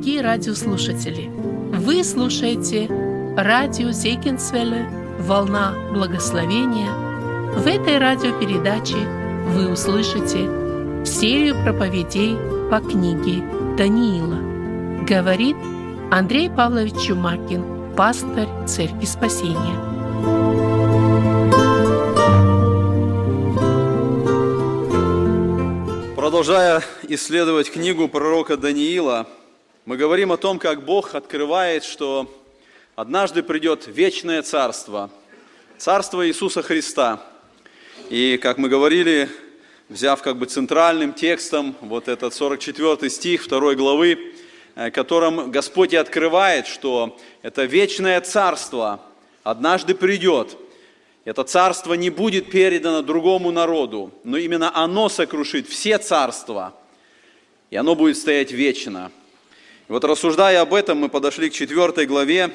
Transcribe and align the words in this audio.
дорогие 0.00 0.22
радиослушатели! 0.22 1.30
Вы 1.76 2.02
слушаете 2.04 2.88
радио 3.36 3.90
Зейкинсвелле 3.90 4.88
«Волна 5.18 5.74
благословения». 5.92 6.90
В 7.52 7.66
этой 7.66 7.98
радиопередаче 7.98 8.96
вы 9.48 9.70
услышите 9.70 11.04
серию 11.04 11.54
проповедей 11.62 12.34
по 12.70 12.80
книге 12.80 13.44
Даниила. 13.76 14.38
Говорит 15.06 15.56
Андрей 16.10 16.48
Павлович 16.48 16.94
Чумакин, 17.06 17.94
пастор 17.94 18.48
Церкви 18.66 19.04
Спасения. 19.04 19.76
Продолжая 26.16 26.82
исследовать 27.02 27.70
книгу 27.70 28.08
пророка 28.08 28.56
Даниила, 28.56 29.26
мы 29.90 29.96
говорим 29.96 30.30
о 30.30 30.36
том, 30.36 30.60
как 30.60 30.84
Бог 30.84 31.16
открывает, 31.16 31.82
что 31.82 32.32
однажды 32.94 33.42
придет 33.42 33.88
вечное 33.88 34.40
царство, 34.40 35.10
царство 35.78 36.28
Иисуса 36.28 36.62
Христа. 36.62 37.20
И, 38.08 38.38
как 38.40 38.56
мы 38.56 38.68
говорили, 38.68 39.28
взяв 39.88 40.22
как 40.22 40.36
бы 40.36 40.46
центральным 40.46 41.12
текстом 41.12 41.74
вот 41.80 42.06
этот 42.06 42.32
44 42.32 43.10
стих 43.10 43.48
2 43.48 43.74
главы, 43.74 44.32
э, 44.76 44.92
которым 44.92 45.50
Господь 45.50 45.92
и 45.92 45.96
открывает, 45.96 46.68
что 46.68 47.18
это 47.42 47.64
вечное 47.64 48.20
царство 48.20 49.00
однажды 49.42 49.96
придет– 49.96 50.56
это 51.24 51.42
царство 51.42 51.94
не 51.94 52.10
будет 52.10 52.48
передано 52.48 53.02
другому 53.02 53.50
народу, 53.50 54.12
но 54.22 54.36
именно 54.36 54.70
оно 54.72 55.08
сокрушит 55.08 55.66
все 55.66 55.98
царства, 55.98 56.76
и 57.70 57.76
оно 57.76 57.96
будет 57.96 58.18
стоять 58.18 58.52
вечно. 58.52 59.10
Вот 59.90 60.04
рассуждая 60.04 60.60
об 60.60 60.72
этом, 60.72 60.98
мы 60.98 61.08
подошли 61.08 61.50
к 61.50 61.52
четвертой 61.52 62.06
главе, 62.06 62.52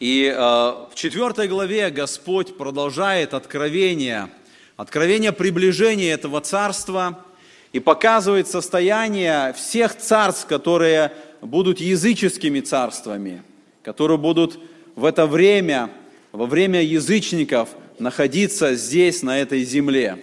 и 0.00 0.24
э, 0.24 0.36
в 0.36 0.90
четвертой 0.96 1.46
главе 1.46 1.90
Господь 1.90 2.56
продолжает 2.56 3.34
откровение, 3.34 4.28
откровение 4.76 5.30
приближения 5.30 6.12
этого 6.12 6.40
царства 6.40 7.24
и 7.72 7.78
показывает 7.78 8.48
состояние 8.48 9.52
всех 9.52 9.96
царств, 9.96 10.48
которые 10.48 11.12
будут 11.40 11.78
языческими 11.78 12.58
царствами, 12.58 13.44
которые 13.84 14.18
будут 14.18 14.58
в 14.96 15.04
это 15.04 15.28
время 15.28 15.88
во 16.32 16.46
время 16.46 16.82
язычников 16.82 17.68
находиться 18.00 18.74
здесь, 18.74 19.22
на 19.22 19.38
этой 19.38 19.62
земле. 19.62 20.18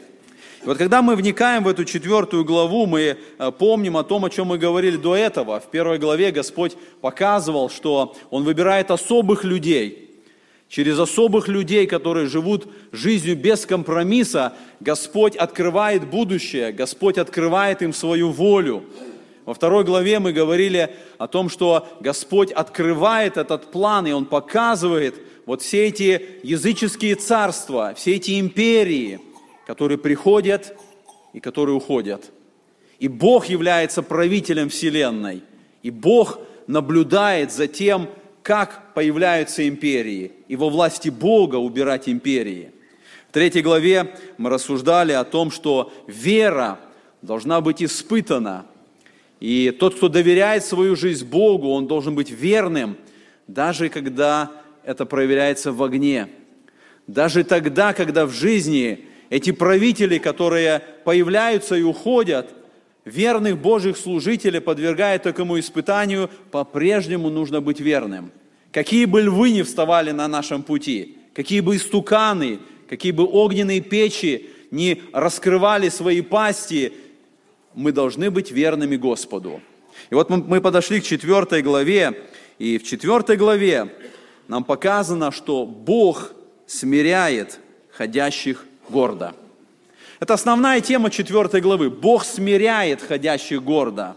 Вот 0.66 0.78
когда 0.78 1.02
мы 1.02 1.16
вникаем 1.16 1.64
в 1.64 1.70
эту 1.70 1.86
четвертую 1.86 2.44
главу, 2.44 2.86
мы 2.86 3.18
э, 3.38 3.52
помним 3.58 3.96
о 3.96 4.04
том, 4.04 4.26
о 4.26 4.30
чем 4.30 4.48
мы 4.48 4.58
говорили 4.58 4.98
до 4.98 5.16
этого. 5.16 5.60
В 5.62 5.68
первой 5.68 6.00
главе 6.00 6.32
Господь 6.32 6.76
показывал, 7.00 7.70
что 7.70 8.16
Он 8.30 8.44
выбирает 8.44 8.92
особых 8.92 9.46
людей. 9.46 10.10
Через 10.68 11.00
особых 11.00 11.48
людей, 11.48 11.88
которые 11.88 12.28
живут 12.28 12.68
жизнью 12.92 13.38
без 13.38 13.66
компромисса, 13.66 14.54
Господь 14.82 15.36
открывает 15.38 16.08
будущее, 16.08 16.74
Господь 16.74 17.18
открывает 17.18 17.82
им 17.82 17.94
свою 17.94 18.30
волю. 18.32 18.84
Во 19.46 19.54
второй 19.54 19.86
главе 19.86 20.20
мы 20.20 20.34
говорили 20.34 20.94
о 21.18 21.28
том, 21.28 21.50
что 21.50 21.88
Господь 22.02 22.52
открывает 22.52 23.38
этот 23.38 23.72
план, 23.72 24.06
и 24.08 24.12
Он 24.12 24.26
показывает, 24.26 25.16
вот 25.46 25.64
все 25.64 25.88
эти 25.88 26.22
языческие 26.44 27.16
царства, 27.16 27.94
все 27.96 28.18
эти 28.18 28.40
империи, 28.40 29.22
которые 29.70 30.00
приходят 30.00 30.76
и 31.32 31.40
которые 31.40 31.76
уходят. 31.76 32.32
И 32.98 33.08
Бог 33.08 33.46
является 33.46 34.02
правителем 34.02 34.70
Вселенной. 34.70 35.44
И 35.84 35.92
Бог 35.92 36.40
наблюдает 36.66 37.52
за 37.52 37.68
тем, 37.68 38.10
как 38.42 38.96
появляются 38.96 39.68
империи. 39.68 40.32
И 40.48 40.56
во 40.56 40.72
власти 40.72 41.10
Бога 41.10 41.58
убирать 41.58 42.10
империи. 42.10 42.72
В 43.30 43.32
третьей 43.32 43.62
главе 43.62 44.16
мы 44.40 44.50
рассуждали 44.50 45.12
о 45.12 45.24
том, 45.24 45.52
что 45.52 45.94
вера 46.08 46.80
должна 47.22 47.62
быть 47.62 47.84
испытана. 47.84 48.66
И 49.40 49.70
тот, 49.70 49.94
кто 49.94 50.10
доверяет 50.10 50.66
свою 50.66 50.96
жизнь 50.96 51.28
Богу, 51.28 51.70
он 51.70 51.86
должен 51.86 52.16
быть 52.16 52.32
верным, 52.32 52.98
даже 53.46 53.90
когда 53.90 54.52
это 54.84 55.06
проверяется 55.06 55.72
в 55.72 55.84
огне. 55.84 56.28
Даже 57.06 57.44
тогда, 57.44 57.94
когда 57.94 58.26
в 58.26 58.32
жизни 58.32 59.06
эти 59.30 59.52
правители, 59.52 60.18
которые 60.18 60.84
появляются 61.04 61.76
и 61.76 61.84
уходят, 61.84 62.54
верных 63.06 63.58
Божьих 63.60 63.98
служителей 63.98 64.62
подвергают 64.62 65.24
такому 65.24 65.60
испытанию, 65.60 66.30
по-прежнему 66.52 67.30
нужно 67.30 67.62
быть 67.62 67.80
верным. 67.80 68.32
Какие 68.72 69.06
бы 69.06 69.22
львы 69.22 69.52
ни 69.52 69.62
вставали 69.62 70.12
на 70.12 70.28
нашем 70.28 70.64
пути, 70.64 71.18
какие 71.34 71.62
бы 71.62 71.76
истуканы, 71.76 72.60
какие 72.88 73.12
бы 73.12 73.24
огненные 73.24 73.82
печи 73.82 74.50
не 74.72 75.02
раскрывали 75.14 75.90
свои 75.90 76.22
пасти, 76.22 76.94
мы 77.74 77.92
должны 77.92 78.30
быть 78.30 78.52
верными 78.52 78.96
Господу. 78.96 79.62
И 80.10 80.16
вот 80.16 80.30
мы 80.30 80.62
подошли 80.62 81.02
к 81.02 81.04
четвертой 81.04 81.62
главе, 81.62 82.24
и 82.58 82.78
в 82.78 82.84
четвертой 82.84 83.38
главе 83.38 83.94
нам 84.48 84.64
показано, 84.64 85.32
что 85.32 85.66
Бог 85.66 86.34
смиряет 86.68 87.60
ходящих 87.92 88.66
гордо. 88.90 89.34
Это 90.20 90.34
основная 90.34 90.82
тема 90.82 91.10
четвертой 91.10 91.62
главы. 91.62 91.90
Бог 91.90 92.26
смиряет 92.26 93.02
ходящих 93.02 93.64
гордо. 93.64 94.16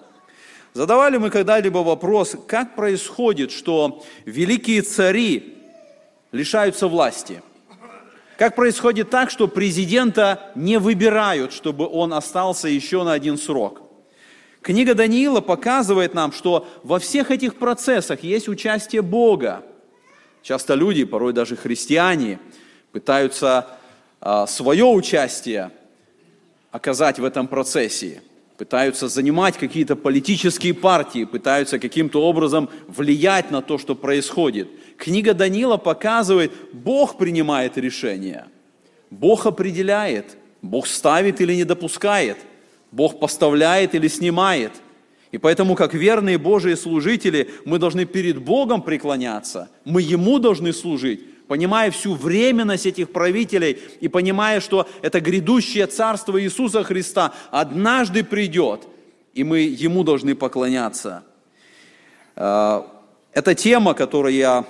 Задавали 0.74 1.18
мы 1.18 1.30
когда-либо 1.30 1.78
вопрос, 1.78 2.34
как 2.46 2.74
происходит, 2.74 3.52
что 3.52 4.02
великие 4.24 4.82
цари 4.82 5.58
лишаются 6.32 6.88
власти? 6.88 7.42
Как 8.38 8.56
происходит 8.56 9.10
так, 9.10 9.30
что 9.30 9.46
президента 9.46 10.50
не 10.54 10.78
выбирают, 10.78 11.52
чтобы 11.52 11.86
он 11.86 12.14
остался 12.14 12.68
еще 12.68 13.04
на 13.04 13.12
один 13.12 13.38
срок? 13.38 13.82
Книга 14.62 14.94
Даниила 14.94 15.40
показывает 15.40 16.14
нам, 16.14 16.32
что 16.32 16.66
во 16.82 16.98
всех 16.98 17.30
этих 17.30 17.56
процессах 17.56 18.22
есть 18.22 18.48
участие 18.48 19.02
Бога. 19.02 19.62
Часто 20.42 20.74
люди, 20.74 21.04
порой 21.04 21.32
даже 21.32 21.56
христиане, 21.56 22.40
пытаются 22.92 23.66
свое 24.46 24.84
участие 24.84 25.70
оказать 26.70 27.18
в 27.18 27.24
этом 27.24 27.48
процессе, 27.48 28.22
пытаются 28.56 29.08
занимать 29.08 29.56
какие-то 29.56 29.96
политические 29.96 30.74
партии, 30.74 31.24
пытаются 31.24 31.78
каким-то 31.78 32.22
образом 32.22 32.68
влиять 32.86 33.50
на 33.50 33.62
то, 33.62 33.78
что 33.78 33.94
происходит. 33.94 34.68
Книга 34.96 35.34
Данила 35.34 35.76
показывает, 35.76 36.52
Бог 36.72 37.18
принимает 37.18 37.76
решения, 37.76 38.46
Бог 39.10 39.46
определяет, 39.46 40.36
Бог 40.62 40.86
ставит 40.86 41.40
или 41.40 41.54
не 41.54 41.64
допускает, 41.64 42.38
Бог 42.92 43.18
поставляет 43.18 43.94
или 43.94 44.08
снимает– 44.08 44.72
и 45.32 45.38
поэтому, 45.38 45.74
как 45.74 45.94
верные 45.94 46.36
Божьи 46.36 46.74
служители, 46.74 47.50
мы 47.64 47.78
должны 47.78 48.04
перед 48.04 48.38
Богом 48.38 48.82
преклоняться, 48.82 49.70
мы 49.84 50.02
Ему 50.02 50.38
должны 50.38 50.74
служить, 50.74 51.24
понимая 51.52 51.90
всю 51.90 52.14
временность 52.14 52.86
этих 52.86 53.12
правителей 53.12 53.78
и 54.00 54.08
понимая, 54.08 54.58
что 54.60 54.88
это 55.02 55.20
грядущее 55.20 55.86
царство 55.86 56.42
Иисуса 56.42 56.82
Христа 56.82 57.34
однажды 57.50 58.24
придет, 58.24 58.88
и 59.34 59.44
мы 59.44 59.58
Ему 59.58 60.02
должны 60.02 60.34
поклоняться. 60.34 61.24
А, 62.36 62.90
эта 63.34 63.54
тема, 63.54 63.92
которую 63.92 64.34
я 64.34 64.64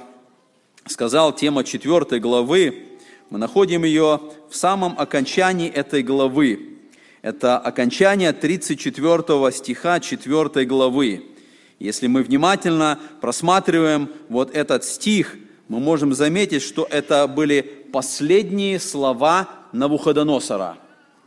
сказал, 0.87 1.33
тема 1.33 1.63
четвертой 1.63 2.19
главы, 2.19 2.99
мы 3.31 3.39
находим 3.39 3.85
ее 3.85 4.21
в 4.51 4.57
самом 4.57 4.99
окончании 4.99 5.71
этой 5.71 6.03
главы. 6.03 6.81
Это 7.23 7.59
окончание 7.59 8.33
34 8.33 9.53
стиха 9.53 10.01
4 10.01 10.67
главы. 10.67 11.27
Если 11.79 12.09
мы 12.09 12.25
внимательно 12.25 12.99
просматриваем 13.21 14.09
вот 14.29 14.53
этот 14.53 14.83
стих, 14.83 15.37
мы 15.73 15.81
можем 15.81 16.13
заметить, 16.13 16.61
что 16.61 16.87
это 16.91 17.27
были 17.27 17.63
последние 17.63 18.79
слова 18.79 19.49
Навуходоносора. 19.73 20.77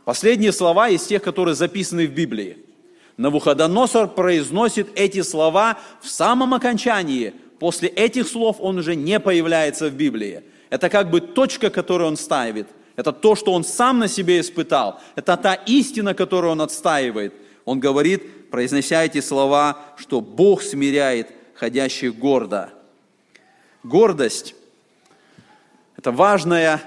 Последние 0.04 0.52
слова 0.52 0.88
из 0.88 1.04
тех, 1.04 1.20
которые 1.20 1.56
записаны 1.56 2.06
в 2.06 2.12
Библии. 2.12 2.58
Навуходоносор 3.16 4.06
произносит 4.06 4.86
эти 4.94 5.22
слова 5.22 5.78
в 6.00 6.08
самом 6.08 6.54
окончании. 6.54 7.34
После 7.58 7.88
этих 7.88 8.28
слов 8.28 8.58
он 8.60 8.78
уже 8.78 8.94
не 8.94 9.18
появляется 9.18 9.88
в 9.88 9.94
Библии. 9.94 10.44
Это 10.70 10.90
как 10.90 11.10
бы 11.10 11.20
точка, 11.20 11.68
которую 11.68 12.06
он 12.06 12.16
ставит– 12.16 12.68
это 12.94 13.12
то, 13.12 13.34
что 13.34 13.52
он 13.52 13.64
сам 13.64 13.98
на 13.98 14.06
себе 14.06 14.38
испытал. 14.38 15.00
Это 15.16 15.36
та 15.36 15.54
истина, 15.54 16.14
которую 16.14 16.52
он 16.52 16.60
отстаивает. 16.60 17.34
Он 17.64 17.80
говорит, 17.80 18.48
произнося 18.50 19.04
эти 19.04 19.20
слова, 19.20 19.78
что 19.96 20.20
Бог 20.20 20.62
смиряет 20.62 21.32
ходящих 21.54 22.16
гордо. 22.16 22.70
Гордость– 23.86 24.56
это 25.96 26.10
важная 26.10 26.82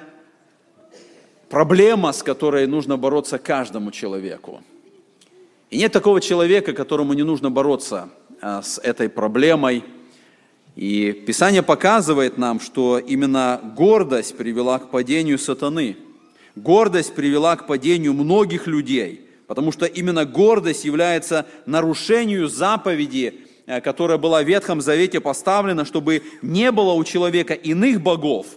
проблема, 1.48 2.12
с 2.12 2.22
которой 2.22 2.68
нужно 2.68 2.98
бороться 2.98 3.38
каждому 3.38 3.92
человеку. 3.92 4.62
И 5.70 5.78
нет 5.78 5.94
такого 5.94 6.20
человека, 6.20 6.74
которому 6.74 7.14
не 7.14 7.24
нужно 7.24 7.50
бороться 7.50 8.10
а, 8.42 8.62
с 8.62 8.80
этой 8.80 9.08
проблемой. 9.08 9.86
И 10.76 11.14
Писание 11.26 11.64
показывает 11.64 12.38
нам, 12.38 12.60
что 12.60 13.00
именно 13.00 13.62
гордость 13.78 14.36
привела 14.36 14.78
к 14.80 14.92
падению 14.92 15.40
сатаны. 15.40 15.96
Гордость 16.58 17.16
привела 17.16 17.56
к 17.56 17.66
падению 17.66 18.14
многих 18.14 18.68
людей, 18.68 19.26
потому 19.48 19.72
что 19.72 19.86
именно 19.86 20.26
гордость 20.26 20.84
является 20.84 21.46
нарушением 21.66 22.50
заповеди, 22.50 23.46
которая 23.84 24.18
была 24.18 24.42
в 24.42 24.48
Ветхом 24.48 24.82
Завете 24.82 25.22
поставлена, 25.22 25.86
чтобы 25.86 26.24
не 26.42 26.72
было 26.72 26.94
у 26.94 27.04
человека 27.04 27.54
иных 27.54 28.02
богов, 28.02 28.48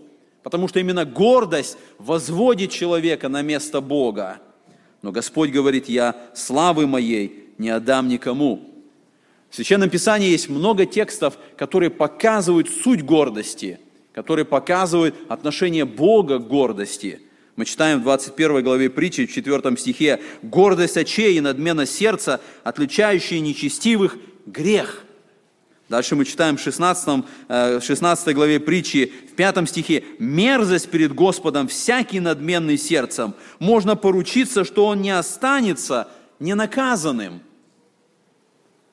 потому 0.43 0.69
что 0.69 0.81
именно 0.81 1.05
гордость 1.05 1.76
возводит 1.99 2.70
человека 2.70 3.29
на 3.29 3.43
место 3.43 3.82
Бога. 3.82 4.38
Но 5.03 5.12
Господь 5.12 5.50
говорит, 5.50 5.88
я 5.88 6.17
славы 6.35 6.87
моей 6.87 7.50
не 7.59 7.69
отдам 7.69 8.09
никому. 8.09 8.70
В 9.50 9.55
Священном 9.56 9.91
Писании 9.91 10.31
есть 10.31 10.49
много 10.49 10.87
текстов, 10.87 11.37
которые 11.59 11.91
показывают 11.91 12.70
суть 12.70 13.05
гордости, 13.05 13.81
которые 14.14 14.47
показывают 14.47 15.14
отношение 15.29 15.85
Бога 15.85 16.38
к 16.38 16.49
гордости. 16.49 17.20
Мы 17.56 17.67
читаем 17.67 18.00
в 18.00 18.05
21 18.05 18.64
главе 18.64 18.88
притчи, 18.88 19.26
в 19.26 19.32
4 19.32 19.76
стихе, 19.76 20.20
«Гордость 20.41 20.97
очей 20.97 21.37
и 21.37 21.41
надмена 21.43 21.85
сердца, 21.85 22.41
отличающие 22.64 23.41
нечестивых, 23.41 24.17
грех». 24.46 25.04
Дальше 25.92 26.16
мы 26.16 26.24
читаем 26.24 26.56
в 26.56 26.60
16, 26.60 27.24
16 27.82 28.28
э, 28.28 28.32
главе 28.32 28.60
притчи, 28.60 29.12
в 29.30 29.34
5 29.34 29.68
стихе, 29.68 30.02
«Мерзость 30.18 30.90
перед 30.90 31.14
Господом 31.14 31.68
всякий 31.68 32.18
надменный 32.18 32.78
сердцем, 32.78 33.34
можно 33.58 33.94
поручиться, 33.94 34.64
что 34.64 34.86
он 34.86 35.02
не 35.02 35.10
останется 35.10 36.08
ненаказанным». 36.40 37.42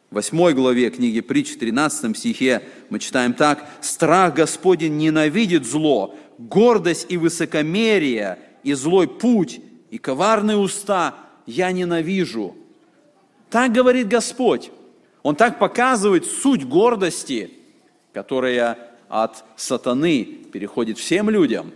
В 0.10 0.16
8 0.16 0.52
главе 0.52 0.90
книги 0.90 1.22
притч, 1.22 1.54
в 1.54 1.60
13 1.60 2.18
стихе 2.18 2.64
мы 2.90 3.00
читаем 3.00 3.34
так, 3.34 3.66
«Страх 3.80 4.34
Господень 4.34 4.98
ненавидит 4.98 5.66
зло, 5.66 6.18
гордость 6.38 7.06
и 7.08 7.16
высокомерие, 7.16 8.40
и 8.64 8.74
злой 8.74 9.08
путь, 9.08 9.62
и 9.90 9.98
коварные 9.98 10.58
уста 10.58 11.16
я 11.46 11.72
ненавижу». 11.72 12.58
Так 13.50 13.72
говорит 13.72 14.10
Господь. 14.10 14.72
Он 15.24 15.36
так 15.36 15.60
показывает 15.60 16.26
суть 16.26 16.66
гордости, 16.66 17.52
которая 18.14 18.78
от 19.10 19.44
сатаны 19.56 20.24
переходит 20.24 20.98
всем 20.98 21.30
людям, 21.30 21.72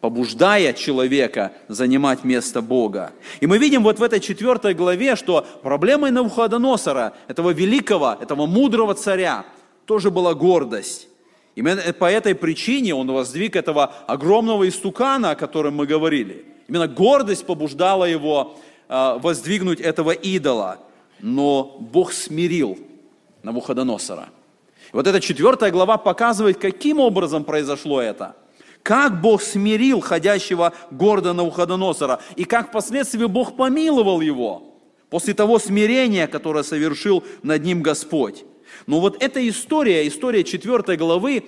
побуждая 0.00 0.72
человека 0.72 1.52
занимать 1.68 2.22
место 2.24 2.60
Бога. 2.60 3.12
И 3.40 3.46
мы 3.46 3.58
видим 3.58 3.82
вот 3.82 3.98
в 3.98 4.02
этой 4.02 4.20
четвертой 4.20 4.74
главе, 4.74 5.16
что 5.16 5.46
проблемой 5.62 6.10
Навуходоносора, 6.10 7.14
этого 7.28 7.50
великого, 7.50 8.16
этого 8.20 8.46
мудрого 8.46 8.94
царя, 8.94 9.46
тоже 9.86 10.10
была 10.10 10.34
гордость. 10.34 11.08
Именно 11.54 11.80
по 11.94 12.10
этой 12.10 12.34
причине 12.34 12.94
он 12.94 13.10
воздвиг 13.10 13.56
этого 13.56 13.94
огромного 14.06 14.68
истукана, 14.68 15.30
о 15.30 15.36
котором 15.36 15.76
мы 15.76 15.86
говорили. 15.86 16.44
Именно 16.68 16.88
гордость 16.88 17.46
побуждала 17.46 18.04
его 18.04 18.58
э, 18.88 19.18
воздвигнуть 19.22 19.80
этого 19.80 20.10
идола– 20.10 20.80
но 21.20 21.76
Бог 21.80 22.12
смирил 22.12 22.78
Навуходоносора. 23.42 24.28
Вот 24.92 25.06
эта 25.06 25.20
четвертая 25.20 25.70
глава 25.70 25.98
показывает, 25.98 26.58
каким 26.58 27.00
образом 27.00 27.44
произошло 27.44 28.00
это. 28.00 28.36
Как 28.82 29.20
Бог 29.20 29.42
смирил 29.42 30.00
ходящего 30.00 30.72
гордо 30.90 31.32
Навуходоносора, 31.32 32.20
и 32.36 32.44
как 32.44 32.68
впоследствии 32.68 33.26
Бог 33.26 33.56
помиловал 33.56 34.20
его 34.20 34.74
после 35.10 35.34
того 35.34 35.58
смирения, 35.58 36.26
которое 36.26 36.62
совершил 36.62 37.24
над 37.42 37.64
ним 37.64 37.82
Господь. 37.82 38.44
Но 38.86 39.00
вот 39.00 39.22
эта 39.22 39.46
история, 39.48 40.06
история 40.06 40.44
четвертой 40.44 40.96
главы, 40.96 41.44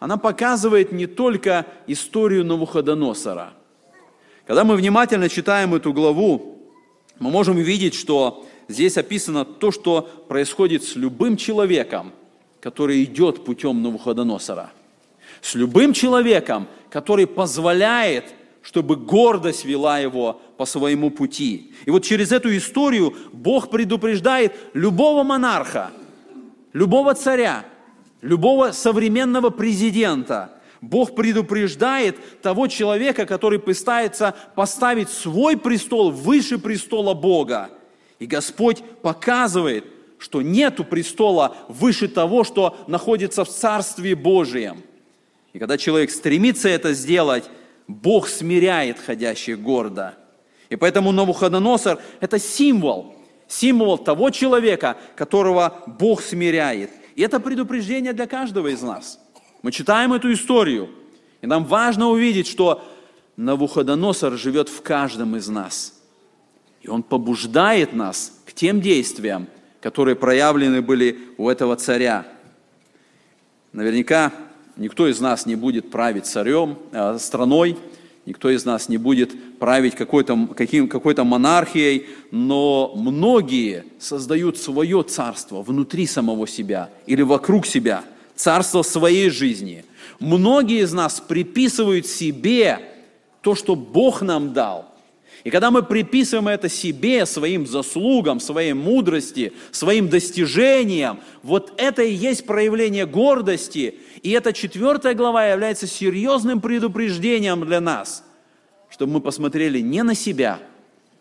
она 0.00 0.16
показывает 0.16 0.92
не 0.92 1.06
только 1.06 1.66
историю 1.86 2.44
Навуходоносора. 2.44 3.54
Когда 4.46 4.64
мы 4.64 4.76
внимательно 4.76 5.28
читаем 5.28 5.74
эту 5.74 5.92
главу, 5.92 6.58
мы 7.18 7.30
можем 7.30 7.56
увидеть, 7.56 7.94
что 7.94 8.44
здесь 8.72 8.96
описано 8.96 9.44
то, 9.44 9.70
что 9.70 10.02
происходит 10.28 10.82
с 10.84 10.96
любым 10.96 11.36
человеком, 11.36 12.12
который 12.60 13.04
идет 13.04 13.44
путем 13.44 13.82
Навуходоносора. 13.82 14.70
С 15.40 15.54
любым 15.54 15.92
человеком, 15.92 16.68
который 16.90 17.26
позволяет, 17.26 18.34
чтобы 18.62 18.96
гордость 18.96 19.64
вела 19.64 19.98
его 19.98 20.40
по 20.56 20.64
своему 20.64 21.10
пути. 21.10 21.72
И 21.84 21.90
вот 21.90 22.04
через 22.04 22.30
эту 22.30 22.56
историю 22.56 23.14
Бог 23.32 23.70
предупреждает 23.70 24.54
любого 24.74 25.24
монарха, 25.24 25.90
любого 26.72 27.14
царя, 27.14 27.64
любого 28.20 28.72
современного 28.72 29.50
президента. 29.50 30.52
Бог 30.80 31.14
предупреждает 31.14 32.16
того 32.40 32.68
человека, 32.68 33.26
который 33.26 33.58
пытается 33.58 34.34
поставить 34.54 35.08
свой 35.08 35.56
престол 35.56 36.10
выше 36.10 36.58
престола 36.58 37.14
Бога– 37.14 37.70
и 38.22 38.26
Господь 38.26 38.84
показывает, 39.02 39.84
что 40.16 40.42
нету 40.42 40.84
престола 40.84 41.56
выше 41.66 42.06
того, 42.06 42.44
что 42.44 42.76
находится 42.86 43.44
в 43.44 43.48
Царстве 43.48 44.14
Божьем. 44.14 44.84
И 45.52 45.58
когда 45.58 45.76
человек 45.76 46.12
стремится 46.12 46.68
это 46.68 46.94
сделать, 46.94 47.50
Бог 47.88 48.28
смиряет 48.28 49.00
ходящих 49.00 49.60
гордо. 49.60 50.14
И 50.68 50.76
поэтому 50.76 51.10
Навуходоносор– 51.10 51.98
это 52.20 52.38
символ, 52.38 53.16
символ 53.48 53.98
того 53.98 54.30
человека, 54.30 54.98
которого 55.16 55.82
Бог 55.88 56.22
смиряет. 56.22 56.92
И 57.16 57.22
это 57.22 57.40
предупреждение 57.40 58.12
для 58.12 58.28
каждого 58.28 58.68
из 58.68 58.82
нас. 58.82 59.18
Мы 59.62 59.72
читаем 59.72 60.12
эту 60.12 60.32
историю, 60.32 60.90
и 61.40 61.48
нам 61.48 61.64
важно 61.64 62.06
увидеть, 62.08 62.46
что 62.46 62.84
Навуходоносор 63.36 64.38
живет 64.38 64.68
в 64.68 64.80
каждом 64.80 65.34
из 65.34 65.48
нас– 65.48 65.94
и 66.82 66.88
Он 66.88 67.02
побуждает 67.02 67.92
нас 67.92 68.40
к 68.44 68.52
тем 68.52 68.80
действиям, 68.80 69.46
которые 69.80 70.16
проявлены 70.16 70.82
были 70.82 71.18
у 71.38 71.48
этого 71.48 71.76
царя. 71.76 72.26
Наверняка 73.72 74.32
никто 74.76 75.08
из 75.08 75.20
нас 75.20 75.46
не 75.46 75.54
будет 75.54 75.90
править 75.90 76.26
царем, 76.26 76.78
э, 76.92 77.18
страной, 77.18 77.78
никто 78.26 78.50
из 78.50 78.64
нас 78.64 78.88
не 78.88 78.96
будет 78.96 79.58
править 79.58 79.94
какой-то, 79.94 80.48
каким, 80.56 80.88
какой-то 80.88 81.24
монархией, 81.24 82.06
но 82.30 82.92
многие 82.96 83.84
создают 83.98 84.58
свое 84.58 85.02
царство 85.04 85.62
внутри 85.62 86.06
самого 86.06 86.46
себя 86.46 86.90
или 87.06 87.22
вокруг 87.22 87.66
себя, 87.66 88.04
царство 88.34 88.82
своей 88.82 89.30
жизни. 89.30 89.84
Многие 90.18 90.82
из 90.82 90.92
нас 90.92 91.20
приписывают 91.20 92.06
себе 92.06 92.80
то, 93.40 93.54
что 93.54 93.76
Бог 93.76 94.22
нам 94.22 94.52
дал– 94.52 94.88
и 95.44 95.50
когда 95.50 95.70
мы 95.70 95.82
приписываем 95.82 96.48
это 96.48 96.68
себе, 96.68 97.26
своим 97.26 97.66
заслугам, 97.66 98.38
своей 98.38 98.74
мудрости, 98.74 99.52
своим 99.72 100.08
достижениям, 100.08 101.20
вот 101.42 101.72
это 101.78 102.02
и 102.02 102.12
есть 102.12 102.46
проявление 102.46 103.06
гордости. 103.06 103.96
И 104.22 104.30
эта 104.30 104.52
четвертая 104.52 105.14
глава 105.14 105.46
является 105.46 105.88
серьезным 105.88 106.60
предупреждением 106.60 107.64
для 107.66 107.80
нас, 107.80 108.24
чтобы 108.88 109.14
мы 109.14 109.20
посмотрели 109.20 109.80
не 109.80 110.04
на 110.04 110.14
себя, 110.14 110.60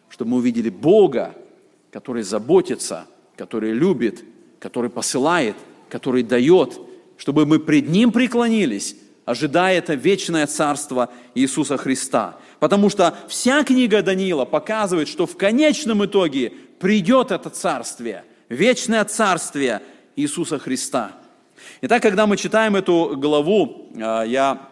чтобы 0.09 0.31
мы 0.31 0.37
увидели 0.37 0.69
Бога, 0.69 1.33
который 1.89 2.21
заботится, 2.21 3.07
который 3.35 3.73
любит, 3.73 4.23
который 4.59 4.91
посылает, 4.91 5.55
который 5.89 6.21
дает, 6.21 6.79
чтобы 7.17 7.47
мы 7.47 7.59
пред 7.59 7.89
Ним 7.89 8.11
преклонились, 8.11 8.95
ожидая 9.25 9.79
это 9.79 9.95
вечное 9.95 10.45
царство 10.45 11.09
Иисуса 11.33 11.77
Христа– 11.77 12.37
Потому 12.61 12.91
что 12.91 13.15
вся 13.27 13.63
книга 13.63 14.03
Даниила 14.03 14.45
показывает, 14.45 15.07
что 15.07 15.25
в 15.25 15.35
конечном 15.35 16.05
итоге 16.05 16.53
придет 16.77 17.31
это 17.31 17.49
царствие, 17.49 18.23
вечное 18.49 19.03
царствие 19.03 19.81
Иисуса 20.15 20.59
Христа. 20.59 21.13
Итак, 21.81 22.03
когда 22.03 22.27
мы 22.27 22.37
читаем 22.37 22.75
эту 22.75 23.15
главу, 23.17 23.89
э, 23.95 24.25
я 24.27 24.69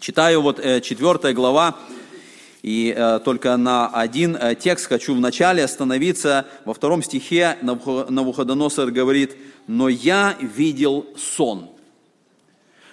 читаю 0.00 0.42
вот 0.42 0.58
э, 0.58 0.80
четвертая 0.80 1.32
глава, 1.32 1.76
и 2.60 2.92
э, 2.92 3.20
только 3.24 3.56
на 3.56 3.86
один 3.86 4.36
текст 4.58 4.88
хочу 4.88 5.14
вначале 5.14 5.62
остановиться. 5.62 6.46
Во 6.64 6.74
втором 6.74 7.04
стихе 7.04 7.56
Навуходоносор 7.62 8.90
говорит, 8.90 9.36
«Но 9.68 9.88
я 9.88 10.34
видел 10.40 11.06
сон». 11.16 11.70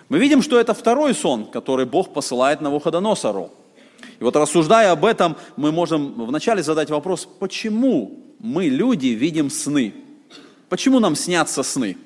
Мы 0.08 0.20
видим, 0.20 0.44
что 0.44 0.60
это 0.60 0.76
второй 0.76 1.16
сон, 1.16 1.48
который 1.48 1.88
Бог 1.88 2.14
посылает 2.14 2.62
Навуходоносору. 2.62 3.54
И 4.20 4.24
вот 4.24 4.36
рассуждая 4.36 4.92
об 4.92 5.06
этом, 5.06 5.38
мы 5.56 5.72
можем 5.72 6.26
вначале 6.26 6.64
задать 6.64 6.90
вопрос, 6.90 7.26
почему 7.26 8.20
мы, 8.40 8.66
люди, 8.66 9.08
видим 9.08 9.50
сны? 9.50 9.94
Почему 10.70 11.00
нам 11.00 11.16
снятся 11.16 11.64
сны? 11.64 11.98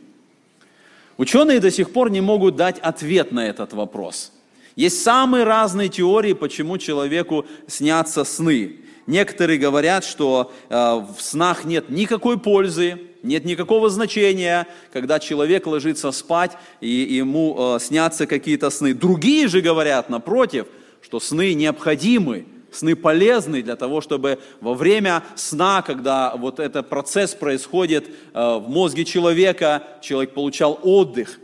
Ученые 1.17 1.59
до 1.59 1.71
сих 1.71 1.91
пор 1.91 2.09
не 2.09 2.21
могут 2.21 2.55
дать 2.55 2.79
ответ 2.79 3.31
на 3.31 3.47
этот 3.47 3.73
вопрос. 3.73 4.31
Есть 4.75 5.03
самые 5.03 5.43
разные 5.43 5.89
теории, 5.89 6.33
почему 6.33 6.77
человеку 6.77 7.45
снятся 7.67 8.23
сны. 8.23 8.77
Некоторые 9.05 9.59
говорят, 9.59 10.03
что 10.05 10.51
э, 10.69 10.75
в 10.75 11.21
снах 11.21 11.65
нет 11.65 11.89
никакой 11.89 12.39
пользы, 12.39 12.99
Нет 13.23 13.45
никакого 13.45 13.89
значения, 13.89 14.67
когда 14.91 15.17
человек 15.17 15.65
ложится 15.65 16.11
спать 16.11 16.57
и 16.81 16.89
ему 16.89 17.55
э, 17.57 17.79
снятся 17.79 18.27
какие-то 18.27 18.69
сны. 18.69 18.93
Другие 18.93 19.47
же 19.47 19.61
говорят, 19.61 20.09
напротив, 20.09 20.67
что 21.03 21.19
сны 21.19 21.53
необходимы, 21.53 22.45
сны 22.71 22.95
полезны 22.95 23.61
для 23.61 23.75
того, 23.75 24.01
чтобы 24.01 24.39
во 24.61 24.73
время 24.73 25.23
сна, 25.35 25.81
когда 25.81 26.35
вот 26.35 26.59
этот 26.59 26.89
процесс 26.89 27.35
происходит 27.35 28.07
э, 28.07 28.57
в 28.57 28.69
мозге 28.69 29.05
человека, 29.05 29.83
человек 30.01 30.33
получал 30.33 30.79
отдых, 30.81 31.39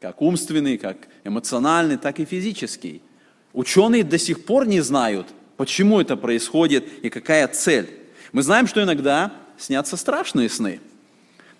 как 0.00 0.20
умственный, 0.20 0.78
как 0.78 0.96
эмоциональный, 1.24 1.98
так 1.98 2.18
и 2.18 2.24
физический. 2.24 3.02
Ученые 3.52 4.02
до 4.02 4.18
сих 4.18 4.44
пор 4.44 4.66
не 4.66 4.80
знают, 4.80 5.28
почему 5.56 6.00
это 6.00 6.16
происходит 6.16 6.84
и 7.04 7.10
какая 7.10 7.46
цель. 7.48 7.88
Мы 8.32 8.42
знаем, 8.42 8.66
что 8.66 8.82
иногда 8.82 9.32
снятся 9.58 9.96
страшные 9.96 10.48
сны. 10.48 10.80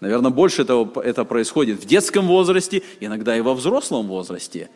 Наверное, 0.00 0.32
больше 0.32 0.62
этого 0.62 1.00
это 1.00 1.24
происходит 1.24 1.80
в 1.80 1.86
детском 1.86 2.26
возрасте, 2.26 2.82
иногда 2.98 3.36
и 3.36 3.40
во 3.40 3.54
взрослом 3.54 4.08
возрасте. 4.08 4.68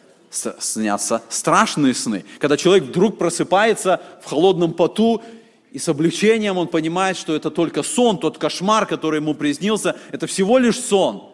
Снятся 0.58 1.22
страшные 1.28 1.94
сны, 1.94 2.24
когда 2.38 2.56
человек 2.56 2.84
вдруг 2.84 3.18
просыпается 3.18 4.00
в 4.22 4.28
холодном 4.28 4.72
поту, 4.72 5.22
и 5.72 5.78
с 5.78 5.88
облегчением 5.88 6.58
он 6.58 6.68
понимает, 6.68 7.16
что 7.16 7.34
это 7.34 7.50
только 7.50 7.82
сон, 7.82 8.18
тот 8.18 8.38
кошмар, 8.38 8.86
который 8.86 9.20
ему 9.20 9.34
приснился, 9.34 9.96
это 10.12 10.26
всего 10.26 10.58
лишь 10.58 10.78
сон. 10.78 11.30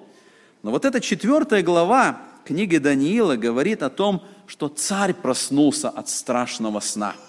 Но 0.62 0.71
вот 0.71 0.85
эта 0.85 1.00
четвертая 1.00 1.62
глава 1.62 2.21
книги 2.44 2.78
Даниила 2.78 3.37
говорит 3.37 3.82
о 3.82 3.90
том, 3.90 4.23
что 4.47 4.68
царь 4.68 5.14
проснулся 5.14 5.88
от 5.88 6.09
страшного 6.09 6.80
сна– 6.80 7.14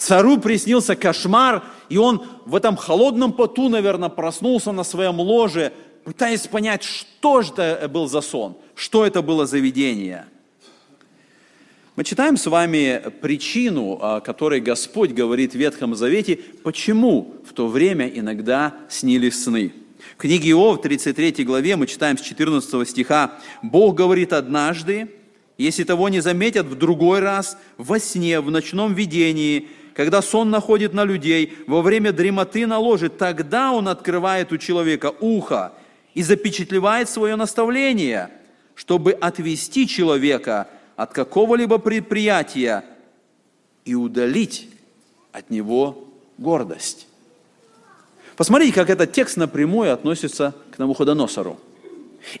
Цару 0.00 0.38
приснился 0.38 0.96
кошмар, 0.96 1.62
и 1.90 1.98
он 1.98 2.24
в 2.46 2.54
этом 2.54 2.74
холодном 2.74 3.34
поту, 3.34 3.68
наверное, 3.68 4.08
проснулся 4.08 4.72
на 4.72 4.82
своем 4.82 5.20
ложе, 5.20 5.74
пытаясь 6.04 6.46
понять, 6.46 6.82
что 6.82 7.42
же 7.42 7.52
это 7.52 7.86
был 7.86 8.08
за 8.08 8.22
сон, 8.22 8.56
что 8.74 9.04
это 9.04 9.20
было 9.20 9.44
за 9.44 9.58
видение. 9.58 10.24
Мы 12.00 12.04
читаем 12.04 12.38
с 12.38 12.46
вами 12.46 13.02
причину, 13.20 13.98
о 14.00 14.22
которой 14.22 14.62
Господь 14.62 15.10
говорит 15.10 15.52
в 15.52 15.56
Ветхом 15.56 15.94
Завете, 15.94 16.38
почему 16.62 17.34
в 17.46 17.52
то 17.52 17.68
время 17.68 18.08
иногда 18.08 18.72
снились 18.88 19.44
сны. 19.44 19.74
В 20.16 20.16
книге 20.16 20.52
Иов, 20.52 20.80
33 20.80 21.44
главе, 21.44 21.76
мы 21.76 21.86
читаем 21.86 22.16
с 22.16 22.22
14 22.22 22.88
стиха, 22.88 23.38
«Бог 23.62 23.96
говорит 23.96 24.32
однажды, 24.32 25.10
если 25.58 25.84
того 25.84 26.08
не 26.08 26.20
заметят 26.20 26.64
в 26.64 26.74
другой 26.74 27.20
раз, 27.20 27.58
во 27.76 27.98
сне, 27.98 28.40
в 28.40 28.50
ночном 28.50 28.94
видении, 28.94 29.68
когда 29.92 30.22
сон 30.22 30.48
находит 30.48 30.94
на 30.94 31.04
людей, 31.04 31.52
во 31.66 31.82
время 31.82 32.12
дремоты 32.12 32.66
наложит, 32.66 33.18
тогда 33.18 33.72
он 33.72 33.88
открывает 33.88 34.52
у 34.52 34.56
человека 34.56 35.12
ухо 35.20 35.74
и 36.14 36.22
запечатлевает 36.22 37.10
свое 37.10 37.36
наставление, 37.36 38.30
чтобы 38.74 39.12
отвести 39.12 39.86
человека 39.86 40.66
от 40.96 41.12
какого-либо 41.12 41.78
предприятия 41.78 42.84
и 43.84 43.94
удалить 43.94 44.68
от 45.32 45.50
него 45.50 46.04
гордость. 46.38 47.06
Посмотрите, 48.36 48.72
как 48.72 48.90
этот 48.90 49.12
текст 49.12 49.36
напрямую 49.36 49.92
относится 49.92 50.54
к 50.70 50.78
Навуходоносору. 50.78 51.58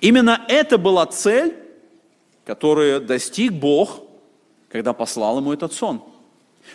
Именно 0.00 0.44
это 0.48 0.78
была 0.78 1.06
цель, 1.06 1.56
которую 2.44 3.00
достиг 3.00 3.52
Бог, 3.52 4.00
когда 4.68 4.92
послал 4.92 5.38
ему 5.38 5.52
этот 5.52 5.72
сон– 5.72 6.02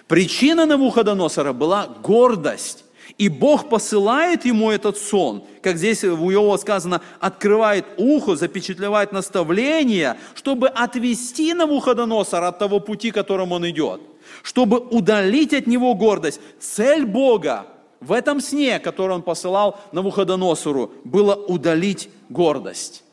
Причина 0.08 0.66
Навуходоносора 0.66 1.54
была 1.54 1.88
гордость. 1.88 2.85
И 3.18 3.30
Бог 3.30 3.70
посылает 3.70 4.46
ему 4.46 4.72
этот 4.72 4.98
сон, 4.98 5.44
как 5.62 5.78
здесь 5.78 6.04
у 6.04 6.32
Иова 6.32 6.58
сказано, 6.58 7.02
открывает 7.20 7.86
ухо, 7.98 8.36
запечатлевает 8.36 9.12
наставление, 9.12 10.18
чтобы 10.34 10.68
отвести 10.68 11.54
Навуходоносора 11.54 12.48
от 12.48 12.60
того 12.60 12.80
пути, 12.80 13.12
которым 13.12 13.52
он 13.52 13.70
идет, 13.70 14.02
чтобы 14.44 14.80
удалить 14.80 15.54
от 15.54 15.68
него 15.68 15.94
гордость. 15.94 16.42
Цель 16.60 17.06
Бога 17.06 17.68
в 18.02 18.12
этом 18.12 18.42
сне, 18.42 18.80
который 18.80 19.14
он 19.14 19.22
посылал 19.22 19.80
Навуходоносору, 19.92 20.92
было 21.04 21.36
удалить 21.36 22.10
гордость. 22.30 23.04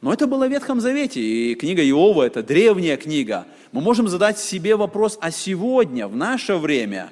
Но 0.00 0.12
это 0.12 0.26
было 0.26 0.46
в 0.46 0.50
Ветхом 0.50 0.80
Завете, 0.80 1.20
и 1.20 1.54
книга 1.54 1.82
Иова– 1.88 2.22
это 2.24 2.42
древняя 2.42 2.96
книга. 2.96 3.46
Мы 3.72 3.80
можем 3.80 4.06
задать 4.08 4.38
себе 4.38 4.76
вопрос, 4.76 5.18
а 5.20 5.30
сегодня, 5.30 6.08
в 6.08 6.16
наше 6.16 6.56
время, 6.56 7.10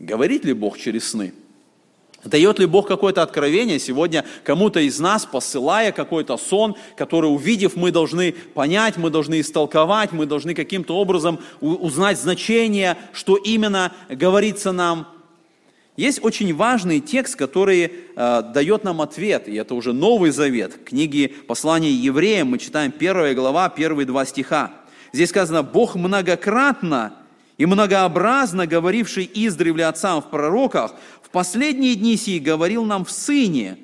говорит 0.00 0.44
ли 0.44 0.52
Бог 0.52 0.78
через 0.78 1.10
сны? 1.10 1.32
Дает 2.24 2.58
ли 2.58 2.66
Бог 2.66 2.86
какое-то 2.86 3.22
откровение 3.22 3.78
сегодня 3.78 4.26
кому-то 4.44 4.80
из 4.80 4.98
нас, 4.98 5.24
посылая 5.24 5.92
какой-то 5.92 6.36
сон, 6.36 6.74
который, 6.96 7.32
увидев, 7.32 7.76
мы 7.76 7.92
должны 7.92 8.32
понять, 8.32 8.98
мы 8.98 9.08
должны 9.08 9.40
истолковать, 9.40 10.12
мы 10.12 10.26
должны 10.26 10.54
каким-то 10.54 10.96
образом 10.96 11.38
узнать 11.60 12.18
значение, 12.18 12.98
что 13.12 13.36
именно 13.36 13.92
говорится 14.08 14.72
нам– 14.72 15.06
есть 16.00 16.24
очень 16.24 16.54
важный 16.54 17.00
текст, 17.00 17.36
который 17.36 17.92
э, 18.16 18.42
дает 18.54 18.84
нам 18.84 19.02
ответ, 19.02 19.48
и 19.48 19.54
это 19.54 19.74
уже 19.74 19.92
Новый 19.92 20.30
Завет. 20.30 20.72
В 20.72 20.84
книге 20.84 21.28
послания 21.28 21.90
евреям 21.90 22.48
мы 22.48 22.58
читаем 22.58 22.90
первая 22.90 23.34
глава, 23.34 23.68
первые 23.68 24.06
два 24.06 24.24
стиха. 24.24 24.72
Здесь 25.12 25.28
сказано, 25.28 25.62
Бог 25.62 25.96
многократно 25.96 27.12
и 27.60 27.66
многообразно 27.66 28.66
говоривший 28.66 29.30
издревле 29.34 29.84
отцам 29.84 30.22
в 30.22 30.30
пророках, 30.30 30.94
в 31.20 31.28
последние 31.28 31.94
дни 31.94 32.16
сии 32.16 32.38
говорил 32.38 32.86
нам 32.86 33.04
в 33.04 33.10
Сыне, 33.10 33.76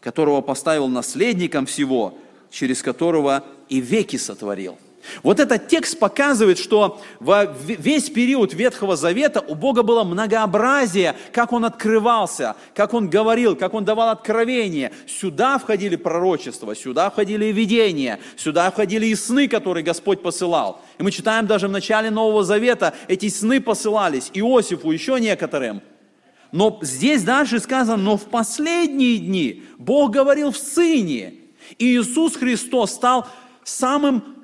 которого 0.00 0.40
поставил 0.40 0.88
наследником 0.88 1.66
всего, 1.66 2.16
через 2.50 2.80
которого 2.80 3.44
и 3.68 3.82
веки 3.82 4.16
сотворил. 4.16 4.78
Вот 5.22 5.40
этот 5.40 5.68
текст 5.68 5.98
показывает, 5.98 6.58
что 6.58 7.00
во 7.20 7.44
весь 7.44 8.10
период 8.10 8.54
Ветхого 8.54 8.96
Завета 8.96 9.40
у 9.40 9.54
Бога 9.54 9.82
было 9.82 10.04
многообразие, 10.04 11.14
как 11.32 11.52
Он 11.52 11.64
открывался, 11.64 12.56
как 12.74 12.94
Он 12.94 13.08
говорил, 13.08 13.56
как 13.56 13.74
Он 13.74 13.84
давал 13.84 14.10
откровения. 14.10 14.92
Сюда 15.06 15.58
входили 15.58 15.96
пророчества, 15.96 16.74
сюда 16.74 17.10
входили 17.10 17.46
видения, 17.46 18.18
сюда 18.36 18.70
входили 18.70 19.06
и 19.06 19.14
сны, 19.14 19.48
которые 19.48 19.84
Господь 19.84 20.22
посылал. 20.22 20.80
И 20.98 21.02
мы 21.02 21.10
читаем 21.10 21.46
даже 21.46 21.68
в 21.68 21.72
начале 21.72 22.10
Нового 22.10 22.44
Завета, 22.44 22.94
эти 23.08 23.28
сны 23.28 23.60
посылались 23.60 24.30
Иосифу, 24.34 24.90
еще 24.90 25.18
некоторым. 25.20 25.82
Но 26.52 26.78
здесь 26.82 27.24
дальше 27.24 27.60
сказано, 27.60 28.02
но 28.02 28.16
в 28.16 28.24
последние 28.24 29.18
дни 29.18 29.64
Бог 29.78 30.12
говорил 30.12 30.50
в 30.50 30.56
Сыне. 30.56 31.34
И 31.76 31.98
Иисус 31.98 32.36
Христос 32.36 32.92
стал 32.92 33.26
самым 33.64 34.37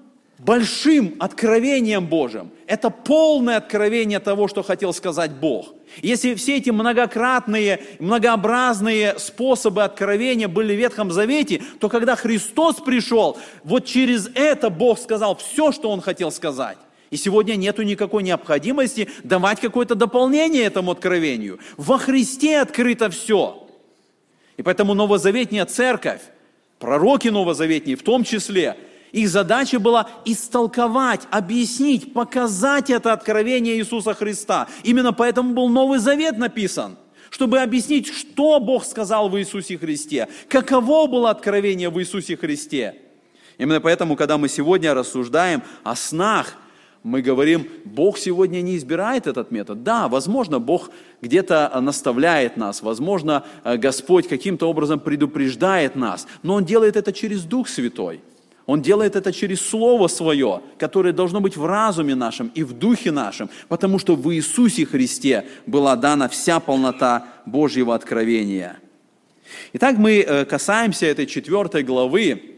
большим 0.45 1.15
откровением 1.21 2.07
Божьим. 2.07 2.51
Это 2.67 2.91
полное 2.91 3.57
откровение 3.57 4.21
того, 4.21 4.47
что 4.47 4.63
хотел 4.63 4.93
сказать 4.93 5.33
Бог. 5.33 5.75
Если 6.03 6.35
все 6.35 6.57
эти 6.57 6.71
многократные, 6.71 7.81
многообразные 7.99 9.19
способы 9.19 9.83
откровения 9.85 10.49
были 10.49 10.75
в 10.75 10.79
Ветхом 10.79 11.11
Завете, 11.11 11.63
то 11.81 11.89
когда 11.89 12.15
Христос 12.15 12.77
пришел, 12.77 13.39
вот 13.63 13.87
через 13.87 14.29
это 14.35 14.71
Бог 14.71 14.99
сказал 14.99 15.37
все, 15.37 15.73
что 15.73 15.91
Он 15.91 16.01
хотел 16.01 16.31
сказать. 16.31 16.77
И 17.11 17.17
сегодня 17.17 17.55
нету 17.55 17.83
никакой 17.83 18.23
необходимости 18.23 19.09
давать 19.23 19.61
какое-то 19.61 19.95
дополнение 19.95 20.65
этому 20.65 20.91
откровению. 20.91 21.59
Во 21.77 21.97
Христе 21.97 22.61
открыто 22.61 23.09
все. 23.09 23.67
И 24.57 24.63
поэтому 24.63 24.95
новозаветняя 24.95 25.65
церковь, 25.65 26.21
пророки 26.79 27.29
новозаветние 27.29 27.97
в 27.97 28.03
том 28.03 28.25
числе– 28.25 28.77
их 29.15 29.29
задача 29.29 29.79
была 29.79 30.09
истолковать, 30.25 31.21
объяснить, 31.31 32.13
показать 32.13 32.91
это 32.91 33.13
откровение 33.13 33.79
Иисуса 33.79 34.13
Христа. 34.13 34.67
Именно 34.83 35.13
поэтому 35.13 35.55
был 35.55 35.69
Новый 35.69 36.01
Завет 36.01 36.37
написан, 36.37 36.97
чтобы 37.31 37.61
объяснить, 37.61 38.09
что 38.09 38.59
Бог 38.59 38.85
сказал 38.85 39.29
в 39.29 39.39
Иисусе 39.39 39.79
Христе, 39.79 40.27
каково 40.49 41.07
было 41.07 41.31
откровение 41.31 41.91
в 41.91 42.01
Иисусе 42.01 42.37
Христе. 42.37 42.97
Именно 43.57 43.81
поэтому, 43.81 44.17
когда 44.17 44.37
мы 44.37 44.49
сегодня 44.49 44.93
рассуждаем 44.95 45.63
о 45.85 45.95
снах, 45.95 46.57
мы 47.05 47.23
говорим, 47.23 47.69
Бог 47.85 48.19
сегодня 48.19 48.63
не 48.63 48.77
избирает 48.77 49.29
этот 49.29 49.53
метод. 49.53 49.85
Да, 49.85 50.09
возможно, 50.09 50.59
Бог 50.59 50.91
где-то 51.23 51.71
наставляет 51.81 52.57
нас, 52.57 52.83
возможно, 52.83 53.45
Господь 53.63 54.27
каким-то 54.27 54.69
образом 54.69 54.99
предупреждает 54.99 55.95
нас, 55.95 56.27
но 56.43 56.55
Он 56.55 56.65
делает 56.65 56.97
это 56.97 57.13
через 57.13 57.45
Дух 57.45 57.69
Святой– 57.69 58.21
он 58.67 58.81
делает 58.81 59.15
это 59.17 59.33
через 59.33 59.61
Слово 59.61 60.09
Свое, 60.09 60.63
которое 60.79 61.13
должно 61.13 61.41
быть 61.41 61.57
в 61.57 61.67
разуме 61.67 62.15
нашем 62.15 62.51
и 62.55 62.63
в 62.63 62.73
духе 62.73 63.11
нашем, 63.11 63.51
потому 63.69 63.99
что 63.99 64.17
в 64.17 64.35
Иисусе 64.35 64.87
Христе 64.87 65.47
была 65.67 65.97
дана 65.97 66.29
вся 66.29 66.61
полнота 66.61 67.27
Божьего 67.45 67.95
откровения. 67.95 68.79
Итак, 69.75 69.99
мы 69.99 70.21
э, 70.21 70.45
касаемся 70.47 71.07
этой 71.07 71.27
четвертой 71.27 71.83
главы 71.83 72.55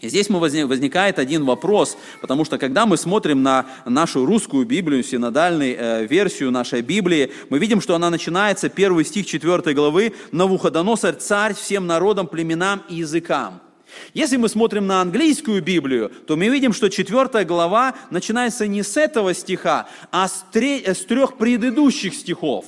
И 0.00 0.08
здесь 0.08 0.28
возникает 0.28 1.18
один 1.18 1.44
вопрос, 1.44 1.96
потому 2.20 2.44
что 2.44 2.58
когда 2.58 2.84
мы 2.84 2.96
смотрим 2.96 3.42
на 3.42 3.64
нашу 3.86 4.26
русскую 4.26 4.66
Библию, 4.66 5.02
синодальную 5.04 5.76
э, 5.78 6.06
версию 6.06 6.50
нашей 6.50 6.82
Библии, 6.82 7.30
мы 7.48 7.58
видим, 7.58 7.80
что 7.80 7.94
она 7.94 8.10
начинается, 8.10 8.68
первый 8.68 9.04
стих 9.04 9.26
4 9.26 9.72
главы, 9.72 10.12
«Навуходоносор, 10.32 11.14
царь 11.14 11.54
всем 11.54 11.86
народам, 11.86 12.26
племенам 12.26 12.82
и 12.90 12.96
языкам». 12.96 13.63
Если 14.12 14.36
мы 14.36 14.48
смотрим 14.48 14.86
на 14.86 15.00
английскую 15.00 15.62
Библию, 15.62 16.10
то 16.26 16.36
мы 16.36 16.48
видим, 16.48 16.72
что 16.72 16.88
4 16.88 17.44
глава 17.44 17.94
начинается 18.10 18.66
не 18.66 18.82
с 18.82 18.96
этого 18.96 19.34
стиха, 19.34 19.86
а 20.10 20.28
с, 20.28 20.44
с 20.52 21.04
трех 21.04 21.36
предыдущих 21.36 22.14
стихов. 22.14 22.66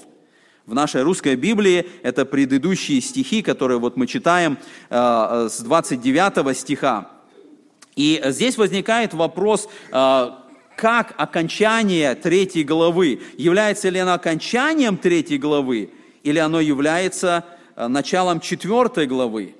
В 0.67 0.75
нашей 0.75 1.03
русской 1.03 1.37
Библии 1.37 1.87
это 2.03 2.25
предыдущие 2.25 3.01
стихи, 3.01 3.41
которые 3.43 3.79
вот 3.79 3.97
мы 3.97 4.09
читаем 4.09 4.59
э, 4.91 5.49
с 5.49 5.61
29 5.61 6.57
стиха. 6.57 7.09
И 7.95 8.21
здесь 8.27 8.59
возникает 8.59 9.15
вопрос, 9.15 9.69
э, 9.93 10.31
как 10.77 11.15
окончание 11.17 12.15
третьей 12.15 12.65
главы, 12.65 13.21
является 13.39 13.89
ли 13.89 13.99
оно 14.01 14.15
окончанием 14.15 14.97
третьей 14.99 15.39
главы, 15.39 15.91
или 16.23 16.39
оно 16.39 16.61
является 16.61 17.45
э, 17.77 17.87
началом 17.87 18.41
четвертой 18.41 19.07
главы. 19.07 19.55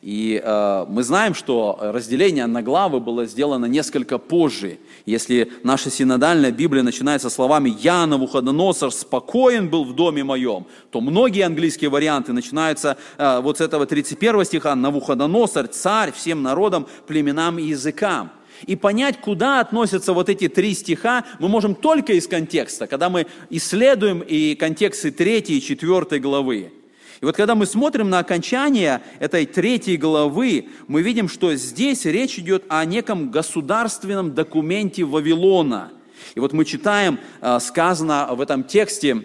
И 0.00 0.40
э, 0.42 0.86
мы 0.88 1.02
знаем, 1.02 1.34
что 1.34 1.76
разделение 1.80 2.46
на 2.46 2.62
главы 2.62 3.00
было 3.00 3.26
сделано 3.26 3.66
несколько 3.66 4.18
позже. 4.18 4.78
Если 5.06 5.50
наша 5.64 5.90
синодальная 5.90 6.52
Библия 6.52 6.84
начинается 6.84 7.28
словами 7.30 7.76
«Я, 7.80 8.06
Навуходоносор, 8.06 8.92
спокоен 8.92 9.68
был 9.68 9.84
в 9.84 9.96
доме 9.96 10.22
моем», 10.22 10.66
то 10.92 11.00
многие 11.00 11.42
английские 11.42 11.90
варианты 11.90 12.32
начинаются 12.32 12.96
э, 13.16 13.40
вот 13.40 13.58
с 13.58 13.60
этого 13.60 13.86
31 13.86 14.44
стиха 14.44 14.76
«Навуходоносор, 14.76 15.66
царь 15.66 16.12
всем 16.12 16.44
народам, 16.44 16.86
племенам 17.08 17.58
и 17.58 17.64
языкам». 17.64 18.30
И 18.66 18.76
понять, 18.76 19.20
куда 19.20 19.60
относятся 19.60 20.12
вот 20.12 20.28
эти 20.28 20.48
три 20.48 20.74
стиха, 20.74 21.24
мы 21.40 21.48
можем 21.48 21.74
только 21.74 22.12
из 22.12 22.28
контекста, 22.28 22.86
когда 22.86 23.08
мы 23.08 23.26
исследуем 23.50 24.20
и 24.20 24.54
контексты 24.54 25.10
третьей 25.10 25.58
и 25.58 25.62
четвертой 25.62 26.20
главы. 26.20 26.72
И 27.20 27.24
вот 27.24 27.36
когда 27.36 27.54
мы 27.54 27.66
смотрим 27.66 28.10
на 28.10 28.20
окончание 28.20 29.02
этой 29.18 29.44
третьей 29.44 29.96
главы, 29.96 30.68
мы 30.86 31.02
видим, 31.02 31.28
что 31.28 31.54
здесь 31.56 32.04
речь 32.04 32.38
идет 32.38 32.64
о 32.68 32.84
неком 32.84 33.30
государственном 33.30 34.34
документе 34.34 35.04
Вавилона. 35.04 35.90
И 36.34 36.40
вот 36.40 36.52
мы 36.52 36.64
читаем, 36.64 37.18
а, 37.40 37.58
сказано 37.58 38.28
в 38.32 38.40
этом 38.40 38.64
тексте, 38.64 39.24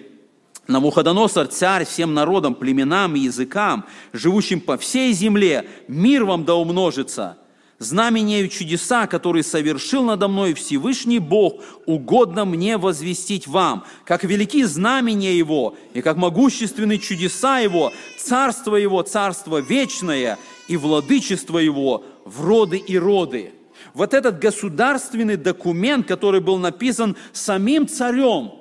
Навуходоносор, 0.65 1.47
царь 1.47 1.85
всем 1.85 2.13
народам, 2.13 2.55
племенам 2.55 3.17
и 3.17 3.19
языкам, 3.19 3.83
живущим 4.13 4.61
по 4.61 4.77
всей 4.77 5.11
земле, 5.11 5.67
мир 5.89 6.23
вам 6.23 6.45
да 6.45 6.55
умножится– 6.55 7.37
знамения 7.83 8.41
и 8.41 8.49
чудеса, 8.49 9.07
которые 9.07 9.43
совершил 9.43 10.03
надо 10.03 10.27
мной 10.27 10.53
Всевышний 10.53 11.19
Бог, 11.19 11.61
угодно 11.85 12.45
мне 12.45 12.77
возвестить 12.77 13.47
вам, 13.47 13.85
как 14.05 14.23
велики 14.23 14.63
знамения 14.63 15.37
Его 15.37 15.75
и 15.93 16.01
как 16.01 16.17
могущественные 16.17 16.99
чудеса 16.99 17.59
Его, 17.59 17.91
царство 18.17 18.75
Его, 18.75 19.01
царство 19.03 19.59
вечное 19.59 20.39
и 20.67 20.77
владычество 20.77 21.59
Его 21.59 22.03
в 22.25 22.43
роды 22.43 22.77
и 22.77 22.97
роды. 22.97 23.51
Вот 23.93 24.13
этот 24.13 24.39
государственный 24.39 25.37
документ, 25.37 26.07
который 26.07 26.41
был 26.41 26.57
написан 26.57 27.15
самим 27.31 27.87
царем, 27.87 28.53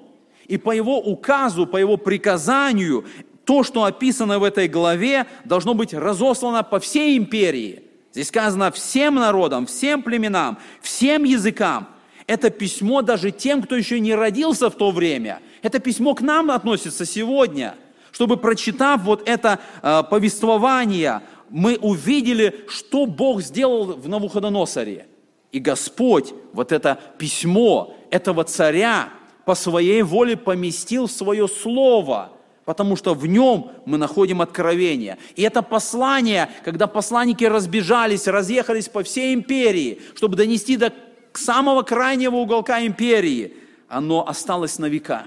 и 0.47 0.59
по 0.59 0.73
его 0.73 0.99
указу, 0.99 1.67
по 1.67 1.79
его 1.79 1.97
приказанию, 1.97 3.07
то, 3.45 3.63
что 3.63 3.85
описано 3.85 4.39
в 4.39 4.45
этой 4.45 4.69
главе, 4.69 5.27
должно 5.45 5.73
быть 5.73 5.95
разослано 5.95 6.63
по 6.63 6.81
всей 6.81 7.17
империи– 7.17 7.85
Здесь 8.13 8.29
сказано 8.29 8.71
всем 8.71 9.15
народам, 9.15 9.67
всем 9.67 10.03
племенам, 10.03 10.59
всем 10.83 11.25
языкам. 11.25 11.89
Это 12.27 12.51
письмо 12.51 13.01
даже 13.01 13.31
тем, 13.31 13.63
кто 13.63 13.75
еще 13.75 14.01
не 14.01 14.15
родился 14.15 14.69
в 14.69 14.75
то 14.75 14.91
время. 14.91 15.41
Это 15.63 15.79
письмо 15.79 16.15
к 16.15 16.21
нам 16.21 16.51
относится 16.51 17.07
сегодня. 17.07 17.75
Чтобы 18.11 18.37
прочитав 18.37 19.03
вот 19.03 19.27
это 19.27 19.59
э, 19.83 20.03
повествование, 20.11 21.23
мы 21.49 21.79
увидели, 21.81 22.65
что 22.69 23.07
Бог 23.07 23.41
сделал 23.41 23.95
в 23.95 24.07
Навуходоносоре. 24.09 25.07
И 25.51 25.59
Господь 25.59 26.35
вот 26.53 26.71
это 26.71 27.01
письмо 27.17 27.97
этого 28.11 28.45
царя 28.45 29.09
по 29.47 29.55
своей 29.55 30.03
воле 30.03 30.37
поместил 30.37 31.07
в 31.07 31.13
свое 31.13 31.49
слово– 31.49 32.33
потому 32.65 32.97
что 32.97 33.15
в 33.15 33.27
нем 33.27 33.73
мы 33.87 33.99
находим 33.99 34.41
откровение. 34.41 35.19
И 35.37 35.43
это 35.43 35.63
послание, 35.63 36.49
когда 36.65 36.87
посланники 36.87 37.45
разбежались, 37.45 38.27
разъехались 38.27 38.89
по 38.89 39.03
всей 39.03 39.35
империи, 39.35 40.01
чтобы 40.15 40.37
донести 40.37 40.77
до 40.77 40.93
самого 41.33 41.83
крайнего 41.83 42.37
уголка 42.37 42.85
империи, 42.85 43.55
оно 43.89 44.27
осталось 44.27 44.79
на 44.79 44.87
века, 44.87 45.25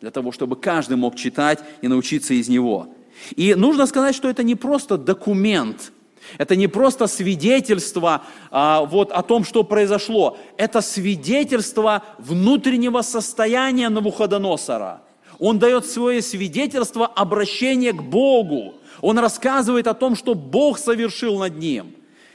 для 0.00 0.10
того, 0.10 0.32
чтобы 0.32 0.56
каждый 0.56 0.96
мог 0.96 1.16
читать 1.16 1.60
и 1.82 1.88
научиться 1.88 2.34
из 2.34 2.48
него. 2.48 2.88
И 3.36 3.54
нужно 3.54 3.86
сказать, 3.86 4.14
что 4.14 4.28
это 4.30 4.42
не 4.42 4.54
просто 4.54 4.96
документ, 4.96 5.92
это 6.38 6.56
не 6.56 6.68
просто 6.68 7.06
свидетельство 7.06 8.22
а, 8.50 8.84
вот, 8.84 9.10
о 9.10 9.22
том, 9.22 9.44
что 9.44 9.64
произошло. 9.64 10.38
Это 10.56 10.80
свидетельство 10.80 12.04
внутреннего 12.18 13.02
состояния 13.02 13.88
Навуходоносора– 13.88 15.02
он 15.40 15.58
дает 15.58 15.86
свое 15.86 16.22
свидетельство 16.22 17.06
обращения 17.06 17.92
к 17.92 18.02
Богу. 18.02 18.74
Он 19.00 19.18
рассказывает 19.18 19.86
о 19.86 19.94
том, 19.94 20.14
что 20.14 20.34
Бог 20.34 20.78
совершил 20.78 21.38
над 21.38 21.56
ним. 21.58 21.94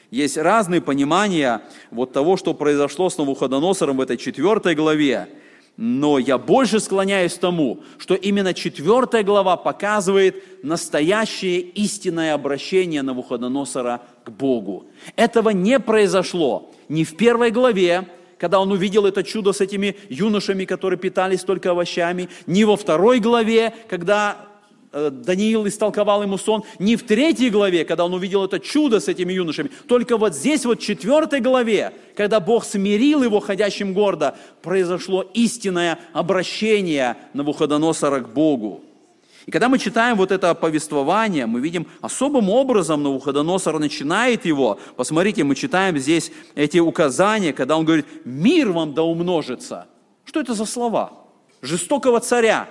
Есть 0.10 0.38
разные 0.38 0.82
понимания 0.82 1.62
вот 1.92 2.14
того, 2.14 2.36
что 2.36 2.54
произошло 2.54 3.10
с 3.10 3.18
Навуходоносором 3.18 3.98
в 3.98 4.02
этой 4.02 4.18
четвертой 4.18 4.74
главе. 4.74 5.30
Но 5.78 6.18
я 6.20 6.38
больше 6.38 6.80
склоняюсь 6.80 7.34
к 7.34 7.40
тому, 7.40 7.82
что 7.98 8.16
именно 8.16 8.54
четвертая 8.54 9.24
глава 9.24 9.58
показывает 9.58 10.64
настоящее 10.64 11.60
истинное 11.60 12.34
обращение 12.34 13.02
Навуходоносора 13.02 14.02
к 14.24 14.32
Богу. 14.32 14.86
Этого 15.16 15.50
не 15.50 15.80
произошло 15.80 16.72
ни 16.88 17.04
в 17.04 17.18
первой 17.18 17.52
главе, 17.52 18.08
когда 18.38 18.60
он 18.60 18.72
увидел 18.72 19.06
это 19.06 19.24
чудо 19.24 19.54
с 19.54 19.62
этими 19.62 19.96
юношами, 20.10 20.66
которые 20.66 21.00
питались 21.00 21.42
только 21.42 21.72
овощами, 21.72 22.30
ни 22.48 22.64
во 22.64 22.76
второй 22.76 23.20
главе, 23.20 23.74
когда 23.90 24.48
э, 24.92 25.10
Даниил 25.10 25.68
истолковал 25.68 26.24
ему 26.24 26.38
сон, 26.38 26.64
не 26.80 26.96
в 26.96 27.04
третьей 27.04 27.50
главе, 27.50 27.86
когда 27.86 28.06
он 28.06 28.14
увидел 28.14 28.44
это 28.44 28.60
чудо 28.60 29.00
с 29.00 29.08
этими 29.08 29.34
юношами, 29.34 29.70
только 29.88 30.18
вот 30.18 30.36
здесь, 30.36 30.66
вот 30.66 30.80
в 30.80 30.84
четвертой 30.84 31.40
главе, 31.40 31.94
когда 32.16 32.40
Бог 32.40 32.66
смирил 32.66 33.24
его 33.24 33.40
ходящим 33.40 33.94
гордо, 33.94 34.36
произошло 34.62 35.22
истинное 35.34 36.00
обращение 36.14 37.18
Навуходоносора 37.34 38.20
к 38.22 38.34
Богу. 38.34 38.84
И 39.46 39.52
когда 39.52 39.70
мы 39.70 39.78
читаем 39.78 40.18
вот 40.18 40.32
это 40.32 40.56
повествование, 40.56 41.46
мы 41.46 41.60
видим 41.60 41.88
особым 42.02 42.50
образом 42.50 43.04
Навуходоносор 43.04 43.78
начинает 43.78 44.46
его. 44.46 44.80
Посмотрите, 44.96 45.44
мы 45.44 45.56
читаем 45.56 45.98
здесь 45.98 46.32
эти 46.56 46.80
указания, 46.80 47.54
когда 47.54 47.78
он 47.78 47.86
говорит, 47.86 48.08
мир 48.26 48.72
вам 48.72 48.94
да 48.94 49.04
умножится. 49.04 49.88
Что 50.24 50.40
это 50.40 50.56
за 50.56 50.66
слова? 50.66 51.14
Жестокого 51.62 52.20
царя, 52.20 52.68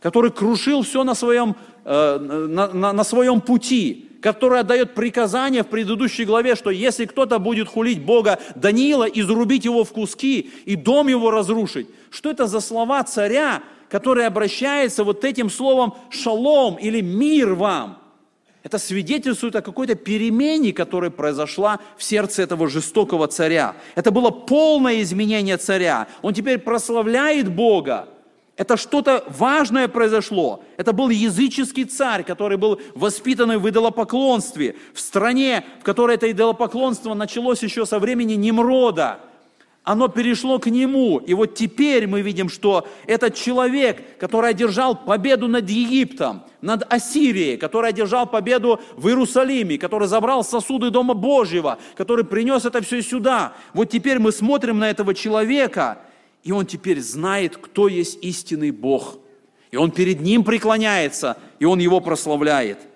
который 0.00 0.32
крушил 0.32 0.82
все 0.82 1.04
на 1.04 1.14
своем, 1.14 1.54
э, 1.84 2.18
на, 2.18 2.68
на, 2.68 2.92
на 2.92 3.04
своем 3.04 3.40
пути, 3.40 4.08
который 4.20 4.58
отдает 4.58 4.94
приказание 4.94 5.62
в 5.62 5.68
предыдущей 5.68 6.24
главе, 6.24 6.56
что 6.56 6.70
если 6.70 7.04
кто-то 7.04 7.38
будет 7.38 7.68
хулить 7.68 8.02
Бога 8.02 8.40
Даниила, 8.56 9.04
изрубить 9.04 9.64
его 9.64 9.84
в 9.84 9.92
куски 9.92 10.50
и 10.64 10.74
дом 10.74 11.06
его 11.06 11.30
разрушить. 11.30 11.88
Что 12.10 12.30
это 12.30 12.48
за 12.48 12.58
слова 12.58 13.04
царя, 13.04 13.62
который 13.88 14.26
обращается 14.26 15.04
вот 15.04 15.24
этим 15.24 15.50
словом 15.50 15.94
«шалом» 16.10 16.76
или 16.76 17.00
«мир 17.00 17.54
вам». 17.54 17.98
Это 18.62 18.78
свидетельствует 18.78 19.56
о 19.56 19.62
какой-то 19.62 19.94
перемене, 19.94 20.72
которая 20.72 21.10
произошла 21.10 21.78
в 21.96 22.02
сердце 22.02 22.42
этого 22.42 22.68
жестокого 22.68 23.26
царя. 23.28 23.74
Это 23.94 24.10
было 24.10 24.30
полное 24.30 25.00
изменение 25.00 25.56
царя. 25.56 26.06
Он 26.22 26.34
теперь 26.34 26.58
прославляет 26.58 27.48
Бога. 27.50 28.08
Это 28.56 28.76
что-то 28.76 29.24
важное 29.28 29.86
произошло. 29.86 30.64
Это 30.76 30.92
был 30.92 31.08
языческий 31.10 31.84
царь, 31.84 32.24
который 32.24 32.58
был 32.58 32.80
воспитанный 32.94 33.56
в 33.56 33.68
идолопоклонстве, 33.68 34.74
в 34.92 35.00
стране, 35.00 35.64
в 35.80 35.84
которой 35.84 36.16
это 36.16 36.30
идолопоклонство 36.30 37.14
началось 37.14 37.62
еще 37.62 37.86
со 37.86 38.00
времени 38.00 38.34
Немрода 38.34 39.20
оно 39.88 40.08
перешло 40.08 40.58
к 40.58 40.66
нему. 40.66 41.16
И 41.16 41.32
вот 41.32 41.54
теперь 41.54 42.06
мы 42.06 42.20
видим, 42.20 42.50
что 42.50 42.86
этот 43.06 43.34
человек, 43.34 44.18
который 44.18 44.50
одержал 44.50 44.94
победу 44.94 45.48
над 45.48 45.70
Египтом, 45.70 46.42
над 46.60 46.82
Ассирией, 46.92 47.56
который 47.56 47.88
одержал 47.88 48.26
победу 48.26 48.80
в 48.96 49.08
Иерусалиме, 49.08 49.78
который 49.78 50.06
забрал 50.06 50.44
сосуды 50.44 50.90
Дома 50.90 51.14
Божьего, 51.14 51.78
который 51.96 52.26
принес 52.26 52.66
это 52.66 52.82
все 52.82 53.00
сюда. 53.00 53.54
Вот 53.72 53.88
теперь 53.88 54.18
мы 54.18 54.30
смотрим 54.30 54.78
на 54.78 54.90
этого 54.90 55.14
человека, 55.14 56.02
и 56.44 56.52
он 56.52 56.66
теперь 56.66 57.00
знает, 57.00 57.56
кто 57.56 57.88
есть 57.88 58.22
истинный 58.22 58.72
Бог. 58.72 59.16
И 59.70 59.78
он 59.78 59.90
перед 59.90 60.20
ним 60.20 60.44
преклоняется, 60.44 61.38
и 61.60 61.64
он 61.64 61.78
его 61.78 62.00
прославляет. 62.00 62.87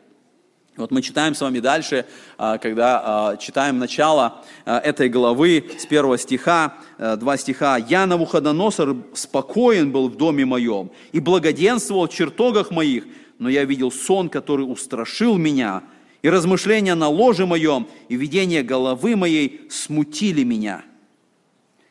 Вот 0.75 0.91
мы 0.91 1.03
читаем 1.03 1.35
с 1.35 1.41
вами 1.43 1.59
дальше, 1.59 2.07
а, 2.39 2.57
когда 2.57 3.03
а, 3.05 3.37
читаем 3.37 3.79
начало 3.79 4.43
а, 4.65 4.79
этой 4.79 5.11
главы 5.11 5.71
с 5.79 5.85
первого 5.85 6.17
стиха, 6.17 6.79
два 6.99 7.37
стиха. 7.37 7.77
«Я, 7.77 8.07
Навуходоносор, 8.07 8.97
спокоен 9.13 9.93
был 9.93 10.09
в 10.09 10.17
доме 10.17 10.47
моем 10.47 10.91
и 11.13 11.21
благоденствовал 11.21 12.09
в 12.09 12.15
чертогах 12.15 12.71
моих, 12.71 13.05
но 13.39 13.51
я 13.51 13.65
видел 13.65 13.93
сон, 13.93 14.31
который 14.31 14.63
устрашил 14.63 15.37
меня, 15.37 15.83
и 16.23 16.31
размышления 16.31 16.95
на 16.95 17.09
ложе 17.09 17.45
моем, 17.45 17.87
и 18.09 18.17
видение 18.17 18.63
головы 18.63 19.15
моей 19.15 19.67
смутили 19.71 20.43
меня». 20.43 20.85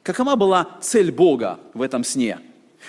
Какова 0.01 0.35
была 0.35 0.67
цель 0.81 1.11
Бога 1.11 1.59
в 1.75 1.83
этом 1.83 2.03
сне? 2.03 2.39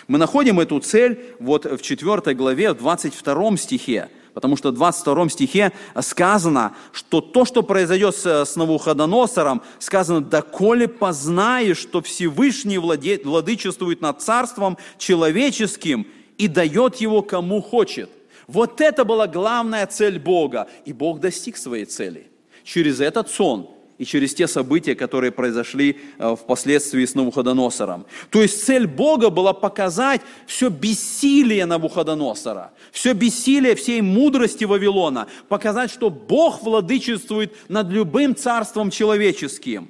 Мы 0.08 0.16
находим 0.16 0.58
эту 0.58 0.80
цель 0.80 1.20
вот 1.38 1.66
в 1.66 1.82
4 1.82 2.34
главе, 2.34 2.72
в 2.72 2.78
22 2.78 3.56
стихе. 3.58 4.08
Потому 4.34 4.56
что 4.56 4.70
в 4.70 4.74
22 4.74 5.28
стихе 5.28 5.72
сказано, 6.00 6.74
что 6.92 7.20
то, 7.20 7.44
что 7.44 7.62
произойдет 7.62 8.14
с 8.14 8.56
Навуходоносором, 8.56 9.62
сказано, 9.78 10.22
«Доколе 10.22 10.88
познаешь, 10.88 11.78
что 11.78 12.00
Всевышний 12.00 12.78
владе, 12.78 13.20
владычествует 13.22 14.00
над 14.00 14.22
царством 14.22 14.78
человеческим 14.98 16.06
и 16.38 16.48
дает 16.48 16.96
его 16.96 17.22
кому 17.22 17.60
хочет». 17.60 18.10
Вот 18.46 18.80
это 18.80 19.04
была 19.04 19.26
главная 19.26 19.86
цель 19.86 20.18
Бога, 20.18 20.68
и 20.84 20.92
Бог 20.92 21.20
достиг 21.20 21.56
своей 21.56 21.84
цели. 21.84 22.30
Через 22.64 23.00
этот 23.00 23.30
сон– 23.30 23.68
и 24.02 24.04
через 24.04 24.34
те 24.34 24.48
события, 24.48 24.96
которые 24.96 25.30
произошли 25.30 25.96
э, 26.18 26.34
впоследствии 26.34 27.04
с 27.04 27.14
Навуходоносором. 27.14 28.04
То 28.30 28.42
есть 28.42 28.64
цель 28.64 28.88
Бога 28.88 29.30
была 29.30 29.52
показать 29.52 30.22
все 30.44 30.70
бессилие 30.70 31.66
Навуходоносора, 31.66 32.72
все 32.90 33.12
бессилие 33.12 33.76
всей 33.76 34.00
мудрости 34.00 34.64
Вавилона, 34.64 35.28
показать, 35.48 35.92
что 35.92 36.10
Бог 36.10 36.64
владычествует 36.64 37.54
над 37.68 37.90
любым 37.90 38.34
царством 38.34 38.90
человеческим. 38.90 39.88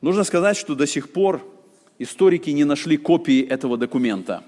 Нужно 0.00 0.22
сказать, 0.22 0.56
что 0.56 0.76
до 0.76 0.86
сих 0.86 1.12
пор 1.12 1.44
историки 1.98 2.50
не 2.50 2.62
нашли 2.62 2.96
копии 2.96 3.42
этого 3.42 3.78
документа. 3.78 4.44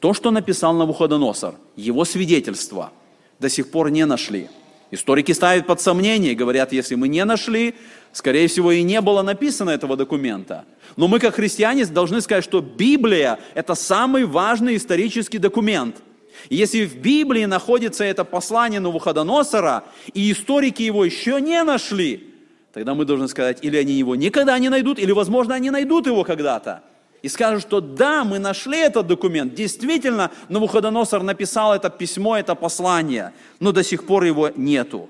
То, 0.00 0.14
что 0.14 0.32
написал 0.32 0.74
Навуходоносор, 0.74 1.54
его 1.76 2.04
свидетельство, 2.04 2.90
до 3.38 3.48
сих 3.48 3.70
пор 3.70 3.90
не 3.90 4.04
нашли– 4.04 4.48
Историки 4.92 5.32
ставят 5.32 5.66
под 5.66 5.80
сомнение, 5.80 6.34
говорят, 6.34 6.70
если 6.70 6.96
мы 6.96 7.08
не 7.08 7.24
нашли, 7.24 7.74
скорее 8.12 8.46
всего, 8.46 8.72
и 8.72 8.82
не 8.82 9.00
было 9.00 9.22
написано 9.22 9.70
этого 9.70 9.96
документа. 9.96 10.66
Но 10.96 11.08
мы, 11.08 11.18
как 11.18 11.36
христиане, 11.36 11.86
должны 11.86 12.20
сказать, 12.20 12.44
что 12.44 12.60
Библия– 12.60 13.38
это 13.54 13.74
самый 13.74 14.26
важный 14.26 14.76
исторический 14.76 15.38
документ. 15.38 16.02
И 16.50 16.56
если 16.56 16.84
в 16.84 16.96
Библии 16.96 17.46
находится 17.46 18.04
это 18.04 18.22
послание 18.24 18.80
Навуходоносора, 18.80 19.84
и 20.12 20.30
историки 20.30 20.82
его 20.82 21.06
еще 21.06 21.40
не 21.40 21.62
нашли, 21.64 22.28
тогда 22.74 22.94
мы 22.94 23.06
должны 23.06 23.28
сказать, 23.28 23.60
или 23.62 23.78
они 23.78 23.94
его 23.94 24.14
никогда 24.14 24.58
не 24.58 24.68
найдут, 24.68 24.98
или, 24.98 25.12
возможно, 25.12 25.54
они 25.54 25.70
найдут 25.70 26.06
его 26.06 26.22
когда-то 26.22 26.82
и 27.22 27.28
скажут, 27.28 27.62
что 27.62 27.80
да, 27.80 28.24
мы 28.24 28.38
нашли 28.38 28.78
этот 28.78 29.06
документ, 29.06 29.54
действительно, 29.54 30.30
Навуходоносор 30.48 31.22
написал 31.22 31.72
это 31.72 31.88
письмо, 31.88 32.36
это 32.36 32.54
послание, 32.54 33.32
но 33.60 33.72
до 33.72 33.84
сих 33.84 34.04
пор 34.04 34.24
его 34.24 34.50
нету. 34.56 35.08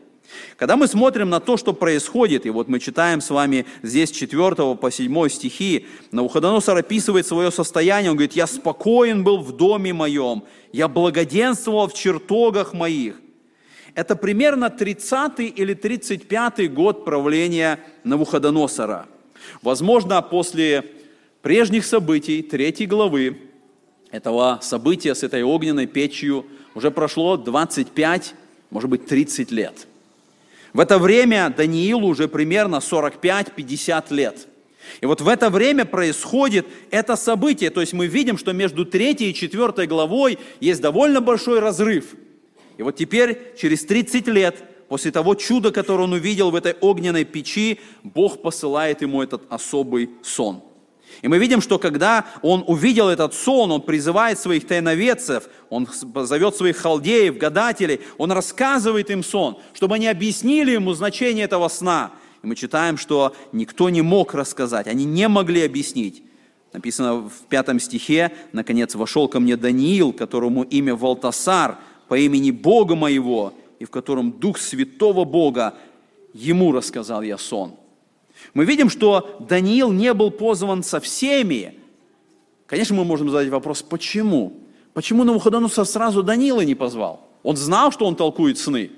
Когда 0.56 0.76
мы 0.76 0.86
смотрим 0.86 1.28
на 1.30 1.40
то, 1.40 1.56
что 1.56 1.72
происходит, 1.72 2.46
и 2.46 2.50
вот 2.50 2.68
мы 2.68 2.80
читаем 2.80 3.20
с 3.20 3.30
вами 3.30 3.66
здесь 3.82 4.10
4 4.10 4.74
по 4.76 4.90
7 4.90 5.28
стихи, 5.28 5.86
Навуходоносор 6.10 6.76
описывает 6.78 7.26
свое 7.26 7.50
состояние, 7.50 8.10
он 8.10 8.16
говорит, 8.16 8.34
«Я 8.34 8.46
спокоен 8.46 9.24
был 9.24 9.38
в 9.38 9.56
доме 9.56 9.92
моем, 9.92 10.44
я 10.72 10.88
благоденствовал 10.88 11.88
в 11.88 11.94
чертогах 11.94 12.72
моих». 12.72 13.20
Это 13.94 14.16
примерно 14.16 14.70
30 14.70 15.40
или 15.40 15.74
35 15.74 16.72
год 16.72 17.04
правления 17.04 17.78
Навуходоносора. 18.04 19.06
Возможно, 19.60 20.22
после 20.22 20.84
прежних 21.42 21.84
событий, 21.84 22.42
третьей 22.42 22.86
главы, 22.86 23.36
этого 24.10 24.60
события 24.62 25.14
с 25.14 25.22
этой 25.22 25.42
огненной 25.42 25.86
печью 25.86 26.46
уже 26.74 26.90
прошло 26.90 27.36
25, 27.36 28.34
может 28.70 28.88
быть, 28.88 29.06
30 29.06 29.50
лет. 29.50 29.86
В 30.72 30.80
это 30.80 30.98
время 30.98 31.52
Даниилу 31.54 32.08
уже 32.08 32.28
примерно 32.28 32.76
45-50 32.76 34.04
лет. 34.10 34.48
И 35.00 35.06
вот 35.06 35.20
в 35.20 35.28
это 35.28 35.50
время 35.50 35.84
происходит 35.84 36.66
это 36.90 37.16
событие. 37.16 37.70
То 37.70 37.80
есть 37.80 37.92
мы 37.92 38.06
видим, 38.06 38.38
что 38.38 38.52
между 38.52 38.84
третьей 38.84 39.30
и 39.30 39.34
четвертой 39.34 39.86
главой 39.86 40.38
есть 40.60 40.80
довольно 40.80 41.20
большой 41.20 41.60
разрыв. 41.60 42.14
И 42.78 42.82
вот 42.82 42.96
теперь, 42.96 43.54
через 43.56 43.84
30 43.84 44.26
лет, 44.28 44.62
после 44.88 45.10
того 45.10 45.34
чуда, 45.34 45.70
которое 45.70 46.04
он 46.04 46.12
увидел 46.12 46.50
в 46.50 46.54
этой 46.54 46.74
огненной 46.80 47.24
печи, 47.24 47.80
Бог 48.02 48.42
посылает 48.42 49.02
ему 49.02 49.22
этот 49.22 49.42
особый 49.50 50.10
сон– 50.22 50.62
и 51.20 51.28
мы 51.28 51.38
видим, 51.38 51.60
что 51.60 51.78
когда 51.78 52.24
он 52.40 52.64
увидел 52.66 53.08
этот 53.08 53.34
сон, 53.34 53.70
он 53.70 53.82
призывает 53.82 54.38
своих 54.38 54.66
тайноведцев, 54.66 55.48
он 55.68 55.86
зовет 56.14 56.56
своих 56.56 56.78
халдеев, 56.78 57.36
гадателей, 57.36 58.00
он 58.18 58.32
рассказывает 58.32 59.10
им 59.10 59.22
сон, 59.22 59.58
чтобы 59.74 59.96
они 59.96 60.08
объяснили 60.08 60.72
ему 60.72 60.94
значение 60.94 61.44
этого 61.44 61.68
сна. 61.68 62.12
И 62.42 62.46
мы 62.46 62.56
читаем, 62.56 62.96
что 62.96 63.36
никто 63.52 63.90
не 63.90 64.02
мог 64.02 64.34
рассказать, 64.34 64.86
они 64.86 65.04
не 65.04 65.28
могли 65.28 65.62
объяснить. 65.64 66.22
Написано 66.72 67.28
в 67.28 67.46
пятом 67.48 67.78
стихе, 67.78 68.32
наконец, 68.52 68.94
вошел 68.94 69.28
ко 69.28 69.38
мне 69.40 69.56
Даниил, 69.56 70.12
которому 70.12 70.62
имя 70.62 70.94
Валтасар, 70.94 71.78
по 72.08 72.18
имени 72.18 72.50
Бога 72.50 72.94
моего, 72.94 73.54
и 73.78 73.84
в 73.84 73.90
котором 73.90 74.32
Дух 74.32 74.58
Святого 74.58 75.24
Бога, 75.24 75.74
ему 76.34 76.72
рассказал 76.72 77.22
я 77.22 77.38
сон. 77.38 77.76
Мы 78.54 78.64
видим, 78.64 78.90
что 78.90 79.36
Даниил 79.40 79.92
не 79.92 80.12
был 80.14 80.30
позван 80.30 80.82
со 80.82 81.00
всеми. 81.00 81.78
Конечно, 82.66 82.96
мы 82.96 83.04
можем 83.04 83.30
задать 83.30 83.48
вопрос, 83.48 83.82
почему? 83.82 84.54
Почему 84.94 85.24
Навуходоносор 85.24 85.86
сразу 85.86 86.22
Даниила 86.22 86.60
не 86.60 86.74
позвал? 86.74 87.26
Он 87.42 87.56
знал, 87.56 87.92
что 87.92 88.06
он 88.06 88.14
толкует 88.14 88.58
сны. 88.58 88.90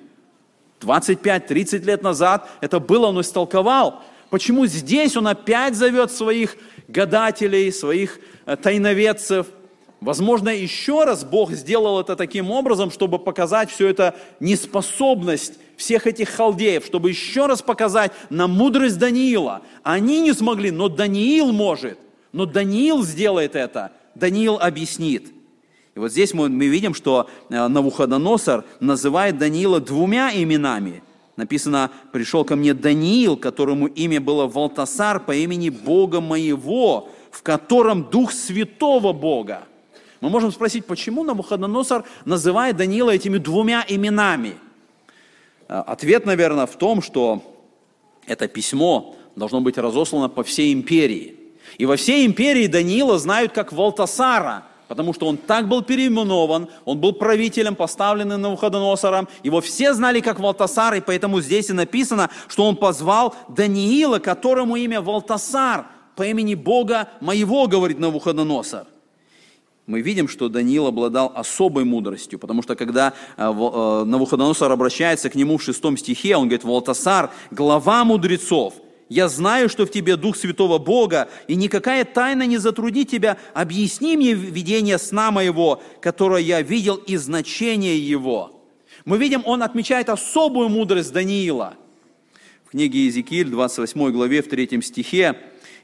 25-30 0.80 1.84
лет 1.84 2.02
назад 2.02 2.48
это 2.60 2.80
было, 2.80 3.06
он 3.06 3.20
истолковал. 3.20 4.02
Почему 4.30 4.66
здесь 4.66 5.16
он 5.16 5.28
опять 5.28 5.76
зовет 5.76 6.10
своих 6.10 6.56
гадателей, 6.88 7.72
своих 7.72 8.18
э, 8.46 8.56
тайноведцев– 8.56 9.46
Возможно, 10.04 10.50
еще 10.50 11.04
раз 11.04 11.24
Бог 11.24 11.52
сделал 11.52 11.98
это 11.98 12.14
таким 12.14 12.50
образом, 12.50 12.90
чтобы 12.90 13.18
показать 13.18 13.70
всю 13.70 13.86
эту 13.86 14.12
неспособность 14.38 15.54
всех 15.76 16.06
этих 16.06 16.28
халдеев, 16.30 16.84
чтобы 16.84 17.10
еще 17.10 17.46
раз 17.46 17.62
показать 17.62 18.12
на 18.30 18.46
мудрость 18.46 18.98
Даниила. 18.98 19.62
Они 19.82 20.20
не 20.20 20.32
смогли, 20.32 20.70
но 20.70 20.88
Даниил 20.88 21.52
может. 21.52 21.98
Но 22.32 22.46
Даниил 22.46 23.02
сделает 23.02 23.56
это. 23.56 23.92
Даниил 24.14 24.56
объяснит. 24.56 25.32
И 25.94 25.98
вот 25.98 26.10
здесь 26.10 26.34
мы, 26.34 26.48
мы 26.48 26.66
видим, 26.66 26.94
что 26.94 27.28
э, 27.50 27.68
Навуходоносор 27.68 28.64
называет 28.80 29.38
Даниила 29.38 29.80
двумя 29.80 30.30
именами. 30.34 31.02
Написано, 31.36 31.90
пришел 32.12 32.44
ко 32.44 32.56
мне 32.56 32.74
Даниил, 32.74 33.36
которому 33.36 33.86
имя 33.86 34.20
было 34.20 34.46
Валтасар 34.46 35.20
по 35.20 35.34
имени 35.34 35.68
Бога 35.68 36.20
моего, 36.20 37.10
в 37.30 37.42
котором 37.42 38.04
Дух 38.04 38.32
Святого 38.32 39.12
Бога. 39.12 39.64
Мы 40.20 40.30
можем 40.30 40.52
спросить, 40.52 40.86
почему 40.86 41.22
Навуходоносор 41.22 42.04
называет 42.24 42.76
Даниила 42.76 43.10
этими 43.10 43.38
двумя 43.38 43.84
именами? 43.86 44.54
Э, 45.68 45.82
ответ, 45.86 46.26
наверное, 46.26 46.66
в 46.66 46.76
том, 46.76 47.02
что 47.02 47.42
это 48.26 48.48
письмо 48.48 49.16
должно 49.36 49.60
быть 49.60 49.78
разослано 49.78 50.28
по 50.28 50.42
всей 50.42 50.72
империи. 50.72 51.36
И 51.78 51.86
во 51.86 51.96
всей 51.96 52.26
империи 52.26 52.66
Даниила 52.66 53.18
знают 53.18 53.52
как 53.52 53.72
Валтасара, 53.72 54.64
потому 54.86 55.12
что 55.12 55.26
он 55.26 55.36
так 55.36 55.68
был 55.68 55.82
переименован, 55.82 56.68
он 56.84 56.98
был 56.98 57.12
правителем, 57.14 57.74
поставленным 57.74 58.40
Навуходоносором, 58.40 59.28
его 59.42 59.60
все 59.60 59.94
знали 59.94 60.20
как 60.20 60.38
Валтасар, 60.38 60.94
и 60.94 61.00
поэтому 61.00 61.40
здесь 61.40 61.70
и 61.70 61.72
написано, 61.72 62.30
что 62.48 62.64
он 62.66 62.76
позвал 62.76 63.34
Даниила, 63.48 64.18
которому 64.18 64.76
имя 64.76 65.00
Валтасар, 65.00 65.86
по 66.14 66.22
имени 66.24 66.54
Бога 66.54 67.08
моего, 67.20 67.66
говорит 67.66 67.98
Навуходоносор 67.98 68.86
мы 69.86 70.00
видим, 70.00 70.28
что 70.28 70.48
Даниил 70.48 70.86
обладал 70.86 71.30
особой 71.34 71.84
мудростью, 71.84 72.38
потому 72.38 72.62
что 72.62 72.74
когда 72.74 73.12
э, 73.36 73.42
э, 73.42 74.04
Навуходоносор 74.04 74.72
обращается 74.72 75.28
к 75.28 75.34
нему 75.34 75.58
в 75.58 75.62
шестом 75.62 75.98
стихе, 75.98 76.36
он 76.36 76.48
говорит, 76.48 76.64
«Валтасар, 76.64 77.30
глава 77.50 78.02
мудрецов, 78.04 78.74
я 79.10 79.28
знаю, 79.28 79.68
что 79.68 79.84
в 79.84 79.90
тебе 79.90 80.16
Дух 80.16 80.36
Святого 80.36 80.78
Бога, 80.78 81.28
и 81.48 81.54
никакая 81.54 82.06
тайна 82.06 82.46
не 82.46 82.56
затруднит 82.56 83.10
тебя. 83.10 83.36
Объясни 83.52 84.16
мне 84.16 84.32
видение 84.32 84.96
сна 84.96 85.30
моего, 85.30 85.82
которое 86.00 86.42
я 86.42 86.62
видел, 86.62 86.96
и 86.96 87.16
значение 87.16 87.98
его». 87.98 88.52
Мы 89.04 89.18
видим, 89.18 89.42
он 89.44 89.62
отмечает 89.62 90.08
особую 90.08 90.70
мудрость 90.70 91.12
Даниила. 91.12 91.74
В 92.64 92.70
книге 92.70 93.00
Иезекииль, 93.00 93.50
28 93.50 94.10
главе, 94.12 94.40
в 94.40 94.48
3 94.48 94.80
стихе, 94.80 95.36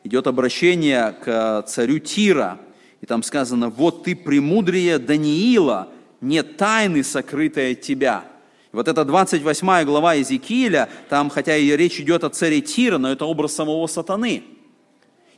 идет 0.04 0.26
обращение 0.26 1.14
к 1.22 1.64
царю 1.68 1.98
Тира– 1.98 2.58
и 3.00 3.06
там 3.06 3.22
сказано, 3.22 3.70
вот 3.70 4.04
ты 4.04 4.14
премудрее 4.14 4.98
Даниила, 4.98 5.88
нет 6.20 6.56
тайны, 6.56 7.02
сокрытой 7.02 7.72
от 7.72 7.80
тебя. 7.80 8.24
Вот 8.72 8.86
эта 8.86 9.04
28 9.04 9.84
глава 9.84 10.14
Иезекииля, 10.14 10.88
там, 11.08 11.30
хотя 11.30 11.56
и 11.56 11.76
речь 11.76 11.98
идет 11.98 12.24
о 12.24 12.30
царе 12.30 12.60
Тира, 12.60 12.98
но 12.98 13.10
это 13.10 13.24
образ 13.24 13.54
самого 13.54 13.86
сатаны. 13.86 14.44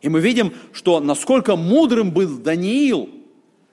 И 0.03 0.09
мы 0.09 0.21
видим, 0.21 0.53
что 0.73 1.01
насколько 1.01 1.57
мудрым 1.57 2.11
был 2.11 2.37
Даниил, 2.39 3.09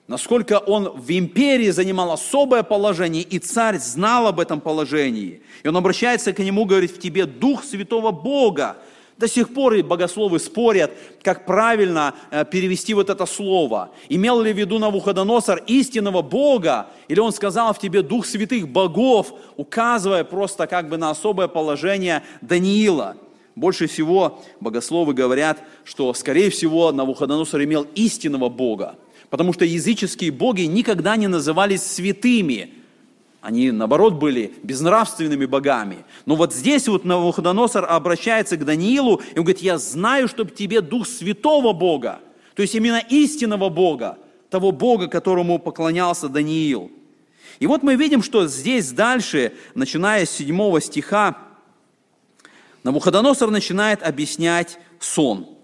насколько 0.06 0.58
он 0.58 0.88
в 0.88 1.10
империи 1.10 1.70
занимал 1.70 2.12
особое 2.12 2.62
положение, 2.62 3.22
и 3.22 3.38
царь 3.38 3.78
знал 3.78 4.28
об 4.28 4.40
этом 4.40 4.60
положении. 4.60 5.42
И 5.62 5.68
он 5.68 5.76
обращается 5.76 6.32
к 6.32 6.38
нему, 6.38 6.64
говорит, 6.64 6.92
в 6.92 6.98
тебе 6.98 7.26
дух 7.26 7.64
святого 7.64 8.12
Бога, 8.12 8.76
до 9.20 9.28
сих 9.28 9.52
пор 9.52 9.74
и 9.74 9.82
богословы 9.82 10.38
спорят, 10.38 10.90
как 11.22 11.44
правильно 11.44 12.14
э, 12.30 12.44
перевести 12.46 12.94
вот 12.94 13.10
это 13.10 13.26
слово. 13.26 13.90
Имел 14.08 14.40
ли 14.40 14.52
в 14.52 14.56
виду 14.56 14.78
Навуходоносор 14.78 15.62
истинного 15.66 16.22
Бога, 16.22 16.88
или 17.06 17.20
он 17.20 17.32
сказал 17.32 17.74
в 17.74 17.78
тебе 17.78 18.00
дух 18.02 18.24
святых 18.24 18.66
богов, 18.66 19.34
указывая 19.56 20.24
просто 20.24 20.66
как 20.66 20.88
бы 20.88 20.96
на 20.96 21.10
особое 21.10 21.48
положение 21.48 22.22
Даниила. 22.40 23.16
Больше 23.54 23.86
всего 23.88 24.42
богословы 24.58 25.12
говорят, 25.12 25.58
что, 25.84 26.14
скорее 26.14 26.48
всего, 26.48 26.90
Навуходоносор 26.90 27.62
имел 27.62 27.86
истинного 27.94 28.48
Бога, 28.48 28.96
потому 29.28 29.52
что 29.52 29.66
языческие 29.66 30.32
боги 30.32 30.62
никогда 30.62 31.16
не 31.16 31.26
назывались 31.26 31.82
святыми– 31.82 32.74
они, 33.40 33.70
наоборот, 33.70 34.14
были 34.14 34.52
безнравственными 34.62 35.46
богами. 35.46 36.04
Но 36.26 36.36
вот 36.36 36.54
здесь 36.54 36.88
вот 36.88 37.04
Навуходоносор 37.04 37.86
обращается 37.88 38.56
к 38.56 38.64
Даниилу, 38.64 39.22
и 39.34 39.38
он 39.38 39.44
говорит, 39.44 39.62
я 39.62 39.78
знаю, 39.78 40.28
чтобы 40.28 40.50
тебе 40.50 40.80
дух 40.80 41.06
святого 41.06 41.72
Бога, 41.72 42.20
то 42.54 42.62
есть 42.62 42.74
именно 42.74 43.02
истинного 43.08 43.70
Бога, 43.70 44.18
того 44.50 44.72
Бога, 44.72 45.08
которому 45.08 45.58
поклонялся 45.58 46.28
Даниил. 46.28 46.90
И 47.60 47.66
вот 47.66 47.82
мы 47.82 47.94
видим, 47.96 48.22
что 48.22 48.46
здесь 48.46 48.92
дальше, 48.92 49.52
начиная 49.74 50.26
с 50.26 50.30
7 50.30 50.80
стиха, 50.80 51.36
Навуходоносор 52.82 53.50
начинает 53.50 54.02
объяснять 54.02 54.78
сон– 54.98 55.46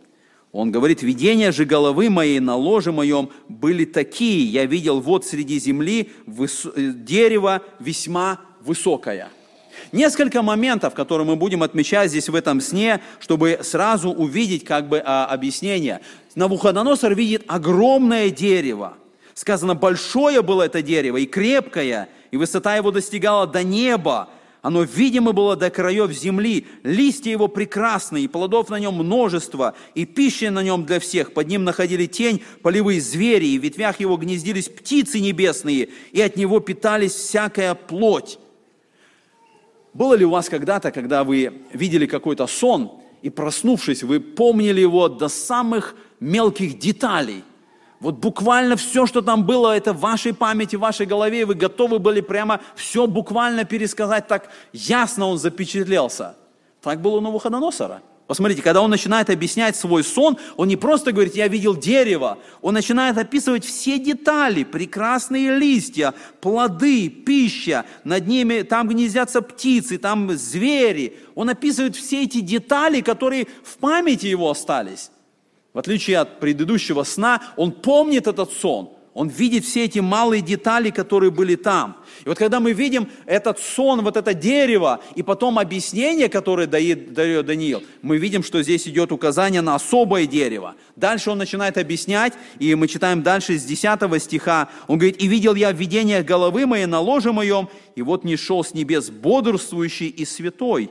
он 0.57 0.73
говорит, 0.73 1.03
видения 1.03 1.53
же 1.53 1.67
головы 1.67 2.09
моей 2.09 2.41
на 2.41 2.57
ложе 2.57 2.91
моем 2.91 3.29
были 3.47 3.85
такие. 3.85 4.47
Я 4.47 4.65
видел 4.65 5.01
вот 5.01 5.27
среди 5.27 5.59
земли 5.59 6.11
выс... 6.25 6.65
Э, 6.65 6.93
дерево 6.95 7.61
весьма 7.79 8.41
высокое. 8.65 9.29
Несколько 9.93 10.41
моментов, 10.41 10.95
которые 10.95 11.27
мы 11.27 11.37
будем 11.37 11.63
отмечать 11.63 12.09
здесь 12.09 12.31
в 12.31 12.35
этом 12.35 12.63
сне, 12.63 13.03
чтобы 13.21 13.61
сразу 13.63 14.11
увидеть 14.11 14.65
как 14.65 14.89
бы 14.89 15.03
а, 15.05 15.27
объяснение. 15.27 16.01
Навуходоносор 16.35 17.15
видит 17.15 17.45
огромное 17.47 18.31
дерево. 18.31 18.95
Сказано, 19.35 19.75
большое 19.75 20.41
было 20.41 20.63
это 20.63 20.81
дерево 20.81 21.19
и 21.19 21.27
крепкое, 21.27 22.09
и 22.31 22.39
высота 22.39 22.77
его 22.77 22.91
достигала 22.91 23.47
до 23.47 23.63
неба, 23.63 24.31
оно 24.67 24.83
видимо 24.83 25.31
было 25.31 25.55
до 25.55 25.71
краев 25.71 26.11
земли, 26.11 26.67
листья 26.83 27.31
его 27.31 27.47
прекрасные, 27.47 28.25
и 28.25 28.29
плодов 28.29 28.69
на 28.69 28.81
нем 28.81 28.95
множество, 28.95 29.77
и 29.95 30.05
пища 30.05 30.51
на 30.51 30.61
нем 30.61 30.85
для 30.85 30.99
всех. 30.99 31.35
Под 31.35 31.47
ним 31.47 31.63
находили 31.63 32.07
тень 32.07 32.43
полевые 32.63 33.01
звери, 33.01 33.47
и 33.47 33.61
в 33.61 33.63
ветвях 33.63 34.01
его 34.01 34.17
гнездились 34.17 34.69
птицы 34.69 35.21
небесные, 35.21 35.91
и 36.11 36.21
от 36.21 36.37
него 36.37 36.59
питались 36.59 37.13
всякая 37.13 37.77
плоть. 37.77 38.41
Было 39.95 40.15
ли 40.15 40.25
у 40.25 40.31
вас 40.31 40.49
когда-то, 40.49 40.91
когда 40.91 41.23
вы 41.23 41.63
видели 41.73 42.07
какой-то 42.07 42.49
сон, 42.49 42.91
и 43.23 43.31
проснувшись, 43.31 44.03
вы 44.03 44.19
помнили 44.19 44.81
его 44.81 45.09
до 45.09 45.29
самых 45.29 45.95
мелких 46.19 46.77
деталей– 46.77 47.45
вот 48.01 48.17
буквально 48.17 48.77
все, 48.77 49.07
что 49.07 49.23
там 49.23 49.45
было, 49.45 49.77
это 49.77 49.93
в 49.93 50.01
вашей 50.01 50.35
памяти, 50.35 50.77
в 50.77 50.81
вашей 50.81 51.07
голове, 51.07 51.43
и 51.43 51.45
вы 51.45 51.55
готовы 51.55 51.99
были 51.99 52.21
прямо 52.21 52.61
все 52.75 53.07
буквально 53.07 53.65
пересказать, 53.65 54.27
так 54.27 54.51
ясно 54.73 55.27
он 55.29 55.39
запечатлелся. 55.39 56.37
Так 56.83 57.01
было 57.01 57.17
у 57.17 57.21
Навуходоносора. 57.21 58.03
Посмотрите, 58.27 58.61
когда 58.61 58.83
он 58.83 58.91
начинает 58.91 59.31
объяснять 59.31 59.77
свой 59.77 60.03
сон, 60.03 60.37
он 60.57 60.67
не 60.67 60.77
просто 60.77 61.13
говорит, 61.13 61.37
я 61.37 61.47
видел 61.47 61.77
дерево, 61.77 62.39
он 62.61 62.75
начинает 62.75 63.17
описывать 63.19 63.65
все 63.65 64.01
детали, 64.01 64.65
прекрасные 64.65 65.57
листья, 65.57 66.13
плоды, 66.41 67.09
пища, 67.09 67.85
над 68.03 68.27
ними 68.27 68.63
там 68.63 68.89
гнездятся 68.89 69.43
птицы, 69.43 69.97
там 69.99 70.37
звери. 70.37 71.17
Он 71.37 71.51
описывает 71.51 71.95
все 71.95 72.25
эти 72.25 72.41
детали, 72.41 73.01
которые 73.01 73.47
в 73.63 73.77
памяти 73.77 74.27
его 74.27 74.51
остались. 74.51 75.13
В 75.77 75.79
отличие 75.79 76.17
от 76.21 76.41
предыдущего 76.41 77.03
сна, 77.03 77.43
он 77.55 77.71
помнит 77.71 78.27
этот 78.27 78.51
сон. 78.51 78.93
Он 79.13 79.29
видит 79.29 79.67
все 79.67 79.85
эти 79.85 79.99
малые 79.99 80.41
детали, 80.41 80.89
которые 80.89 81.31
были 81.31 81.55
там. 81.55 81.99
И 82.25 82.29
вот 82.31 82.39
когда 82.39 82.61
мы 82.61 82.73
видим 82.73 83.11
этот 83.27 83.59
сон, 83.59 84.01
вот 84.01 84.17
это 84.17 84.33
дерево, 84.33 85.01
и 85.17 85.23
потом 85.23 85.59
объяснение, 85.59 86.31
которое 86.31 86.67
дает, 86.67 87.13
дает 87.13 87.45
Даниил, 87.45 87.83
мы 88.01 88.17
видим, 88.17 88.43
что 88.43 88.63
здесь 88.63 88.89
идет 88.89 89.13
указание 89.13 89.61
на 89.61 89.75
особое 89.75 90.25
дерево. 90.25 90.77
Дальше 90.97 91.31
он 91.31 91.37
начинает 91.37 91.77
объяснять, 91.77 92.33
и 92.59 92.75
мы 92.75 92.89
читаем 92.89 93.23
дальше 93.23 93.59
с 93.59 93.63
10 93.63 94.23
стиха. 94.23 94.71
Он 94.87 94.97
говорит, 94.97 95.23
«И 95.23 95.27
видел 95.27 95.55
я 95.55 95.73
в 95.73 95.77
видениях 95.77 96.25
головы 96.25 96.65
моей 96.65 96.87
на 96.87 97.01
ложе 97.01 97.35
моем, 97.35 97.69
и 97.97 98.01
вот 98.01 98.25
не 98.25 98.37
шел 98.37 98.65
с 98.65 98.73
небес 98.73 99.11
бодрствующий 99.11 100.09
и 100.09 100.25
святой». 100.25 100.91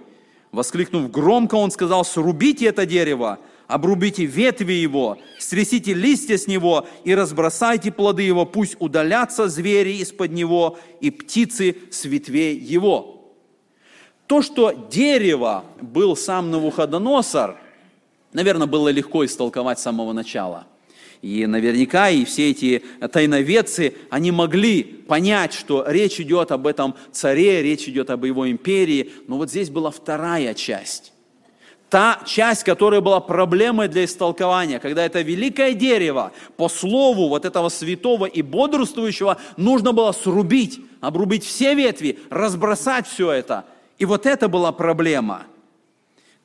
Воскликнув 0.51 1.09
громко, 1.09 1.55
он 1.55 1.71
сказал, 1.71 2.05
«Срубите 2.05 2.67
это 2.67 2.85
дерево, 2.85 3.39
обрубите 3.67 4.25
ветви 4.25 4.73
его, 4.73 5.17
стрясите 5.39 5.93
листья 5.93 6.37
с 6.37 6.47
него 6.47 6.87
и 7.03 7.15
разбросайте 7.15 7.91
плоды 7.91 8.23
его, 8.23 8.45
пусть 8.45 8.75
удалятся 8.79 9.47
звери 9.47 9.97
из-под 9.97 10.31
него 10.31 10.77
и 11.01 11.09
птицы 11.11 11.75
с 11.91 12.05
ветвей 12.05 12.57
его». 12.57 13.11
То, 14.27 14.41
что 14.41 14.71
дерево 14.71 15.65
был 15.81 16.15
сам 16.15 16.49
Навуходоносор, 16.49 17.57
наверное, 18.33 18.65
было 18.67 18.89
легко 18.89 19.23
истолковать 19.23 19.79
с 19.79 19.83
самого 19.83 20.13
начала. 20.13 20.65
И 21.21 21.45
наверняка 21.45 22.09
и 22.09 22.25
все 22.25 22.51
эти 22.51 22.83
тайноведцы, 23.11 23.95
они 24.09 24.31
могли 24.31 24.83
понять, 24.83 25.53
что 25.53 25.85
речь 25.87 26.19
идет 26.19 26.51
об 26.51 26.67
этом 26.67 26.95
царе, 27.11 27.61
речь 27.63 27.87
идет 27.87 28.09
об 28.09 28.25
его 28.25 28.49
империи. 28.49 29.11
Но 29.27 29.37
вот 29.37 29.49
здесь 29.49 29.69
была 29.69 29.91
вторая 29.91 30.53
часть 30.53 31.13
та 31.95 32.19
часть, 32.25 32.65
которая 32.65 32.99
была 32.99 33.21
проблемой 33.21 33.87
для 33.87 34.03
истолкования, 34.03 34.79
когда 34.79 35.05
это 35.05 35.21
великое 35.21 35.73
дерево, 35.73 36.33
по 36.57 36.67
слову 36.67 37.29
вот 37.29 37.45
этого 37.45 37.69
святого 37.69 38.25
и 38.25 38.41
бодрствующего, 38.41 39.37
нужно 39.55 39.93
было 39.93 40.11
срубить, 40.11 40.81
обрубить 40.99 41.45
все 41.45 41.73
ветви, 41.73 42.19
разбросать 42.29 43.07
все 43.07 43.31
это. 43.31 43.63
И 43.97 44.03
вот 44.03 44.25
это 44.25 44.49
была 44.49 44.73
проблема. 44.73 45.43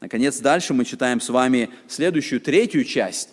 Наконец, 0.01 0.39
дальше 0.39 0.73
мы 0.73 0.85
читаем 0.85 1.21
с 1.21 1.29
вами 1.29 1.71
следующую, 1.89 2.41
третью 2.41 2.85
часть. 2.85 3.31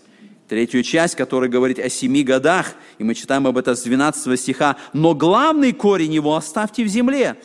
Третью 0.48 0.82
часть, 0.82 1.14
которая 1.14 1.52
говорит 1.52 1.78
о 1.78 1.88
семи 1.88 2.24
годах, 2.24 2.74
и 2.98 3.04
мы 3.04 3.14
читаем 3.14 3.46
об 3.46 3.60
этом 3.60 3.76
с 3.76 3.84
12 3.84 4.40
стиха. 4.40 4.78
«Но 4.92 5.14
главный 5.14 5.72
корень 5.72 6.16
его 6.16 6.36
оставьте 6.36 6.84
в 6.84 6.88
земле, 6.88 7.36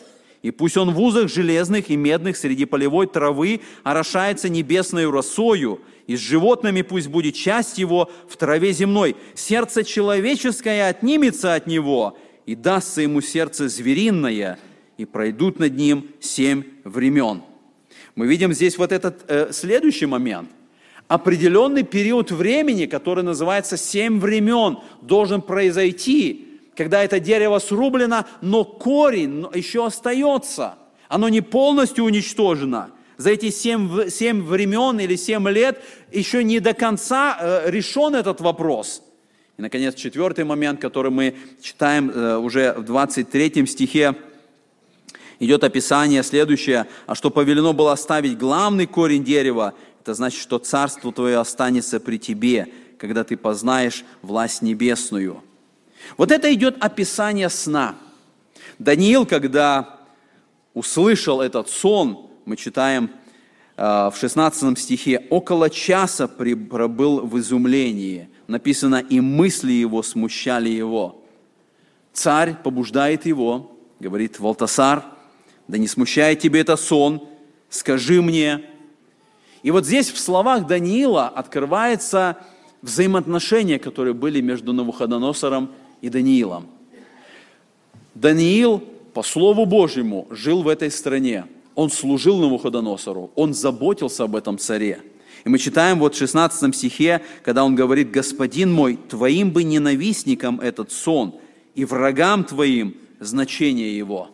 и 0.42 0.50
пусть 0.50 0.76
он 0.76 0.92
в 0.92 1.00
узах 1.00 1.28
железных 1.28 1.88
и 1.90 1.96
медных 1.96 2.36
среди 2.36 2.64
полевой 2.64 3.06
травы 3.06 3.60
орошается 3.84 4.48
небесной 4.48 5.08
росою, 5.08 5.80
и 6.08 6.16
с 6.16 6.20
животными 6.20 6.82
пусть 6.82 7.06
будет 7.06 7.36
часть 7.36 7.78
его 7.78 8.10
в 8.28 8.36
траве 8.36 8.72
земной. 8.72 9.16
Сердце 9.34 9.84
человеческое 9.84 10.88
отнимется 10.88 11.54
от 11.54 11.68
него, 11.68 12.18
и 12.44 12.56
дастся 12.56 13.02
ему 13.02 13.20
сердце 13.20 13.68
звериное, 13.68 14.58
и 14.98 15.04
пройдут 15.04 15.60
над 15.60 15.76
ним 15.76 16.08
семь 16.20 16.64
времен». 16.84 17.42
Мы 18.16 18.26
видим 18.26 18.52
здесь 18.52 18.76
вот 18.76 18.92
этот 18.92 19.24
э, 19.28 19.52
следующий 19.52 20.06
момент. 20.06 20.50
Определенный 21.08 21.82
период 21.82 22.30
времени, 22.30 22.86
который 22.86 23.24
называется 23.24 23.76
семь 23.76 24.18
времен, 24.18 24.78
должен 25.02 25.40
произойти– 25.40 26.48
когда 26.76 27.02
это 27.02 27.20
дерево 27.20 27.58
срублено, 27.58 28.24
но 28.40 28.64
корень 28.64 29.46
еще 29.54 29.86
остается. 29.86 30.74
Оно 31.08 31.28
не 31.28 31.40
полностью 31.40 32.04
уничтожено. 32.04 32.90
За 33.18 33.30
эти 33.30 33.50
семь, 33.50 34.08
семь 34.08 34.42
времен 34.42 34.98
или 34.98 35.16
семь 35.16 35.48
лет 35.48 35.82
еще 36.10 36.42
не 36.42 36.60
до 36.60 36.72
конца 36.74 37.38
э, 37.38 37.70
решен 37.70 38.14
этот 38.14 38.40
вопрос. 38.40 39.02
И, 39.58 39.62
наконец, 39.62 39.94
четвертый 39.94 40.44
момент, 40.44 40.80
который 40.80 41.10
мы 41.10 41.36
читаем 41.60 42.10
э, 42.10 42.36
уже 42.38 42.72
в 42.72 42.84
23 42.84 43.66
стихе, 43.66 44.16
идет 45.38 45.62
описание 45.64 46.22
следующее, 46.22 46.86
а 47.06 47.14
что 47.14 47.30
повелено 47.30 47.72
было 47.72 47.92
оставить 47.92 48.38
главный 48.38 48.86
корень 48.86 49.24
дерева, 49.24 49.74
это 50.00 50.14
значит, 50.14 50.40
что 50.40 50.58
царство 50.58 51.12
твое 51.12 51.38
останется 51.38 52.00
при 52.00 52.18
тебе, 52.18 52.68
когда 52.98 53.24
ты 53.24 53.36
познаешь 53.36 54.04
власть 54.22 54.62
небесную. 54.62 55.42
Вот 56.16 56.30
это 56.30 56.52
идет 56.52 56.76
описание 56.80 57.48
сна. 57.48 57.96
Даниил, 58.78 59.26
когда 59.26 60.00
услышал 60.74 61.40
этот 61.40 61.68
сон, 61.68 62.30
мы 62.44 62.56
читаем 62.56 63.10
э, 63.76 63.82
в 63.82 64.14
16 64.18 64.78
стихе, 64.78 65.26
около 65.30 65.70
часа 65.70 66.28
пробыл 66.28 67.20
в 67.26 67.38
изумлении. 67.38 68.28
Написано, 68.46 68.96
и 68.96 69.20
мысли 69.20 69.72
его 69.72 70.02
смущали 70.02 70.68
его. 70.68 71.22
Царь 72.12 72.56
побуждает 72.62 73.24
его, 73.24 73.76
говорит, 74.00 74.38
Валтасар, 74.38 75.04
Да 75.68 75.78
не 75.78 75.88
смущает 75.88 76.40
тебе 76.40 76.60
это 76.60 76.76
сон, 76.76 77.28
скажи 77.70 78.20
мне. 78.20 78.64
И 79.62 79.70
вот 79.70 79.86
здесь 79.86 80.10
в 80.10 80.18
словах 80.18 80.66
Даниила 80.66 81.28
открывается 81.28 82.36
взаимоотношения, 82.82 83.78
которые 83.78 84.12
были 84.12 84.40
между 84.40 84.72
Навуходоносором 84.72 85.70
и 86.02 86.10
Даниилом. 86.10 86.66
Даниил, 88.14 88.82
по 89.14 89.22
Слову 89.22 89.64
Божьему, 89.64 90.26
жил 90.30 90.62
в 90.62 90.68
этой 90.68 90.90
стране. 90.90 91.46
Он 91.74 91.90
служил 91.90 92.38
Навуходоносору, 92.38 93.30
он 93.34 93.54
заботился 93.54 94.24
об 94.24 94.36
этом 94.36 94.58
царе. 94.58 95.00
И 95.44 95.48
мы 95.48 95.58
читаем 95.58 95.98
вот 95.98 96.14
в 96.14 96.18
16 96.18 96.76
стихе, 96.76 97.22
когда 97.42 97.64
он 97.64 97.74
говорит, 97.74 98.10
«Господин 98.10 98.72
мой, 98.72 98.96
твоим 99.08 99.50
бы 99.50 99.64
ненавистникам 99.64 100.60
этот 100.60 100.92
сон, 100.92 101.34
и 101.74 101.84
врагам 101.84 102.44
твоим 102.44 102.94
значение 103.18 103.96
его». 103.96 104.28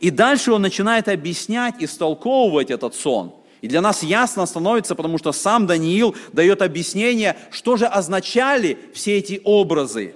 И 0.00 0.10
дальше 0.10 0.52
он 0.52 0.62
начинает 0.62 1.08
объяснять, 1.08 1.76
истолковывать 1.78 2.70
этот 2.70 2.94
сон. 2.94 3.32
И 3.62 3.68
для 3.68 3.80
нас 3.80 4.02
ясно 4.02 4.44
становится, 4.46 4.94
потому 4.94 5.18
что 5.18 5.32
сам 5.32 5.66
Даниил 5.66 6.14
дает 6.32 6.62
объяснение, 6.62 7.36
что 7.50 7.76
же 7.76 7.86
означали 7.86 8.76
все 8.92 9.18
эти 9.18 9.40
образы. 9.44 10.14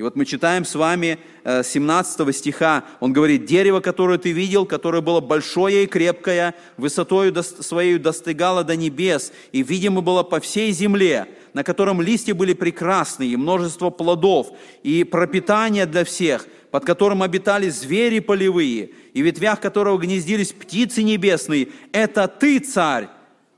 И 0.00 0.02
вот 0.02 0.16
мы 0.16 0.24
читаем 0.24 0.64
с 0.64 0.74
вами 0.76 1.18
17 1.44 2.20
э, 2.20 2.32
стиха, 2.32 2.84
он 3.00 3.12
говорит, 3.12 3.44
«Дерево, 3.44 3.80
которое 3.80 4.16
ты 4.16 4.32
видел, 4.32 4.64
которое 4.64 5.02
было 5.02 5.20
большое 5.20 5.84
и 5.84 5.86
крепкое, 5.86 6.54
высотою 6.78 7.34
своей 7.42 7.98
достигало 7.98 8.64
до 8.64 8.76
небес, 8.76 9.30
и 9.52 9.62
видимо 9.62 10.00
было 10.00 10.22
по 10.22 10.40
всей 10.40 10.72
земле, 10.72 11.26
на 11.52 11.64
котором 11.64 12.00
листья 12.00 12.32
были 12.32 12.54
прекрасные, 12.54 13.28
и 13.28 13.36
множество 13.36 13.90
плодов, 13.90 14.52
и 14.82 15.04
пропитание 15.04 15.84
для 15.84 16.06
всех, 16.06 16.46
под 16.70 16.86
которым 16.86 17.22
обитали 17.22 17.68
звери 17.68 18.20
полевые, 18.20 18.92
и 19.12 19.22
в 19.22 19.26
ветвях 19.26 19.60
которого 19.60 19.98
гнездились 19.98 20.54
птицы 20.54 21.02
небесные. 21.02 21.68
Это 21.92 22.26
ты, 22.26 22.60
царь, 22.60 23.08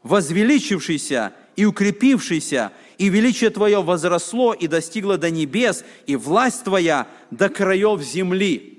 возвеличившийся 0.02 1.35
и 1.55 1.64
укрепившийся, 1.64 2.72
и 2.98 3.09
величие 3.09 3.50
Твое 3.50 3.83
возросло 3.83 4.52
и 4.52 4.66
достигло 4.66 5.18
до 5.18 5.31
небес, 5.31 5.85
и 6.07 6.16
власть 6.16 6.64
Твоя 6.64 7.07
до 7.31 7.48
краев 7.48 8.00
земли». 8.02 8.72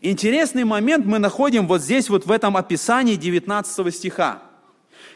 Интересный 0.00 0.64
момент 0.64 1.06
мы 1.06 1.18
находим 1.20 1.68
вот 1.68 1.80
здесь, 1.80 2.08
вот 2.08 2.26
в 2.26 2.32
этом 2.32 2.56
описании 2.56 3.14
19 3.14 3.94
стиха. 3.94 4.42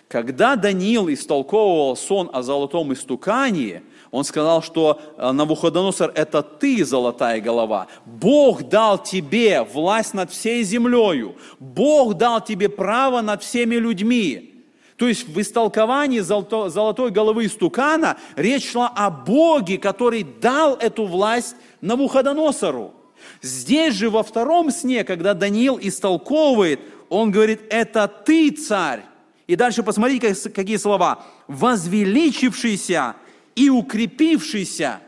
Когда 0.08 0.54
Даниил 0.54 1.08
истолковывал 1.08 1.96
сон 1.96 2.30
о 2.32 2.42
золотом 2.42 2.92
истукании, 2.92 3.82
он 4.12 4.22
сказал, 4.22 4.62
что 4.62 5.00
э, 5.18 5.32
Навуходоносор– 5.32 6.12
это 6.14 6.42
ты, 6.42 6.84
золотая 6.84 7.40
голова. 7.40 7.88
Бог 8.04 8.68
дал 8.68 9.02
тебе 9.02 9.62
власть 9.62 10.14
над 10.14 10.30
всей 10.30 10.62
землею. 10.62 11.34
Бог 11.58 12.14
дал 12.14 12.40
тебе 12.40 12.68
право 12.68 13.20
над 13.20 13.42
всеми 13.42 13.74
людьми. 13.74 14.55
То 14.96 15.08
есть 15.08 15.28
в 15.28 15.40
истолковании 15.40 16.20
золотой 16.20 17.10
головы 17.10 17.46
истукана 17.46 18.16
речь 18.34 18.70
шла 18.70 18.88
о 18.88 19.10
Боге, 19.10 19.76
который 19.76 20.22
дал 20.22 20.74
эту 20.76 21.04
власть 21.04 21.54
Навуходоносору. 21.82 22.94
Здесь 23.42 23.94
же 23.94 24.08
во 24.08 24.22
втором 24.22 24.70
сне, 24.70 25.04
когда 25.04 25.34
Даниил 25.34 25.78
истолковывает, 25.80 26.80
он 27.08 27.30
говорит, 27.30 27.60
это 27.68 28.08
ты, 28.08 28.50
царь. 28.50 29.02
И 29.46 29.54
дальше 29.54 29.82
посмотрите, 29.82 30.34
какие 30.50 30.76
слова. 30.76 31.24
Возвеличившийся 31.46 33.16
и 33.54 33.68
укрепившийся. 33.68 35.00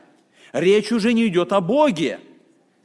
Речь 0.52 0.92
уже 0.92 1.12
не 1.12 1.26
идет 1.28 1.52
о 1.52 1.60
Боге. 1.60 2.20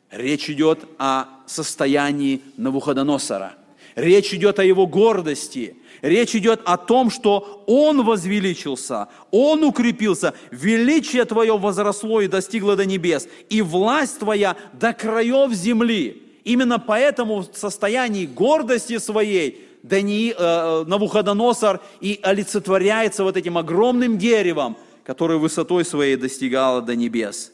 Речь 0.10 0.50
идет 0.50 0.86
о 0.98 1.26
состоянии 1.48 2.42
Навуходоносора. 2.58 3.56
Речь 3.96 4.34
идет 4.34 4.60
о 4.60 4.64
его 4.64 4.88
гордости. 4.88 5.76
Речь 6.02 6.36
идет 6.36 6.62
о 6.66 6.78
том, 6.78 7.10
что 7.10 7.64
он 7.66 8.04
возвеличился, 8.04 9.08
он 9.32 9.64
укрепился, 9.64 10.34
величие 10.52 11.24
твое 11.24 11.58
возросло 11.58 12.20
и 12.20 12.28
достигло 12.28 12.76
до 12.76 12.86
небес, 12.86 13.30
и 13.50 13.62
власть 13.62 14.20
твоя 14.20 14.58
до 14.74 14.92
краев 14.92 15.54
земли. 15.54 16.24
Именно 16.44 16.78
поэтому 16.78 17.40
в 17.40 17.52
состоянии 17.54 18.26
гордости 18.26 18.98
своей 18.98 19.66
Дани, 19.82 20.34
э, 20.38 20.84
Навуходоносор 20.88 21.82
и 22.02 22.20
олицетворяется 22.22 23.24
вот 23.24 23.38
этим 23.38 23.58
огромным 23.58 24.18
деревом, 24.18 24.78
которое 25.06 25.38
высотой 25.38 25.86
своей 25.86 26.16
достигало 26.16 26.82
до 26.82 26.96
небес. 26.96 27.52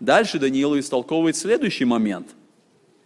Дальше 0.00 0.38
Даниил 0.38 0.78
истолковывает 0.78 1.36
следующий 1.36 1.84
момент. 1.84 2.28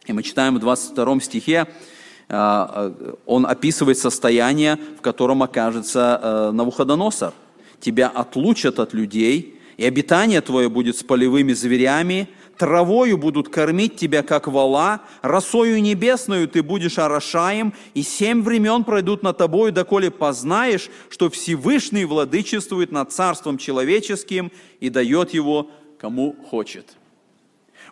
И 0.07 0.13
мы 0.13 0.23
читаем 0.23 0.57
в 0.57 0.59
22 0.61 1.21
стихе, 1.21 1.53
э, 1.53 1.65
э, 1.67 2.02
он 2.33 3.47
описывает 3.47 3.99
состояние, 3.99 4.79
в 4.99 5.03
котором 5.03 5.43
окажется 5.43 6.19
э, 6.23 6.51
Навуходоносор. 6.53 7.35
«Тебя 7.79 8.09
отлучат 8.09 8.79
от 8.79 8.95
людей, 8.95 9.61
и 9.77 9.85
обитание 9.85 10.41
твое 10.41 10.71
будет 10.71 10.97
с 10.97 11.03
полевыми 11.03 11.53
зверями, 11.53 12.29
травою 12.57 13.19
будут 13.19 13.49
кормить 13.51 13.97
тебя, 13.97 14.23
как 14.23 14.47
вала, 14.47 15.03
росою 15.21 15.83
небесною 15.83 16.49
ты 16.49 16.63
будешь 16.63 16.99
орошаем, 16.99 17.75
и 17.93 18.03
семь 18.03 18.43
времен 18.43 18.85
пройдут 18.85 19.23
над 19.23 19.37
тобою, 19.37 19.73
доколе 19.73 20.11
познаешь, 20.11 20.89
что 21.11 21.29
Всевышний 21.29 22.07
владычествует 22.07 22.93
над 22.93 23.13
царством 23.13 23.59
человеческим 23.59 24.53
и 24.81 24.89
дает 24.89 25.35
его 25.35 25.71
кому 25.99 26.35
хочет». 26.49 26.97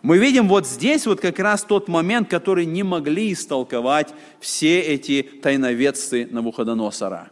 Мы 0.01 0.17
видим 0.17 0.47
вот 0.47 0.67
здесь 0.67 1.05
вот 1.05 1.21
как 1.21 1.37
раз 1.39 1.63
тот 1.63 1.87
момент, 1.87 2.29
который 2.29 2.65
не 2.65 2.83
могли 2.83 3.33
истолковать 3.33 4.13
все 4.39 4.79
эти 4.79 5.21
тайноведцы 5.21 6.27
Навуходоносора. 6.31 7.29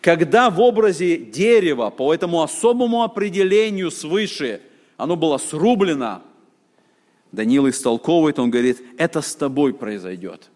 Когда 0.00 0.50
в 0.50 0.60
образе 0.60 1.16
дерева, 1.16 1.90
по 1.90 2.12
этому 2.12 2.42
особому 2.42 3.04
определению 3.04 3.92
свыше, 3.92 4.60
оно 4.96 5.14
было 5.14 5.38
срублено, 5.38 6.22
Даниил 7.30 7.68
истолковывает, 7.68 8.38
он 8.38 8.50
говорит, 8.50 8.82
это 8.96 9.20
с 9.20 9.34
тобой 9.36 9.74
произойдет. 9.74 10.50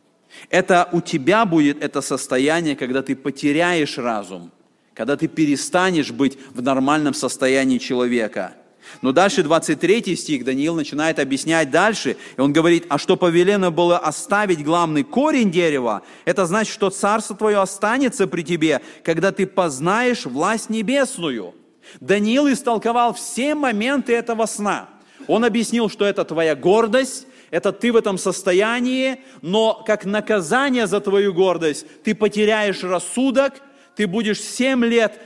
Это 0.51 0.89
у 0.93 1.01
тебя 1.01 1.45
будет 1.45 1.83
это 1.83 2.01
состояние, 2.01 2.75
когда 2.75 3.03
ты 3.03 3.15
потеряешь 3.15 3.99
разум, 3.99 4.51
когда 4.95 5.17
ты 5.17 5.29
перестанешь 5.29 6.11
быть 6.11 6.39
в 6.51 6.63
нормальном 6.63 7.15
состоянии 7.15 7.79
человека. 7.79 8.55
Но 9.01 9.13
дальше 9.13 9.43
23 9.43 10.17
стих 10.17 10.45
Даниил 10.45 10.75
начинает 10.75 11.19
объяснять 11.19 11.71
дальше, 11.71 12.17
и 12.37 12.41
он 12.41 12.53
говорит, 12.53 12.87
а 12.89 12.99
что 12.99 13.17
повелено 13.17 13.71
было 13.71 13.99
оставить 13.99 14.65
главный 14.65 15.05
корень 15.05 15.51
дерева, 15.51 16.03
это 16.25 16.47
значит, 16.47 16.73
что 16.73 16.91
царство 16.91 17.37
твое 17.37 17.61
останется 17.61 18.27
при 18.27 18.43
тебе, 18.43 18.81
когда 19.03 19.33
ты 19.33 19.47
познаешь 19.47 20.27
власть 20.27 20.71
небесную. 20.71 21.55
Даниил 22.01 22.53
истолковал 22.53 23.15
все 23.15 23.55
моменты 23.55 24.15
этого 24.15 24.47
сна– 24.47 24.89
он 25.27 25.45
объяснил, 25.45 25.89
что 25.89 26.05
это 26.05 26.25
твоя 26.25 26.55
гордость, 26.55 27.27
это 27.51 27.73
ты 27.73 27.93
в 27.93 27.97
этом 27.97 28.19
состоянии, 28.19 29.21
но 29.43 29.83
как 29.87 30.05
наказание 30.05 30.87
за 30.87 31.01
твою 31.01 31.35
гордость 31.35 31.87
ты 32.03 32.15
потеряешь 32.15 32.83
рассудок, 32.83 33.55
ты 33.95 34.07
будешь 34.07 34.41
семь 34.41 34.85
лет 34.85 35.21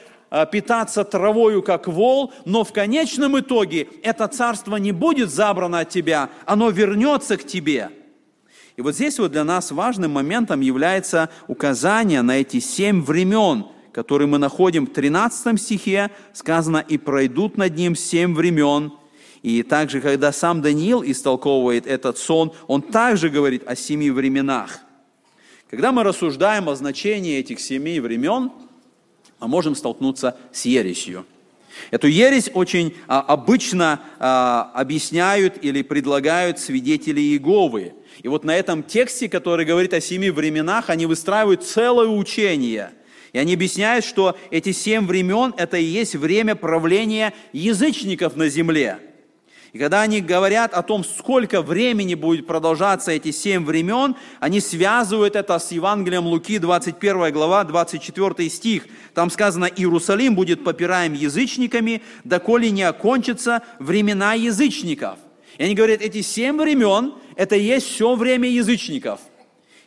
питаться 0.53 1.05
травою, 1.05 1.62
как 1.62 1.87
вол, 1.87 2.33
но 2.45 2.65
в 2.65 2.73
конечном 2.73 3.39
итоге 3.39 3.89
это 4.03 4.27
царство 4.29 4.77
не 4.77 4.93
будет 4.93 5.31
забрано 5.31 5.81
от 5.81 5.91
тебя, 5.91 6.31
оно 6.45 6.71
вернется 6.71 7.37
к 7.37 7.45
тебе. 7.45 7.91
И 8.77 8.83
вот 8.83 8.95
здесь 8.95 9.19
вот 9.19 9.33
для 9.33 9.45
нас 9.45 9.71
важным 9.71 10.12
моментом 10.12 10.61
является 10.61 11.31
указание 11.49 12.23
на 12.23 12.41
эти 12.41 12.61
семь 12.61 13.03
времен, 13.03 13.67
которые 13.93 14.29
мы 14.29 14.39
находим 14.39 14.87
в 14.87 14.93
13 14.93 15.59
стихе, 15.61 16.11
сказано, 16.35 16.85
«И 16.87 16.99
пройдут 16.99 17.57
над 17.57 17.75
ним 17.75 17.97
семь 17.97 18.35
времен, 18.35 18.93
и 19.43 19.62
также, 19.62 20.01
когда 20.01 20.33
сам 20.33 20.61
Даниил 20.61 21.03
истолковывает 21.03 21.87
этот 21.87 22.18
сон, 22.18 22.53
он 22.66 22.83
также 22.83 23.31
говорит 23.31 23.62
о 23.66 23.77
семи 23.77 24.11
временах. 24.11 24.81
Когда 25.70 25.93
мы 25.93 26.03
рассуждаем 26.03 26.68
о 26.68 26.74
значении 26.74 27.39
этих 27.39 27.61
семи 27.61 28.01
времен, 28.01 28.51
мы 29.41 29.49
можем 29.49 29.74
столкнуться 29.74 30.37
с 30.53 30.64
ересью. 30.64 31.26
Эту 31.91 32.07
ересь 32.07 32.51
очень 32.55 32.95
а, 33.07 33.20
обычно 33.20 34.01
а, 34.18 34.72
объясняют 34.74 35.62
или 35.62 35.82
предлагают 35.82 36.59
свидетели 36.59 37.20
Иеговы. 37.20 37.93
И 38.22 38.28
вот 38.28 38.45
на 38.45 38.57
этом 38.57 38.82
тексте, 38.82 39.28
который 39.28 39.66
говорит 39.66 39.93
о 39.93 40.01
семи 40.01 40.30
временах, 40.30 40.89
они 40.89 41.05
выстраивают 41.05 41.64
целое 41.64 42.09
учение. 42.09 42.93
И 43.34 43.39
они 43.39 43.53
объясняют, 43.53 44.07
что 44.07 44.39
эти 44.51 44.72
семь 44.72 45.07
времен– 45.07 45.53
это 45.59 45.76
и 45.76 45.84
есть 45.84 46.14
время 46.14 46.55
правления 46.55 47.34
язычников 47.53 48.37
на 48.37 48.49
земле– 48.49 48.99
и 49.77 49.79
когда 49.79 50.01
они 50.01 50.22
говорят 50.22 50.72
о 50.72 50.83
том, 50.83 51.05
сколько 51.05 51.61
времени 51.61 52.14
будет 52.14 52.47
продолжаться 52.47 53.12
эти 53.12 53.31
семь 53.31 53.62
времен, 53.62 54.16
они 54.41 54.61
связывают 54.61 55.37
это 55.37 55.59
с 55.59 55.70
Евангелием 55.70 56.24
Луки, 56.24 56.57
21 56.57 57.31
глава, 57.31 57.62
24 57.62 58.49
стих. 58.49 58.87
Там 59.12 59.29
сказано, 59.29 59.66
Иерусалим 59.66 60.35
будет 60.35 60.64
попираем 60.64 61.12
язычниками, 61.12 62.01
доколе 62.24 62.70
не 62.70 62.85
окончатся 62.85 63.64
времена 63.79 64.33
язычников. 64.33 65.18
И 65.59 65.64
они 65.64 65.74
говорят, 65.74 66.01
эти 66.01 66.22
семь 66.22 66.57
времен, 66.57 67.12
это 67.35 67.55
и 67.55 67.62
есть 67.62 67.87
все 67.87 68.14
время 68.14 68.49
язычников. 68.49 69.20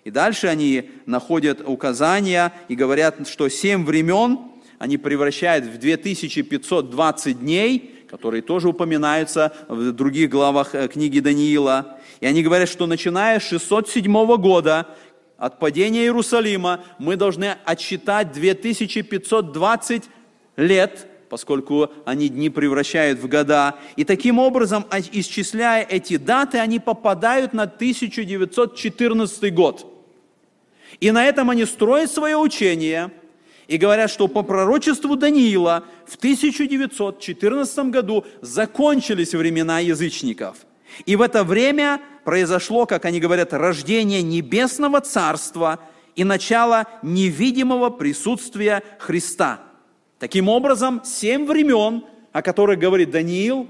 И 0.04 0.12
дальше 0.12 0.46
они 0.46 0.92
находят 1.08 1.64
указания 1.66 2.54
и 2.68 2.76
говорят, 2.76 3.28
что 3.28 3.50
семь 3.50 3.86
времен 3.86 4.38
они 4.78 4.98
превращают 4.98 5.66
в 5.66 5.78
2520 5.78 7.40
дней, 7.40 7.99
которые 8.10 8.42
тоже 8.42 8.70
упоминаются 8.70 9.54
в 9.68 9.92
других 9.92 10.30
главах 10.30 10.74
э, 10.74 10.88
книги 10.88 11.20
Даниила. 11.20 12.00
И 12.20 12.26
они 12.26 12.42
говорят, 12.42 12.68
что 12.68 12.88
начиная 12.88 13.40
с 13.40 13.44
607 13.44 14.36
года, 14.38 14.88
от 15.38 15.60
падения 15.60 16.02
Иерусалима, 16.02 16.82
мы 16.98 17.16
должны 17.16 17.56
отсчитать 17.64 18.34
2520 18.34 20.04
лет, 20.58 21.08
поскольку 21.30 21.92
они 22.04 22.28
дни 22.28 22.50
превращают 22.50 23.20
в 23.20 23.28
года. 23.28 23.76
И 23.96 24.04
таким 24.04 24.40
образом, 24.40 24.86
исчисляя 25.14 25.86
эти 25.86 26.18
даты, 26.18 26.58
они 26.58 26.80
попадают 26.80 27.54
на 27.54 27.64
1914 27.64 29.54
год. 29.54 29.86
И 31.00 31.12
на 31.12 31.24
этом 31.26 31.52
они 31.52 31.66
строят 31.66 32.12
свое 32.12 32.36
учение 32.36 33.12
и 33.70 33.78
говорят, 33.78 34.10
что 34.10 34.28
по 34.28 34.42
пророчеству 34.42 35.16
Даниила 35.16 35.84
в 36.08 36.16
1914 36.16 37.92
году 37.92 38.26
закончились 38.42 39.34
времена 39.34 39.80
язычников. 39.80 40.58
И 41.06 41.16
в 41.16 41.22
это 41.22 41.44
время 41.44 42.02
произошло, 42.26 42.88
как 42.88 43.06
они 43.06 43.20
говорят, 43.20 43.54
рождение 43.54 44.24
небесного 44.24 45.02
царства 45.02 45.80
и 46.16 46.24
начало 46.24 46.88
невидимого 47.04 47.92
присутствия 47.92 48.82
Христа. 48.98 49.60
Таким 50.18 50.50
образом, 50.50 51.04
семь 51.06 51.46
времен, 51.46 52.06
о 52.32 52.42
которых 52.42 52.80
говорит 52.80 53.12
Даниил, 53.12 53.68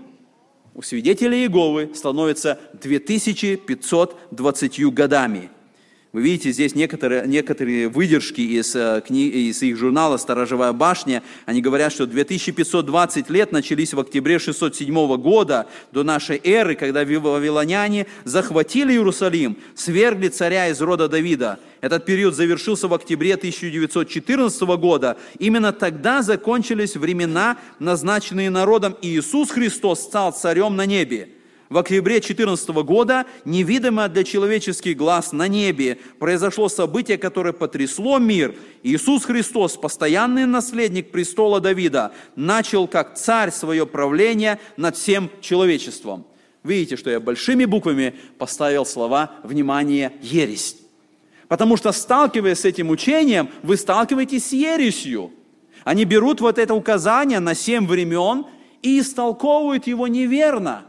у 0.75 0.81
свидетелей 0.81 1.41
Иеговы 1.41 1.91
становится 1.93 2.57
2520 2.71 4.93
годами– 4.93 5.49
вы 6.11 6.23
видите 6.23 6.51
здесь 6.51 6.73
некоторые, 6.73 7.27
некоторые 7.27 7.87
выдержки 7.87 8.41
из, 8.41 8.75
э, 8.75 9.03
из 9.09 9.61
их 9.61 9.77
журнала 9.77 10.17
«Сторожевая 10.17 10.73
башня». 10.73 11.21
Они 11.45 11.61
говорят, 11.61 11.93
что 11.93 12.07
2520 12.07 13.29
лет 13.29 13.51
начались 13.51 13.93
в 13.93 13.99
октябре 13.99 14.39
607 14.39 15.17
года 15.17 15.67
до 15.91 16.01
нашей 16.03 16.41
эры, 16.43 16.73
когда 16.73 17.05
вавилоняне 17.05 18.07
захватили 18.23 18.93
Иерусалим, 18.93 19.57
свергли 19.75 20.29
царя 20.29 20.69
из 20.69 20.81
рода 20.81 21.07
Давида. 21.07 21.59
Этот 21.79 22.05
период 22.05 22.33
завершился 22.33 22.87
в 22.87 22.93
октябре 22.95 23.35
1914 23.35 24.61
года. 24.77 25.15
Именно 25.37 25.73
тогда 25.73 26.23
закончились 26.23 26.95
времена, 26.95 27.57
назначенные 27.77 28.49
народом, 28.49 28.97
и 29.03 29.09
Иисус 29.09 29.51
Христос 29.51 29.99
стал 29.99 30.31
царем 30.31 30.75
на 30.75 30.87
небе 30.87 31.29
в 31.69 31.77
октябре 31.77 32.19
14 32.19 32.69
года, 32.69 33.25
невидимое 33.45 34.09
для 34.09 34.23
человеческих 34.23 34.97
глаз 34.97 35.31
на 35.31 35.47
небе, 35.47 35.99
произошло 36.17 36.67
событие, 36.67 37.19
которое 37.19 37.53
потрясло 37.53 38.17
мир. 38.17 38.55
Иисус 38.81 39.23
Христос, 39.23 39.77
постоянный 39.77 40.47
наследник 40.47 41.11
престола 41.11 41.61
Давида, 41.61 42.11
начал 42.35 42.87
как 42.87 43.15
царь 43.15 43.51
свое 43.51 43.85
правление 43.85 44.59
над 44.77 44.97
всем 44.97 45.29
человечеством. 45.41 46.25
Видите, 46.63 46.97
что 46.97 47.11
я 47.11 47.19
большими 47.19 47.65
буквами 47.65 48.15
поставил 48.39 48.85
слова 48.85 49.31
«внимание, 49.43 50.13
ересь». 50.21 50.75
Потому 51.47 51.77
что, 51.77 51.91
сталкиваясь 51.91 52.59
с 52.59 52.65
этим 52.65 52.89
учением, 52.89 53.49
вы 53.63 53.77
сталкиваетесь 53.77 54.47
с 54.47 54.53
ересью. 54.53 55.31
Они 55.83 56.03
берут 56.03 56.41
вот 56.41 56.57
это 56.57 56.73
указание 56.73 57.39
на 57.39 57.55
семь 57.55 57.87
времен 57.87 58.45
и 58.81 58.99
истолковывают 58.99 59.85
его 59.85 60.07
неверно– 60.07 60.85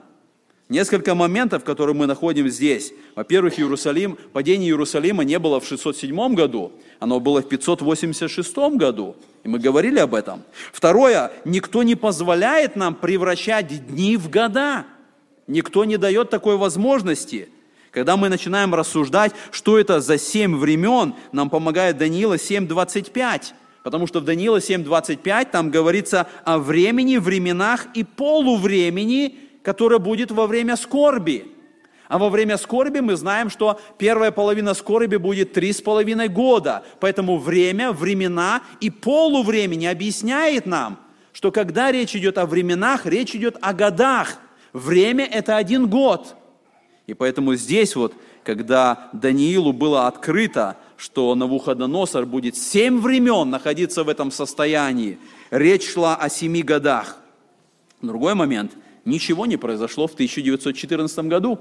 Несколько 0.70 1.16
моментов, 1.16 1.64
которые 1.64 1.96
мы 1.96 2.06
находим 2.06 2.48
здесь. 2.48 2.92
Во-первых, 3.16 3.58
Иерусалим, 3.58 4.16
падение 4.32 4.68
Иерусалима 4.68 5.24
не 5.24 5.36
было 5.40 5.58
в 5.58 5.66
607 5.66 6.34
году, 6.36 6.70
оно 7.00 7.18
было 7.18 7.42
в 7.42 7.48
586 7.48 8.56
году. 8.76 9.16
И 9.42 9.48
мы 9.48 9.58
говорили 9.58 9.98
об 9.98 10.14
этом. 10.14 10.44
Второе, 10.72 11.32
никто 11.44 11.82
не 11.82 11.96
позволяет 11.96 12.76
нам 12.76 12.94
превращать 12.94 13.88
дни 13.88 14.16
в 14.16 14.30
года. 14.30 14.84
Никто 15.48 15.84
не 15.84 15.96
дает 15.96 16.30
такой 16.30 16.56
возможности. 16.56 17.48
Когда 17.90 18.16
мы 18.16 18.28
начинаем 18.28 18.72
рассуждать, 18.72 19.32
что 19.50 19.76
это 19.76 20.00
за 20.00 20.18
семь 20.18 20.56
времен, 20.56 21.14
нам 21.32 21.50
помогает 21.50 21.98
Даниила 21.98 22.34
7.25. 22.34 23.54
Потому 23.82 24.06
что 24.06 24.20
в 24.20 24.24
Даниила 24.24 24.58
7.25 24.58 25.48
там 25.50 25.70
говорится 25.70 26.28
о 26.44 26.58
времени, 26.58 27.16
временах 27.16 27.88
и 27.94 28.04
полувремени, 28.04 29.49
которое 29.62 29.98
будет 29.98 30.30
во 30.30 30.46
время 30.46 30.76
скорби. 30.76 31.52
А 32.08 32.18
во 32.18 32.28
время 32.28 32.56
скорби 32.56 32.98
мы 32.98 33.14
знаем, 33.14 33.50
что 33.50 33.80
первая 33.96 34.32
половина 34.32 34.74
скорби 34.74 35.16
будет 35.16 35.52
три 35.52 35.72
с 35.72 35.80
половиной 35.80 36.28
года. 36.28 36.82
Поэтому 36.98 37.38
время, 37.38 37.92
времена 37.92 38.62
и 38.80 38.90
полувремени 38.90 39.86
объясняет 39.86 40.66
нам, 40.66 40.98
что 41.32 41.52
когда 41.52 41.92
речь 41.92 42.16
идет 42.16 42.36
о 42.38 42.46
временах, 42.46 43.06
речь 43.06 43.36
идет 43.36 43.56
о 43.60 43.72
годах. 43.72 44.38
Время– 44.72 45.24
это 45.30 45.56
один 45.56 45.86
год. 45.86 46.34
И 47.06 47.14
поэтому 47.14 47.54
здесь 47.54 47.94
вот, 47.94 48.12
когда 48.42 49.08
Даниилу 49.12 49.72
было 49.72 50.08
открыто, 50.08 50.76
что 50.96 51.32
Навуходоносор 51.36 52.26
будет 52.26 52.56
семь 52.56 53.00
времен 53.00 53.50
находиться 53.50 54.02
в 54.02 54.08
этом 54.08 54.32
состоянии, 54.32 55.18
речь 55.50 55.88
шла 55.88 56.16
о 56.16 56.28
семи 56.28 56.62
годах. 56.62 57.18
Другой 58.02 58.34
момент– 58.34 58.72
ничего 59.04 59.46
не 59.46 59.56
произошло 59.56 60.06
в 60.06 60.14
1914 60.14 61.18
году. 61.20 61.58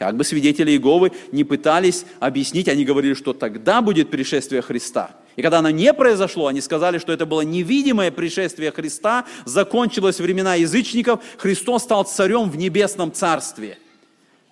Как 0.00 0.16
бы 0.16 0.24
свидетели 0.24 0.70
Иеговы 0.70 1.12
не 1.30 1.44
пытались 1.44 2.06
объяснить, 2.20 2.68
они 2.68 2.84
говорили, 2.84 3.14
что 3.14 3.34
тогда 3.34 3.82
будет 3.82 4.10
пришествие 4.10 4.62
Христа. 4.62 5.10
И 5.36 5.42
когда 5.42 5.58
оно 5.58 5.70
не 5.70 5.92
произошло, 5.92 6.46
они 6.46 6.60
сказали, 6.60 6.98
что 6.98 7.12
это 7.12 7.26
было 7.26 7.42
невидимое 7.42 8.10
пришествие 8.10 8.72
Христа, 8.72 9.26
закончилось 9.44 10.18
времена 10.18 10.54
язычников, 10.54 11.20
Христос 11.36 11.82
стал 11.82 12.04
царем 12.04 12.50
в 12.50 12.56
небесном 12.56 13.12
царстве. 13.12 13.78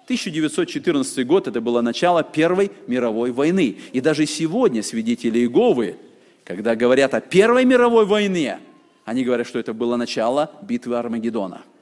1914 0.05 1.27
год– 1.27 1.49
это 1.49 1.61
было 1.61 1.81
начало 1.81 2.23
Первой 2.23 2.71
мировой 2.87 3.31
войны. 3.31 3.77
И 3.93 4.01
даже 4.01 4.27
сегодня 4.27 4.83
свидетели 4.83 5.39
Иеговы, 5.39 5.97
когда 6.45 6.75
говорят 6.75 7.15
о 7.15 7.21
Первой 7.21 7.65
мировой 7.65 8.07
войне, 8.07 8.59
они 9.05 9.25
говорят, 9.25 9.47
что 9.47 9.59
это 9.59 9.73
было 9.73 9.97
начало 9.97 10.51
битвы 10.63 10.99
Армагеддона– 10.99 11.63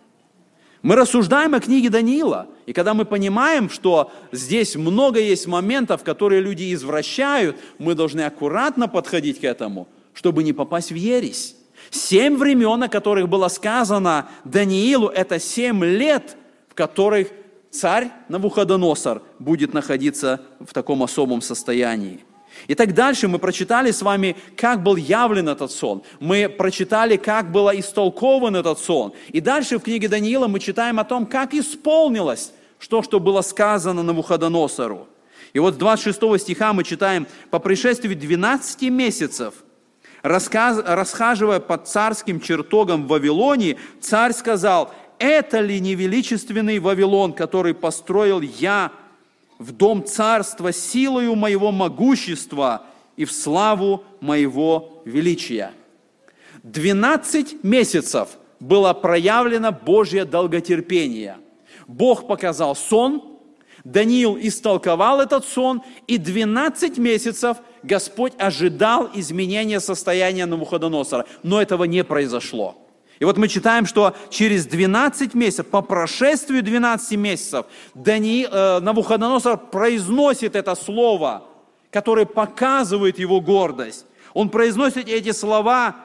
мы 0.86 0.94
рассуждаем 0.94 1.52
о 1.52 1.58
книге 1.58 1.90
Даниила, 1.90 2.46
и 2.64 2.72
когда 2.72 2.94
мы 2.94 3.04
понимаем, 3.04 3.68
что 3.70 4.12
здесь 4.30 4.76
много 4.76 5.18
есть 5.18 5.48
моментов, 5.48 6.04
которые 6.04 6.40
люди 6.40 6.72
извращают, 6.72 7.56
мы 7.80 7.96
должны 7.96 8.20
аккуратно 8.20 8.86
подходить 8.86 9.40
к 9.40 9.44
этому, 9.44 9.88
чтобы 10.14 10.44
не 10.44 10.52
попасть 10.52 10.92
в 10.92 10.94
ересь. 10.94 11.56
Семь 11.90 12.36
времен, 12.36 12.84
о 12.84 12.88
которых 12.88 13.28
было 13.28 13.48
сказано 13.48 14.28
Даниилу, 14.44 15.08
это 15.08 15.40
семь 15.40 15.84
лет, 15.84 16.36
в 16.68 16.74
которых 16.74 17.30
царь 17.72 18.12
Навуходоносор 18.28 19.22
будет 19.40 19.74
находиться 19.74 20.40
в 20.60 20.72
таком 20.72 21.02
особом 21.02 21.42
состоянии. 21.42 22.20
И 22.66 22.74
так 22.74 22.94
дальше 22.94 23.28
мы 23.28 23.38
прочитали 23.38 23.90
с 23.90 24.02
вами, 24.02 24.36
как 24.56 24.82
был 24.82 24.96
явлен 24.96 25.48
этот 25.48 25.70
сон. 25.70 26.02
Мы 26.20 26.48
прочитали, 26.48 27.16
как 27.16 27.52
был 27.52 27.70
истолкован 27.70 28.56
этот 28.56 28.78
сон. 28.78 29.12
И 29.28 29.40
дальше 29.40 29.78
в 29.78 29.82
книге 29.82 30.08
Даниила 30.08 30.48
мы 30.48 30.60
читаем 30.60 30.98
о 30.98 31.04
том, 31.04 31.26
как 31.26 31.54
исполнилось 31.54 32.52
то, 32.88 33.02
что 33.02 33.20
было 33.20 33.42
сказано 33.42 34.02
на 34.02 34.12
Навуходоносору. 34.12 35.08
И 35.52 35.58
вот 35.58 35.74
с 35.74 35.76
26 35.76 36.40
стиха 36.40 36.72
мы 36.72 36.84
читаем, 36.84 37.26
«По 37.50 37.58
пришествии 37.58 38.14
12 38.14 38.82
месяцев, 38.90 39.54
рассказ, 40.22 40.82
расхаживая 40.84 41.60
под 41.60 41.88
царским 41.88 42.40
чертогом 42.40 43.04
в 43.04 43.08
Вавилоне, 43.08 43.78
царь 44.00 44.32
сказал, 44.32 44.92
«Это 45.18 45.60
ли 45.60 45.80
невеличественный 45.80 46.78
Вавилон, 46.78 47.32
который 47.32 47.74
построил 47.74 48.40
я, 48.40 48.92
в 49.58 49.72
дом 49.72 50.04
царства 50.04 50.72
силою 50.72 51.34
моего 51.34 51.72
могущества 51.72 52.86
и 53.16 53.24
в 53.24 53.32
славу 53.32 54.04
моего 54.20 55.02
величия. 55.04 55.72
Двенадцать 56.62 57.62
месяцев 57.62 58.30
было 58.60 58.92
проявлено 58.92 59.72
Божье 59.72 60.24
долготерпение. 60.24 61.36
Бог 61.86 62.26
показал 62.26 62.74
сон, 62.74 63.36
Даниил 63.84 64.36
истолковал 64.40 65.20
этот 65.20 65.44
сон, 65.46 65.80
и 66.08 66.18
12 66.18 66.98
месяцев 66.98 67.58
Господь 67.84 68.32
ожидал 68.36 69.08
изменения 69.14 69.78
состояния 69.78 70.44
Навуходоносора, 70.46 71.24
но 71.44 71.62
этого 71.62 71.84
не 71.84 72.02
произошло. 72.02 72.85
И 73.18 73.24
вот 73.24 73.38
мы 73.38 73.48
читаем, 73.48 73.86
что 73.86 74.14
через 74.28 74.66
12 74.66 75.34
месяцев, 75.34 75.66
по 75.68 75.80
прошествию 75.80 76.62
12 76.62 77.16
месяцев, 77.16 77.66
Дани, 77.94 78.46
э, 78.50 78.80
Навуходоносор 78.80 79.56
произносит 79.56 80.54
это 80.54 80.74
слово, 80.74 81.44
которое 81.90 82.26
показывает 82.26 83.18
его 83.18 83.40
гордость. 83.40 84.04
Он 84.34 84.50
произносит 84.50 85.08
эти 85.08 85.32
слова, 85.32 85.96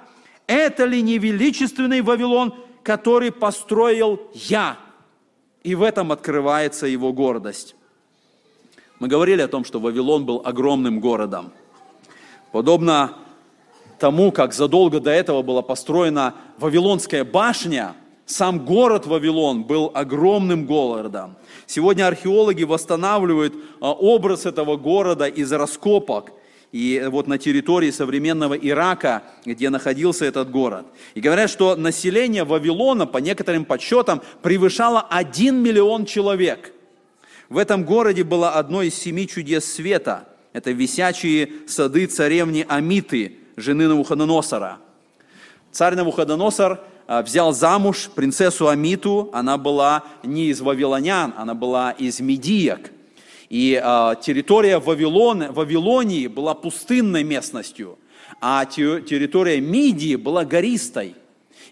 «Это 0.48 0.86
ли 0.86 1.02
не 1.02 1.18
величественный 1.18 2.02
Вавилон, 2.02 2.56
который 2.82 3.32
построил 3.32 4.22
я?» 4.34 4.78
И 5.64 5.76
в 5.76 5.84
этом 5.84 6.12
открывается 6.12 6.88
его 6.88 7.12
гордость. 7.12 7.76
Мы 9.00 9.08
говорили 9.08 9.42
о 9.42 9.48
том, 9.48 9.66
что 9.66 9.80
Вавилон 9.80 10.26
был 10.26 10.42
огромным 10.46 11.00
городом. 11.00 11.52
Подобно 12.52 13.18
тому, 14.02 14.32
как 14.32 14.54
задолго 14.54 15.00
до 15.00 15.12
этого 15.12 15.44
была 15.44 15.62
построена 15.62 16.34
Вавилонская 16.58 17.24
башня, 17.24 17.94
сам 18.26 18.66
город 18.66 19.06
Вавилон 19.06 19.64
был 19.64 19.92
огромным 19.94 20.66
городом. 20.66 21.36
Сегодня 21.68 22.08
археологи 22.08 22.64
восстанавливают 22.64 23.54
а, 23.80 23.92
образ 23.92 24.48
этого 24.48 24.76
города 24.76 25.28
из 25.28 25.52
раскопок. 25.52 26.32
И 26.72 27.04
вот 27.12 27.28
на 27.28 27.38
территории 27.38 27.92
современного 27.92 28.56
Ирака, 28.56 29.22
где 29.46 29.70
находился 29.70 30.26
этот 30.26 30.50
город. 30.50 30.88
И 31.14 31.22
говорят, 31.22 31.52
что 31.52 31.76
население 31.76 32.44
Вавилона, 32.44 33.06
по 33.06 33.20
некоторым 33.20 33.66
подсчетам, 33.66 34.24
превышало 34.42 35.02
1 35.02 35.62
миллион 35.62 36.06
человек. 36.06 36.74
В 37.50 37.58
этом 37.58 37.84
городе 37.84 38.24
было 38.24 38.52
одно 38.54 38.82
из 38.82 38.96
семи 38.96 39.28
чудес 39.28 39.72
света. 39.72 40.28
Это 40.54 40.72
висячие 40.72 41.52
сады 41.68 42.08
царевни 42.08 42.66
Амиты, 42.68 43.41
жены 43.56 43.88
Навуходоносора. 43.88 44.80
Царь 45.72 45.96
Навуходоносор 45.96 46.80
а, 47.08 47.22
взял 47.22 47.54
замуж 47.54 48.10
принцессу 48.14 48.68
Амиту, 48.68 49.30
она 49.34 49.58
была 49.58 50.04
не 50.24 50.48
из 50.48 50.62
вавилонян, 50.62 51.34
она 51.38 51.54
была 51.54 51.92
из 51.92 52.20
медиек. 52.20 52.92
И 53.50 53.82
э, 53.84 54.16
территория 54.22 54.80
Вавилона, 54.80 55.52
Вавилонии 55.52 56.28
была 56.28 56.54
пустынной 56.54 57.26
местностью, 57.26 58.00
а 58.40 58.64
территория 58.64 59.60
Мидии 59.60 60.16
была 60.16 60.46
гористой. 60.46 61.16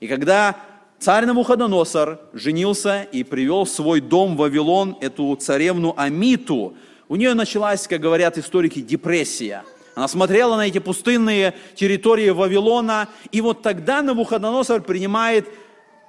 И 0.02 0.08
когда 0.08 0.58
царь 1.00 1.26
Навуходоносор 1.26 2.20
женился 2.34 3.04
и 3.04 3.24
привел 3.24 3.64
в 3.64 3.70
свой 3.70 4.02
дом 4.02 4.36
в 4.36 4.40
Вавилон 4.40 4.98
эту 5.00 5.34
царевну 5.38 5.94
Амиту, 5.96 6.74
у 7.08 7.16
нее 7.16 7.34
началась, 7.34 7.88
как 7.88 8.02
говорят 8.02 8.38
историки, 8.38 8.82
депрессия– 8.82 9.64
она 10.00 10.08
смотрела 10.08 10.56
на 10.56 10.66
эти 10.66 10.78
пустынные 10.78 11.54
территории 11.76 12.30
Вавилона, 12.30 13.10
и 13.34 13.42
вот 13.42 13.62
тогда 13.62 14.02
Навуходоносор 14.02 14.82
принимает 14.82 15.50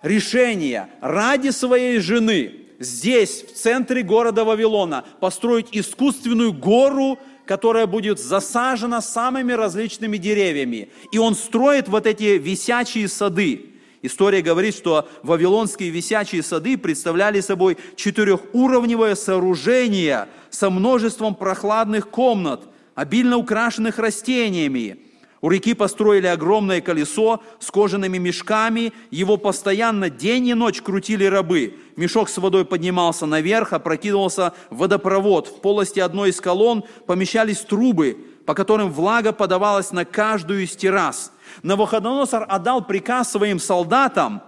решение 0.04 0.86
ради 1.00 1.48
своей 1.48 1.98
жены 1.98 2.52
здесь, 2.78 3.42
в 3.42 3.52
центре 3.52 4.04
города 4.04 4.44
Вавилона, 4.44 5.04
построить 5.18 5.70
искусственную 5.72 6.52
гору, 6.52 7.18
которая 7.46 7.88
будет 7.88 8.20
засажена 8.20 9.00
самыми 9.00 9.54
различными 9.54 10.18
деревьями. 10.18 10.90
И 11.10 11.18
он 11.18 11.34
строит 11.34 11.88
вот 11.88 12.06
эти 12.06 12.38
висячие 12.38 13.08
сады. 13.08 13.72
История 14.02 14.40
говорит, 14.40 14.76
что 14.76 15.08
вавилонские 15.24 15.90
висячие 15.90 16.44
сады 16.44 16.78
представляли 16.78 17.40
собой 17.40 17.76
четырехуровневое 17.96 19.16
сооружение 19.16 20.28
со 20.48 20.70
множеством 20.70 21.34
прохладных 21.34 22.08
комнат, 22.08 22.60
обильно 23.00 23.38
украшенных 23.38 23.98
растениями. 23.98 24.98
У 25.40 25.48
реки 25.48 25.72
построили 25.72 26.26
огромное 26.26 26.82
колесо 26.82 27.40
с 27.58 27.70
кожаными 27.70 28.18
мешками, 28.18 28.92
его 29.10 29.38
постоянно 29.38 30.10
день 30.10 30.48
и 30.48 30.54
ночь 30.54 30.82
крутили 30.82 31.24
рабы. 31.24 31.76
Мешок 31.96 32.28
с 32.28 32.36
водой 32.36 32.66
поднимался 32.66 33.24
наверх, 33.24 33.72
опрокидывался 33.72 34.52
водопровод. 34.68 35.48
В 35.48 35.62
полости 35.62 35.98
одной 35.98 36.28
из 36.28 36.42
колонн 36.42 36.84
помещались 37.06 37.60
трубы, 37.60 38.18
по 38.44 38.52
которым 38.52 38.92
влага 38.92 39.32
подавалась 39.32 39.92
на 39.92 40.04
каждую 40.04 40.64
из 40.64 40.76
террас. 40.76 41.32
Навуходоносор 41.62 42.44
отдал 42.46 42.84
приказ 42.84 43.32
своим 43.32 43.58
солдатам 43.58 44.42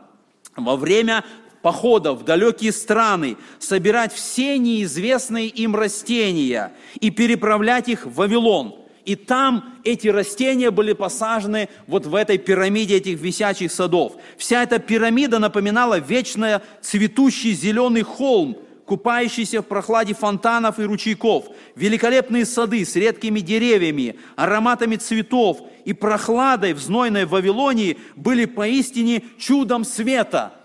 во 0.56 0.76
время 0.76 1.24
походов 1.62 2.20
в 2.20 2.24
далекие 2.24 2.72
страны, 2.72 3.36
собирать 3.58 4.12
все 4.12 4.58
неизвестные 4.58 5.46
им 5.46 5.74
растения 5.74 6.72
и 7.00 7.10
переправлять 7.10 7.88
их 7.88 8.04
в 8.04 8.14
Вавилон. 8.14 8.76
И 9.04 9.16
там 9.16 9.74
эти 9.82 10.08
растения 10.08 10.70
были 10.70 10.92
посажены 10.92 11.68
вот 11.86 12.06
в 12.06 12.14
этой 12.14 12.38
пирамиде 12.38 12.96
этих 12.96 13.18
висячих 13.20 13.72
садов. 13.72 14.14
Вся 14.36 14.62
эта 14.62 14.78
пирамида 14.78 15.38
напоминала 15.38 15.98
вечно 15.98 16.62
цветущий 16.82 17.52
зеленый 17.52 18.02
холм, 18.02 18.58
купающийся 18.86 19.62
в 19.62 19.66
прохладе 19.66 20.14
фонтанов 20.14 20.78
и 20.78 20.84
ручейков, 20.84 21.46
великолепные 21.74 22.44
сады 22.44 22.84
с 22.84 22.94
редкими 22.94 23.40
деревьями, 23.40 24.16
ароматами 24.36 24.96
цветов 24.96 25.62
и 25.84 25.92
прохладой 25.92 26.72
в 26.72 26.78
знойной 26.78 27.24
Вавилонии 27.24 27.98
были 28.14 28.44
поистине 28.44 29.24
чудом 29.38 29.84
света– 29.84 30.52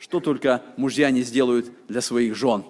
что 0.00 0.18
только 0.18 0.62
мужья 0.76 1.10
не 1.10 1.20
сделают 1.22 1.70
для 1.86 2.00
своих 2.00 2.34
жен. 2.34 2.64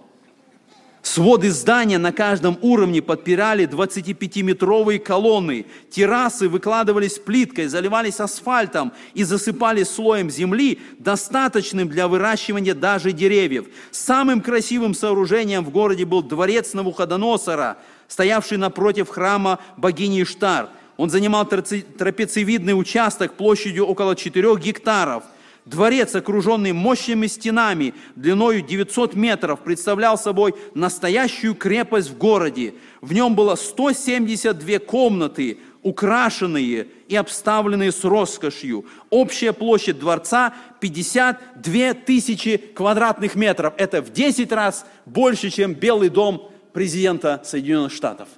Своды 1.00 1.50
здания 1.50 1.96
на 1.96 2.12
каждом 2.12 2.58
уровне 2.60 3.00
подпирали 3.00 3.66
25-метровые 3.66 4.98
колонны. 4.98 5.64
Террасы 5.88 6.48
выкладывались 6.48 7.18
плиткой, 7.18 7.68
заливались 7.68 8.20
асфальтом 8.20 8.92
и 9.14 9.24
засыпали 9.24 9.82
слоем 9.84 10.28
земли, 10.28 10.78
достаточным 10.98 11.88
для 11.88 12.06
выращивания 12.06 12.74
даже 12.74 13.12
деревьев. 13.12 13.66
Самым 13.90 14.42
красивым 14.42 14.92
сооружением 14.92 15.64
в 15.64 15.70
городе 15.70 16.04
был 16.04 16.22
дворец 16.22 16.74
Навуходоносора, 16.74 17.78
стоявший 18.06 18.58
напротив 18.58 19.08
храма 19.08 19.58
богини 19.78 20.22
Иштар. 20.22 20.68
Он 20.98 21.08
занимал 21.08 21.46
трапециевидный 21.46 22.78
участок 22.78 23.34
площадью 23.34 23.86
около 23.86 24.16
4 24.16 24.56
гектаров– 24.56 25.24
Дворец, 25.66 26.14
окруженный 26.14 26.72
мощными 26.72 27.26
стенами, 27.26 27.94
длиной 28.16 28.62
900 28.62 29.14
метров, 29.14 29.60
представлял 29.60 30.16
собой 30.16 30.54
настоящую 30.74 31.54
крепость 31.54 32.10
в 32.10 32.18
городе. 32.18 32.74
В 33.02 33.12
нем 33.12 33.34
было 33.34 33.56
172 33.56 34.78
комнаты, 34.78 35.58
украшенные 35.82 36.88
и 37.08 37.16
обставленные 37.16 37.92
с 37.92 38.04
роскошью. 38.04 38.86
Общая 39.10 39.52
площадь 39.52 39.98
дворца 39.98 40.54
52 40.80 41.94
тысячи 41.94 42.56
квадратных 42.56 43.34
метров. 43.34 43.74
Это 43.76 44.00
в 44.00 44.12
10 44.12 44.50
раз 44.52 44.86
больше, 45.04 45.50
чем 45.50 45.74
Белый 45.74 46.08
дом 46.08 46.50
президента 46.72 47.42
Соединенных 47.44 47.92
Штатов. 47.92 48.28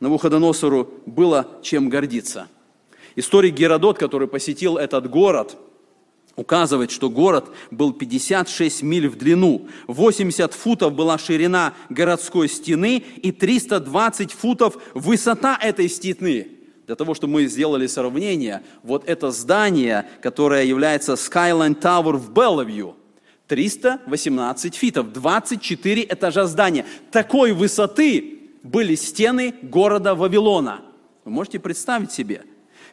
Навуходоносору 0.00 0.90
было 1.06 1.48
чем 1.62 1.88
гордиться. 1.88 2.48
Историк 3.14 3.54
Геродот, 3.54 3.96
который 3.96 4.28
посетил 4.28 4.76
этот 4.76 5.08
город– 5.08 5.56
указывает, 6.36 6.90
что 6.90 7.10
город 7.10 7.46
был 7.70 7.92
56 7.92 8.82
миль 8.82 9.08
в 9.08 9.16
длину, 9.16 9.66
80 9.88 10.52
футов 10.52 10.92
была 10.92 11.18
ширина 11.18 11.74
городской 11.88 12.48
стены 12.48 13.02
и 13.22 13.32
320 13.32 14.32
футов 14.32 14.76
высота 14.94 15.58
этой 15.60 15.88
стены. 15.88 16.48
Для 16.86 16.94
того, 16.94 17.14
чтобы 17.14 17.32
мы 17.34 17.46
сделали 17.46 17.88
сравнение, 17.88 18.62
вот 18.84 19.08
это 19.08 19.32
здание, 19.32 20.06
которое 20.22 20.64
является 20.64 21.14
Skyline 21.14 21.80
Tower 21.80 22.12
в 22.12 22.32
Белловью, 22.32 22.94
318 23.48 24.74
фитов, 24.74 25.12
24 25.12 26.02
этажа 26.02 26.46
здания. 26.46 26.84
Такой 27.10 27.52
высоты 27.52 28.50
были 28.62 28.94
стены 28.94 29.54
города 29.62 30.14
Вавилона. 30.14 30.82
Вы 31.24 31.30
можете 31.30 31.58
представить 31.58 32.12
себе? 32.12 32.42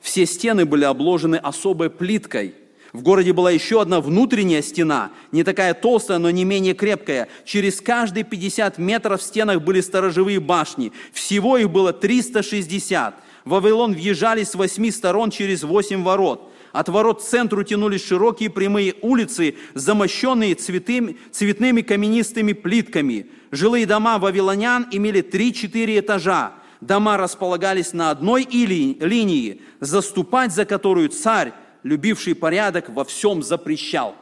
Все 0.01 0.25
стены 0.25 0.65
были 0.65 0.85
обложены 0.85 1.35
особой 1.35 1.89
плиткой– 1.89 2.55
в 2.93 3.01
городе 3.01 3.33
была 3.33 3.49
еще 3.49 3.81
одна 3.81 4.01
внутренняя 4.01 4.61
стена, 4.61 5.09
не 5.31 5.43
такая 5.43 5.73
толстая, 5.73 6.19
но 6.19 6.29
не 6.29 6.45
менее 6.45 6.75
крепкая. 6.75 7.27
Через 7.43 7.81
каждые 7.81 8.23
50 8.23 8.77
метров 8.77 9.19
в 9.19 9.23
стенах 9.23 9.63
были 9.63 9.81
сторожевые 9.81 10.39
башни. 10.39 10.91
Всего 11.11 11.57
их 11.57 11.71
было 11.71 11.91
360. 11.91 13.15
В 13.45 13.49
Вавилон 13.49 13.93
въезжали 13.93 14.43
с 14.43 14.53
восьми 14.53 14.91
сторон 14.91 15.31
через 15.31 15.63
восемь 15.63 16.03
ворот. 16.03 16.51
От 16.71 16.87
ворот 16.87 17.21
к 17.21 17.25
центру 17.25 17.63
тянулись 17.63 18.05
широкие 18.05 18.51
прямые 18.51 18.93
улицы, 19.01 19.55
замощенные 19.73 20.53
цветыми, 20.53 21.17
цветными 21.31 21.81
каменистыми 21.81 22.53
плитками. 22.53 23.25
Жилые 23.49 23.87
дома 23.87 24.19
вавилонян 24.19 24.87
имели 24.91 25.23
3-4 25.23 25.99
этажа. 25.99 26.53
Дома 26.79 27.17
располагались 27.17 27.93
на 27.93 28.11
одной 28.11 28.43
линии, 28.43 29.61
заступать 29.79 30.53
за 30.53 30.65
которую 30.65 31.09
царь 31.09 31.53
любивший 31.83 32.35
порядок, 32.35 32.89
во 32.89 33.03
всем 33.03 33.43
запрещал. 33.43 34.15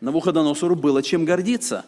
Навуходоносору 0.00 0.76
было 0.76 1.02
чем 1.02 1.24
гордиться. 1.24 1.84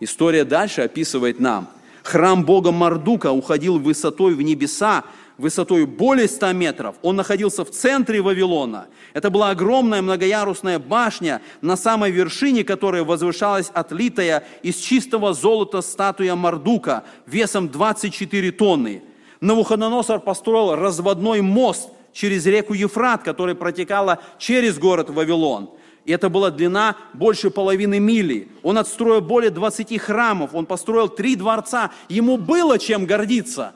История 0.00 0.44
дальше 0.44 0.82
описывает 0.82 1.40
нам. 1.40 1.68
Храм 2.02 2.44
бога 2.44 2.72
Мардука 2.72 3.30
уходил 3.32 3.78
высотой 3.78 4.34
в 4.34 4.40
небеса, 4.40 5.04
высотой 5.36 5.84
более 5.84 6.28
100 6.28 6.52
метров. 6.52 6.96
Он 7.02 7.16
находился 7.16 7.64
в 7.64 7.70
центре 7.70 8.22
Вавилона. 8.22 8.86
Это 9.12 9.28
была 9.28 9.50
огромная 9.50 10.00
многоярусная 10.00 10.78
башня, 10.78 11.42
на 11.60 11.76
самой 11.76 12.10
вершине 12.10 12.64
которой 12.64 13.02
возвышалась 13.04 13.70
отлитая 13.74 14.44
из 14.62 14.76
чистого 14.76 15.34
золота 15.34 15.82
статуя 15.82 16.34
Мардука 16.34 17.04
весом 17.26 17.68
24 17.68 18.52
тонны. 18.52 19.02
Навуходоносор 19.42 20.20
построил 20.20 20.76
разводной 20.76 21.42
мост– 21.42 21.90
через 22.12 22.46
реку 22.46 22.74
Ефрат, 22.74 23.22
которая 23.22 23.54
протекала 23.54 24.20
через 24.38 24.78
город 24.78 25.10
Вавилон. 25.10 25.70
и 26.04 26.12
это 26.12 26.28
была 26.28 26.50
длина 26.50 26.96
больше 27.12 27.50
половины 27.50 28.00
мили. 28.00 28.48
Он 28.62 28.78
отстроил 28.78 29.20
более 29.20 29.50
20 29.50 29.98
храмов, 30.00 30.54
он 30.54 30.66
построил 30.66 31.08
три 31.08 31.36
дворца. 31.36 31.90
Ему 32.08 32.36
было 32.36 32.78
чем 32.78 33.06
гордиться. 33.06 33.74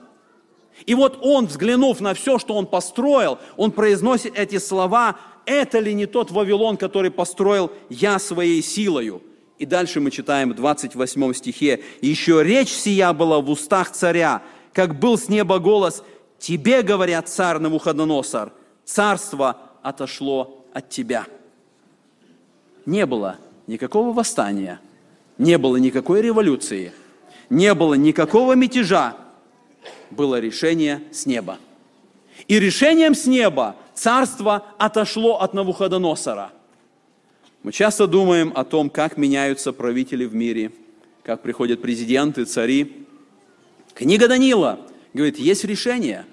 И 0.87 0.95
вот 0.95 1.19
он, 1.23 1.47
взглянув 1.47 2.01
на 2.01 2.15
все, 2.15 2.39
что 2.39 2.55
он 2.55 2.67
построил, 2.67 3.39
он 3.57 3.71
произносит 3.71 4.37
эти 4.37 4.59
слова, 4.59 5.17
«Это 5.47 5.79
ли 5.79 5.95
не 5.95 6.07
тот 6.07 6.31
Вавилон, 6.31 6.77
который 6.77 7.11
построил 7.11 7.71
я 7.89 8.19
своей 8.19 8.63
силою?» 8.63 9.23
И 9.59 9.67
дальше 9.67 10.01
мы 10.01 10.11
читаем 10.11 10.51
в 10.51 10.55
28 10.55 11.33
стихе, 11.35 11.81
«Еще 12.01 12.43
речь 12.43 12.71
сия 12.71 13.13
была 13.13 13.41
в 13.41 13.51
устах 13.51 13.93
царя, 13.93 14.43
как 14.73 14.99
был 14.99 15.17
с 15.17 15.29
неба 15.29 15.61
голос, 15.61 16.03
«Тебе, 16.39 16.83
говорят, 16.83 17.29
царь 17.29 17.59
Навуходоносор, 17.59 18.53
царство 18.85 19.59
отошло 19.83 20.65
от 20.73 20.89
тебя». 20.91 21.27
Не 22.87 23.07
было 23.07 23.39
никакого 23.67 24.13
восстания, 24.13 24.81
не 25.39 25.57
было 25.57 25.77
никакой 25.77 26.21
революции, 26.21 26.93
не 27.49 27.73
было 27.73 27.95
никакого 27.95 28.55
мятежа, 28.55 29.17
было 30.11 30.39
решение 30.39 31.03
с 31.13 31.27
неба. 31.27 31.59
И 32.47 32.59
решением 32.59 33.15
с 33.15 33.27
неба 33.27 33.77
царство 33.95 34.67
отошло 34.79 35.41
от 35.41 35.55
Навуходоносора. 35.55 36.53
Мы 37.63 37.73
часто 37.73 38.07
думаем 38.07 38.53
о 38.55 38.65
том, 38.65 38.91
как 38.91 39.17
меняются 39.17 39.73
правители 39.73 40.27
в 40.27 40.35
мире, 40.35 40.71
как 41.23 41.41
приходят 41.41 41.81
президенты, 41.81 42.45
цари. 42.45 43.07
Книга 43.95 44.29
Данила 44.29 44.81
говорит, 45.15 45.39
есть 45.39 45.65
решение. 45.65 46.27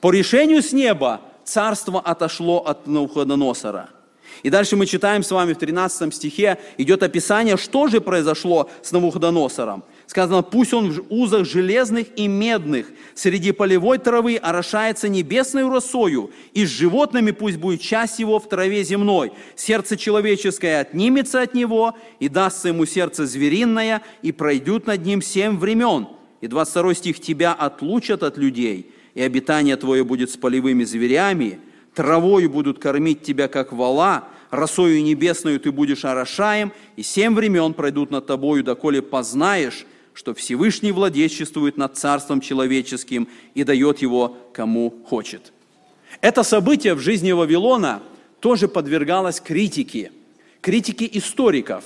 По 0.00 0.10
решению 0.10 0.62
с 0.62 0.72
неба 0.72 1.20
царство 1.44 2.00
отошло 2.00 2.58
от 2.58 2.86
Навуходоносора– 2.86 3.90
и 4.42 4.50
дальше 4.50 4.76
мы 4.76 4.86
читаем 4.86 5.22
с 5.22 5.30
вами 5.30 5.54
в 5.54 5.58
13 5.58 6.14
стихе, 6.14 6.58
идет 6.78 7.02
описание, 7.02 7.56
что 7.56 7.88
же 7.88 8.00
произошло 8.00 8.70
с 8.82 8.92
Навуходоносором. 8.92 9.84
Сказано, 10.06 10.42
пусть 10.42 10.72
он 10.72 10.92
в 10.92 11.04
узах 11.08 11.46
железных 11.46 12.06
и 12.16 12.28
медных 12.28 12.86
среди 13.14 13.50
полевой 13.50 13.98
травы 13.98 14.36
орошается 14.36 15.08
небесной 15.08 15.68
росою, 15.68 16.30
и 16.54 16.64
с 16.64 16.68
животными 16.68 17.32
пусть 17.32 17.56
будет 17.56 17.80
часть 17.80 18.20
его 18.20 18.38
в 18.38 18.48
траве 18.48 18.84
земной. 18.84 19.32
Сердце 19.56 19.96
человеческое 19.96 20.80
отнимется 20.80 21.42
от 21.42 21.54
него, 21.54 21.96
и 22.20 22.28
дастся 22.28 22.68
ему 22.68 22.86
сердце 22.86 23.26
звериное, 23.26 24.02
и 24.22 24.30
пройдут 24.30 24.86
над 24.86 25.04
ним 25.04 25.22
семь 25.22 25.58
времен. 25.58 26.06
И 26.40 26.48
22 26.48 26.94
стих, 26.94 27.20
тебя 27.20 27.52
отлучат 27.52 28.22
от 28.22 28.36
людей, 28.36 28.90
и 29.14 29.22
обитание 29.22 29.76
твое 29.76 30.04
будет 30.04 30.30
с 30.30 30.36
полевыми 30.36 30.84
зверями, 30.84 31.58
травою 31.94 32.50
будут 32.50 32.78
кормить 32.78 33.22
тебя, 33.22 33.48
как 33.48 33.72
вала, 33.72 34.28
росою 34.50 35.02
небесною 35.02 35.58
ты 35.58 35.72
будешь 35.72 36.04
орошаем, 36.04 36.72
и 36.96 37.02
семь 37.02 37.34
времен 37.34 37.74
пройдут 37.74 38.10
над 38.10 38.26
тобою, 38.26 38.62
доколе 38.62 39.02
познаешь, 39.02 39.86
что 40.12 40.34
Всевышний 40.34 40.92
владычествует 40.92 41.76
над 41.76 41.96
царством 41.96 42.40
человеческим 42.40 43.28
и 43.54 43.64
дает 43.64 43.98
его 43.98 44.36
кому 44.52 44.94
хочет. 45.06 45.52
Это 46.20 46.42
событие 46.42 46.94
в 46.94 47.00
жизни 47.00 47.32
Вавилона 47.32 48.02
тоже 48.40 48.68
подвергалось 48.68 49.40
критике, 49.40 50.12
критике 50.60 51.08
историков. 51.12 51.84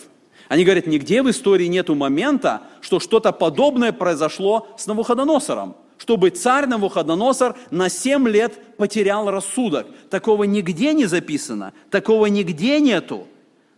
Они 0.51 0.65
говорят, 0.65 0.89
нигде 0.89 1.23
в 1.23 1.31
истории 1.31 1.67
нету 1.67 1.95
момента, 1.95 2.63
что 2.81 2.99
что-то 2.99 3.31
подобное 3.31 3.93
произошло 3.93 4.69
с 4.77 4.87
Навуходоносором– 4.87 5.77
чтобы 5.97 6.31
царь 6.31 6.65
Навуходоносор 6.65 7.57
на 7.71 7.91
семь 7.91 8.27
лет 8.27 8.55
потерял 8.79 9.31
рассудок. 9.31 9.87
Такого 10.09 10.45
нигде 10.45 10.95
не 10.95 11.05
записано, 11.05 11.75
такого 11.91 12.25
нигде 12.25 12.81
нету. 12.81 13.29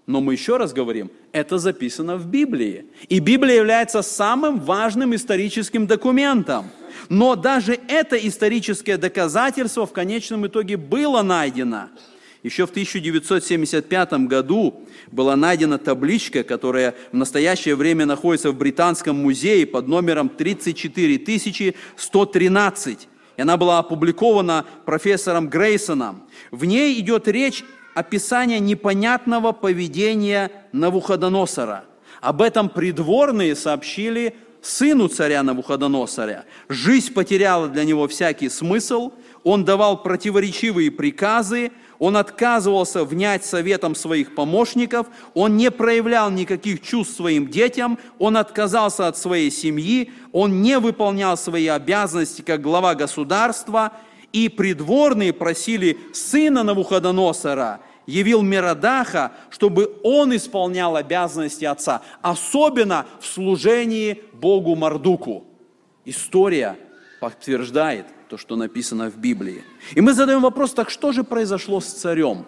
Но 0.06 0.20
мы 0.20 0.34
еще 0.34 0.56
раз 0.56 0.72
говорим, 0.72 1.10
это 1.32 1.58
записано 1.58 2.16
в 2.16 2.26
Библии. 2.26 2.86
И 3.08 3.18
Библия 3.18 3.56
является 3.56 4.02
самым 4.02 4.60
важным 4.60 5.16
историческим 5.16 5.88
документом. 5.88 6.66
Но 7.08 7.34
даже 7.34 7.76
это 7.88 8.16
историческое 8.16 8.98
доказательство 8.98 9.84
в 9.84 9.92
конечном 9.92 10.46
итоге 10.46 10.76
было 10.76 11.22
найдено– 11.22 11.88
еще 12.43 12.66
в 12.66 12.70
1975 12.70 14.12
году 14.26 14.82
была 15.11 15.36
найдена 15.36 15.78
табличка, 15.78 16.43
которая 16.43 16.95
в 17.12 17.16
настоящее 17.16 17.76
время 17.76 18.05
находится 18.05 18.51
в 18.51 18.57
Британском 18.57 19.16
музее 19.16 19.64
под 19.66 19.86
номером 19.86 20.28
34113. 20.28 23.09
И 23.36 23.40
она 23.40 23.57
была 23.57 23.78
опубликована 23.78 24.66
профессором 24.84 25.49
Грейсоном. 25.49 26.24
В 26.51 26.64
ней 26.64 26.99
идет 26.99 27.28
речь 27.28 27.62
описание 27.95 28.59
непонятного 28.59 29.53
поведения 29.53 30.51
Навуходоносора. 30.72 31.84
Об 32.20 32.43
этом 32.43 32.68
придворные 32.68 33.55
сообщили 33.55 34.34
сыну 34.62 35.09
царя 35.09 35.43
Навуходоносоря. 35.43 36.47
Жизнь 36.68 37.12
потеряла 37.12 37.68
для 37.68 37.84
него 37.84 38.09
всякий 38.09 38.49
смысл, 38.49 39.12
он 39.45 39.64
давал 39.64 40.03
противоречивые 40.03 40.90
приказы, 40.90 41.72
он 42.03 42.16
отказывался 42.16 43.05
внять 43.05 43.44
советом 43.44 43.94
своих 43.94 44.34
помощников, 44.34 45.07
он 45.34 45.57
не 45.57 45.70
проявлял 45.70 46.32
никаких 46.32 46.82
чувств 46.82 47.14
своим 47.14 47.46
детям, 47.46 47.96
он 48.18 48.36
отказался 48.36 49.07
от 49.07 49.16
своей 49.16 49.53
семьи, 49.53 50.11
он 50.32 50.62
не 50.62 50.80
выполнял 50.80 51.36
свои 51.36 51.68
обязанности 51.68 52.42
как 52.42 52.61
глава 52.61 52.96
государства, 52.96 53.92
и 54.32 54.48
придворные 54.48 55.32
просили 55.32 55.96
сына 56.12 56.64
Навуходоносора, 56.64 57.82
явил 58.07 58.42
Мирадаха, 58.42 59.30
чтобы 59.48 59.96
он 60.03 60.34
исполнял 60.34 60.96
обязанности 60.96 61.66
отца, 61.66 62.03
особенно 62.20 63.07
в 63.20 63.26
служении 63.28 64.24
Богу 64.32 64.74
Мардуку. 64.74 65.44
История 66.05 66.76
подтверждает– 67.20 68.07
то, 68.33 68.39
что 68.39 68.57
написано 68.57 69.11
в 69.11 69.18
Библии. 69.18 69.62
И 69.95 70.01
мы 70.01 70.14
задаем 70.14 70.41
вопрос, 70.41 70.72
так 70.72 70.89
что 70.89 71.12
же 71.12 71.22
произошло 71.22 71.83
с 71.83 71.85
царем? 71.85 72.47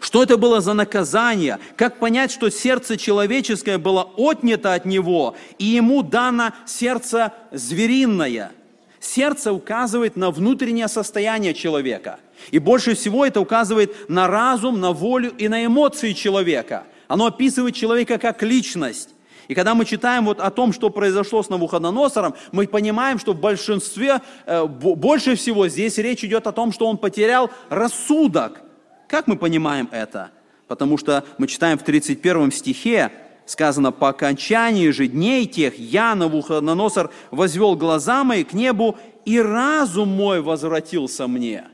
Что 0.00 0.22
это 0.22 0.36
было 0.36 0.60
за 0.60 0.74
наказание? 0.74 1.58
Как 1.76 1.98
понять, 1.98 2.30
что 2.30 2.50
сердце 2.50 2.98
человеческое 2.98 3.78
было 3.78 4.02
отнято 4.02 4.74
от 4.74 4.84
него, 4.84 5.34
и 5.58 5.64
ему 5.64 6.02
дано 6.02 6.52
сердце 6.66 7.32
звериное? 7.52 8.52
Сердце 9.00 9.50
указывает 9.50 10.14
на 10.14 10.30
внутреннее 10.30 10.88
состояние 10.88 11.54
человека. 11.54 12.20
И 12.50 12.58
больше 12.58 12.94
всего 12.94 13.24
это 13.24 13.40
указывает 13.40 14.10
на 14.10 14.26
разум, 14.26 14.78
на 14.78 14.92
волю 14.92 15.32
и 15.38 15.48
на 15.48 15.64
эмоции 15.64 16.12
человека. 16.12 16.84
Оно 17.08 17.24
описывает 17.28 17.74
человека 17.74 18.18
как 18.18 18.42
личность. 18.42 19.08
И 19.48 19.54
когда 19.54 19.74
мы 19.74 19.84
читаем 19.84 20.24
вот 20.24 20.40
о 20.40 20.50
том, 20.50 20.72
что 20.72 20.90
произошло 20.90 21.42
с 21.42 21.48
Навуходоносором, 21.48 22.34
мы 22.52 22.66
понимаем, 22.66 23.18
что 23.18 23.32
в 23.32 23.40
большинстве, 23.40 24.20
э, 24.46 24.64
больше 24.66 25.36
всего 25.36 25.68
здесь 25.68 25.98
речь 25.98 26.24
идет 26.24 26.46
о 26.46 26.52
том, 26.52 26.72
что 26.72 26.86
он 26.86 26.98
потерял 26.98 27.50
рассудок. 27.68 28.62
Как 29.08 29.26
мы 29.26 29.36
понимаем 29.36 29.88
это? 29.92 30.30
Потому 30.66 30.98
что 30.98 31.24
мы 31.38 31.46
читаем 31.46 31.78
в 31.78 31.84
31 31.84 32.50
стихе, 32.50 33.12
сказано, 33.44 33.92
«По 33.92 34.08
окончании 34.08 34.90
же 34.90 35.06
дней 35.06 35.46
тех 35.46 35.78
я, 35.78 36.14
Навуходоносор, 36.16 37.10
возвел 37.30 37.76
глаза 37.76 38.24
мои 38.24 38.42
к 38.42 38.52
небу, 38.52 38.96
и 39.24 39.40
разум 39.40 40.08
мой 40.08 40.40
возвратился 40.40 41.28
мне». 41.28 41.64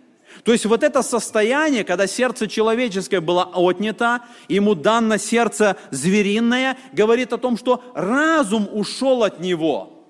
То 0.44 0.52
есть 0.52 0.66
вот 0.66 0.82
это 0.82 1.02
состояние, 1.02 1.84
когда 1.84 2.06
сердце 2.06 2.48
человеческое 2.48 3.20
было 3.20 3.44
отнято, 3.54 4.22
ему 4.48 4.74
дано 4.74 5.16
сердце 5.16 5.76
звериное, 5.90 6.76
говорит 6.92 7.32
о 7.32 7.38
том, 7.38 7.56
что 7.56 7.82
разум 7.94 8.68
ушел 8.72 9.22
от 9.22 9.38
него, 9.38 10.04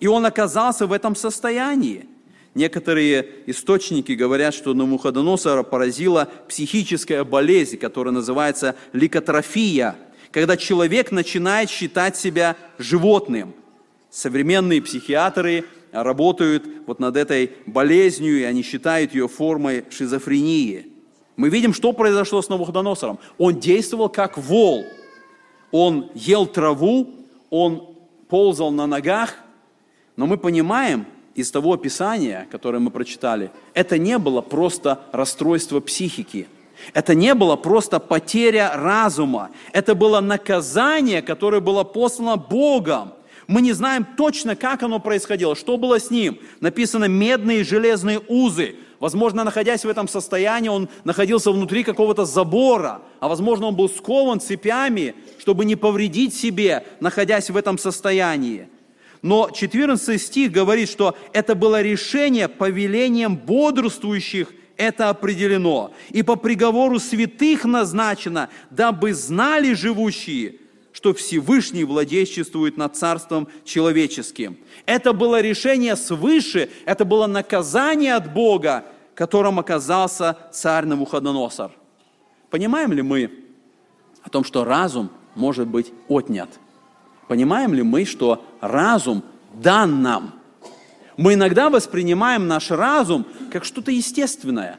и 0.00 0.06
он 0.06 0.26
оказался 0.26 0.86
в 0.86 0.92
этом 0.92 1.16
состоянии. 1.16 2.06
Некоторые 2.54 3.26
источники 3.46 4.12
говорят, 4.12 4.54
что 4.54 4.74
Навуходоносора 4.74 5.62
поразила 5.62 6.28
психическая 6.48 7.24
болезнь, 7.24 7.78
которая 7.78 8.14
называется 8.14 8.76
ликотрофия, 8.92 9.96
когда 10.30 10.56
человек 10.56 11.10
начинает 11.10 11.70
считать 11.70 12.16
себя 12.16 12.56
животным. 12.78 13.54
Современные 14.10 14.82
психиатры 14.82 15.64
работают 16.02 16.64
вот 16.86 16.98
над 16.98 17.16
этой 17.16 17.52
болезнью, 17.66 18.40
и 18.40 18.42
они 18.42 18.62
считают 18.62 19.14
ее 19.14 19.28
формой 19.28 19.84
шизофрении. 19.90 20.86
Мы 21.36 21.48
видим, 21.48 21.72
что 21.72 21.92
произошло 21.92 22.42
с 22.42 22.48
Навуходоносором. 22.48 23.18
Он 23.38 23.58
действовал 23.58 24.08
как 24.08 24.36
вол. 24.36 24.84
Он 25.70 26.10
ел 26.14 26.46
траву, 26.46 27.10
он 27.50 27.96
ползал 28.28 28.70
на 28.70 28.86
ногах, 28.86 29.36
но 30.16 30.26
мы 30.26 30.38
понимаем 30.38 31.06
из 31.34 31.50
того 31.50 31.72
описания, 31.72 32.46
которое 32.50 32.78
мы 32.78 32.90
прочитали, 32.90 33.50
это 33.74 33.98
не 33.98 34.18
было 34.18 34.40
просто 34.40 35.00
расстройство 35.12 35.80
психики. 35.80 36.46
Это 36.92 37.14
не 37.14 37.34
было 37.34 37.56
просто 37.56 37.98
потеря 37.98 38.72
разума. 38.74 39.50
Это 39.72 39.94
было 39.94 40.20
наказание, 40.20 41.22
которое 41.22 41.60
было 41.60 41.84
послано 41.84 42.36
Богом 42.36 43.14
мы 43.46 43.60
не 43.60 43.72
знаем 43.72 44.06
точно, 44.16 44.56
как 44.56 44.82
оно 44.82 44.98
происходило, 44.98 45.54
что 45.54 45.76
было 45.76 46.00
с 46.00 46.10
ним. 46.10 46.38
Написано 46.60 47.06
медные 47.06 47.60
и 47.60 47.64
железные 47.64 48.20
узы. 48.28 48.76
Возможно, 49.00 49.44
находясь 49.44 49.84
в 49.84 49.88
этом 49.88 50.08
состоянии, 50.08 50.68
он 50.68 50.88
находился 51.04 51.50
внутри 51.50 51.84
какого-то 51.84 52.24
забора, 52.24 53.02
а 53.20 53.28
возможно, 53.28 53.66
он 53.66 53.76
был 53.76 53.88
скован 53.88 54.40
цепями, 54.40 55.14
чтобы 55.38 55.64
не 55.64 55.76
повредить 55.76 56.34
себе, 56.34 56.86
находясь 57.00 57.50
в 57.50 57.56
этом 57.56 57.76
состоянии. 57.76 58.68
Но 59.20 59.50
14 59.50 60.20
стих 60.20 60.52
говорит, 60.52 60.88
что 60.88 61.16
это 61.32 61.54
было 61.54 61.82
решение 61.82 62.48
повелением 62.48 63.36
бодрствующих 63.36 64.52
это 64.76 65.08
определено. 65.08 65.92
И 66.10 66.22
по 66.22 66.36
приговору 66.36 66.98
святых 66.98 67.64
назначено, 67.64 68.48
дабы 68.70 69.14
знали 69.14 69.72
живущие, 69.72 70.56
что 71.04 71.12
Всевышний 71.12 71.84
владычествует 71.84 72.78
над 72.78 72.96
царством 72.96 73.46
человеческим. 73.66 74.56
Это 74.86 75.12
было 75.12 75.38
решение 75.42 75.96
свыше, 75.96 76.70
это 76.86 77.04
было 77.04 77.26
наказание 77.26 78.14
от 78.14 78.32
Бога, 78.32 78.86
которым 79.14 79.58
оказался 79.58 80.38
царь 80.50 80.86
Навуходоносор. 80.86 81.72
Понимаем 82.48 82.94
ли 82.94 83.02
мы 83.02 83.30
о 84.22 84.30
том, 84.30 84.44
что 84.44 84.64
разум 84.64 85.10
может 85.34 85.68
быть 85.68 85.92
отнят? 86.08 86.48
Понимаем 87.28 87.74
ли 87.74 87.82
мы, 87.82 88.06
что 88.06 88.42
разум 88.62 89.22
дан 89.52 90.00
нам– 90.00 90.40
мы 91.18 91.34
иногда 91.34 91.68
воспринимаем 91.68 92.48
наш 92.48 92.70
разум 92.70 93.26
как 93.52 93.66
что-то 93.66 93.90
естественное, 93.90 94.78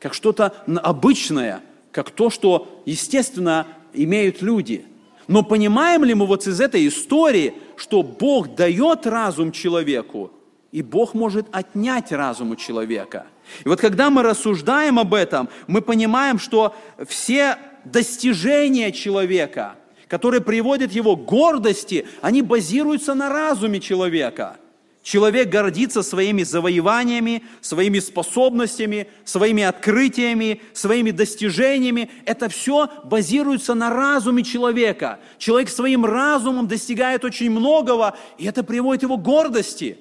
как 0.00 0.14
что-то 0.14 0.54
обычное, 0.82 1.60
как 1.92 2.10
то, 2.10 2.30
что 2.30 2.82
естественно 2.86 3.66
имеют 3.92 4.42
люди. 4.42 4.84
Но 5.28 5.42
понимаем 5.42 6.04
ли 6.04 6.14
мы 6.14 6.26
вот 6.26 6.46
из 6.46 6.60
этой 6.60 6.86
истории, 6.86 7.54
что 7.76 8.02
Бог 8.02 8.54
дает 8.54 9.06
разум 9.06 9.52
человеку, 9.52 10.32
и 10.72 10.82
Бог 10.82 11.14
может 11.14 11.46
отнять 11.52 12.12
разум 12.12 12.52
у 12.52 12.56
человека? 12.56 13.26
И 13.64 13.68
вот 13.68 13.80
когда 13.80 14.10
мы 14.10 14.22
рассуждаем 14.22 14.98
об 14.98 15.14
этом, 15.14 15.48
мы 15.66 15.80
понимаем, 15.80 16.38
что 16.38 16.74
все 17.08 17.58
достижения 17.84 18.92
человека, 18.92 19.76
которые 20.08 20.40
приводят 20.40 20.92
его 20.92 21.16
к 21.16 21.24
гордости, 21.24 22.06
они 22.20 22.42
базируются 22.42 23.14
на 23.14 23.28
разуме 23.28 23.80
человека– 23.80 24.58
Человек 25.06 25.50
гордится 25.50 26.02
своими 26.02 26.42
завоеваниями, 26.42 27.44
своими 27.60 28.00
способностями, 28.00 29.06
своими 29.24 29.62
открытиями, 29.62 30.62
своими 30.72 31.12
достижениями. 31.12 32.10
Это 32.24 32.48
все 32.48 32.90
базируется 33.04 33.74
на 33.74 33.90
разуме 33.90 34.42
человека. 34.42 35.20
Человек 35.38 35.68
своим 35.68 36.04
разумом 36.04 36.66
достигает 36.66 37.24
очень 37.24 37.52
многого, 37.52 38.16
и 38.36 38.46
это 38.46 38.64
приводит 38.64 39.04
его 39.04 39.16
к 39.16 39.22
гордости. 39.22 39.96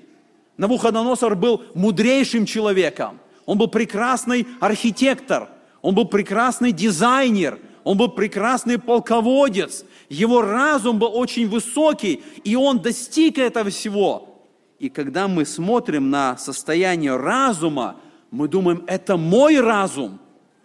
Навуходоносор 0.58 1.36
был 1.36 1.62
мудрейшим 1.76 2.48
человеком. 2.48 3.20
Он 3.46 3.60
был 3.60 3.68
прекрасный 3.68 4.48
архитектор, 4.60 5.50
он 5.84 5.94
был 5.94 6.06
прекрасный 6.06 6.72
дизайнер, 6.72 7.60
он 7.84 7.96
был 7.96 8.10
прекрасный 8.10 8.80
полководец. 8.80 9.86
Его 10.10 10.42
разум 10.42 10.98
был 10.98 11.16
очень 11.16 11.48
высокий, 11.48 12.24
и 12.44 12.56
он 12.56 12.80
достиг 12.80 13.38
этого 13.38 13.70
всего– 13.70 14.32
и 14.80 14.90
когда 14.90 15.28
мы 15.28 15.46
смотрим 15.46 16.10
на 16.10 16.38
состояние 16.38 17.16
разума, 17.16 17.98
мы 18.32 18.48
думаем, 18.48 18.84
это 18.88 19.16
мой 19.16 19.60
разум, 19.60 20.20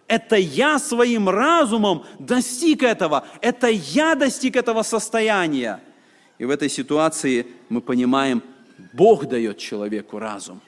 это 0.07 0.35
я 0.35 0.79
своим 0.79 1.29
разумом 1.29 2.03
достиг 2.19 2.83
этого, 2.83 3.25
это 3.41 3.67
я 3.67 4.15
достиг 4.15 4.57
этого 4.57 4.83
состояния. 4.83 5.79
И 6.37 6.45
в 6.45 6.49
этой 6.49 6.69
ситуации 6.69 7.47
мы 7.69 7.81
понимаем, 7.81 8.43
Бог 8.93 9.25
дает 9.27 9.57
человеку 9.57 10.19
разум. 10.19 10.59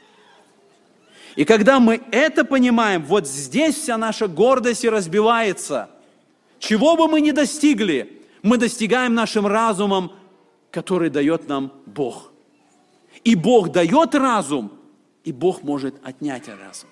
И 1.35 1.45
когда 1.45 1.79
мы 1.79 2.01
это 2.11 2.45
понимаем, 2.45 3.03
вот 3.03 3.27
здесь 3.27 3.75
вся 3.75 3.97
наша 3.97 4.27
гордость 4.27 4.85
и 4.85 4.89
разбивается. 4.89 5.89
Чего 6.59 6.95
бы 6.95 7.07
мы 7.07 7.19
ни 7.19 7.31
достигли, 7.31 8.21
мы 8.43 8.57
достигаем 8.57 9.15
нашим 9.15 9.47
разумом, 9.47 10.13
который 10.71 11.09
дает 11.09 11.49
нам 11.49 11.73
Бог– 11.85 12.29
и 13.23 13.35
Бог 13.35 13.71
дает 13.71 14.15
разум, 14.15 14.71
и 15.23 15.31
Бог 15.31 15.63
может 15.63 15.95
отнять 16.03 16.47
разум. 16.47 16.89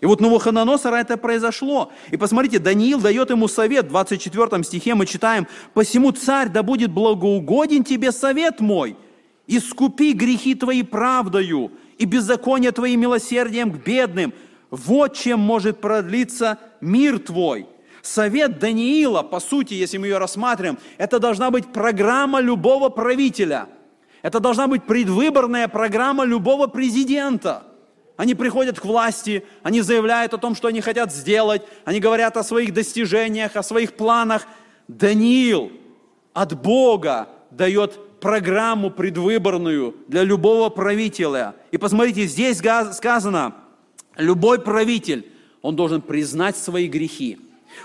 И 0.00 0.06
вот 0.06 0.20
Навуходоносора 0.20 0.96
это 0.96 1.16
произошло. 1.16 1.92
И 2.10 2.16
посмотрите, 2.16 2.58
Даниил 2.58 3.00
дает 3.00 3.30
ему 3.30 3.46
совет. 3.46 3.86
В 3.86 3.90
24 3.90 4.64
стихе 4.64 4.96
мы 4.96 5.06
читаем, 5.06 5.46
«Посему, 5.74 6.10
царь, 6.10 6.48
да 6.48 6.64
будет 6.64 6.90
благоугоден 6.90 7.84
тебе 7.84 8.10
совет 8.10 8.58
мой, 8.60 8.96
искупи 9.46 10.12
грехи 10.12 10.56
твои 10.56 10.82
правдою 10.82 11.70
и 11.98 12.04
беззаконие 12.04 12.72
твои 12.72 12.96
милосердием 12.96 13.70
к 13.70 13.76
бедным. 13.76 14.34
Вот 14.70 15.14
чем 15.16 15.38
может 15.38 15.80
продлиться 15.80 16.58
мир 16.80 17.20
твой». 17.20 17.68
Совет 18.02 18.58
Даниила, 18.58 19.22
по 19.22 19.38
сути, 19.38 19.74
если 19.74 19.98
мы 19.98 20.08
ее 20.08 20.18
рассматриваем, 20.18 20.78
это 20.98 21.20
должна 21.20 21.52
быть 21.52 21.72
программа 21.72 22.40
любого 22.40 22.88
правителя– 22.88 23.68
это 24.22 24.38
должна 24.40 24.68
быть 24.68 24.84
предвыборная 24.84 25.68
программа 25.68 26.24
любого 26.24 26.68
президента. 26.68 27.64
Они 28.16 28.34
приходят 28.34 28.78
к 28.78 28.84
власти, 28.84 29.44
они 29.62 29.80
заявляют 29.80 30.32
о 30.32 30.38
том, 30.38 30.54
что 30.54 30.68
они 30.68 30.80
хотят 30.80 31.12
сделать, 31.12 31.62
они 31.84 31.98
говорят 31.98 32.36
о 32.36 32.44
своих 32.44 32.72
достижениях, 32.72 33.56
о 33.56 33.62
своих 33.62 33.94
планах. 33.94 34.46
Даниил 34.86 35.72
от 36.32 36.60
Бога 36.60 37.28
дает 37.50 38.20
программу 38.20 38.90
предвыборную 38.90 39.96
для 40.06 40.22
любого 40.22 40.68
правителя. 40.68 41.54
И 41.72 41.78
посмотрите, 41.78 42.26
здесь 42.26 42.58
сказано, 42.58 43.56
любой 44.16 44.60
правитель, 44.60 45.26
он 45.60 45.74
должен 45.74 46.00
признать 46.00 46.56
свои 46.56 46.86
грехи. 46.86 47.38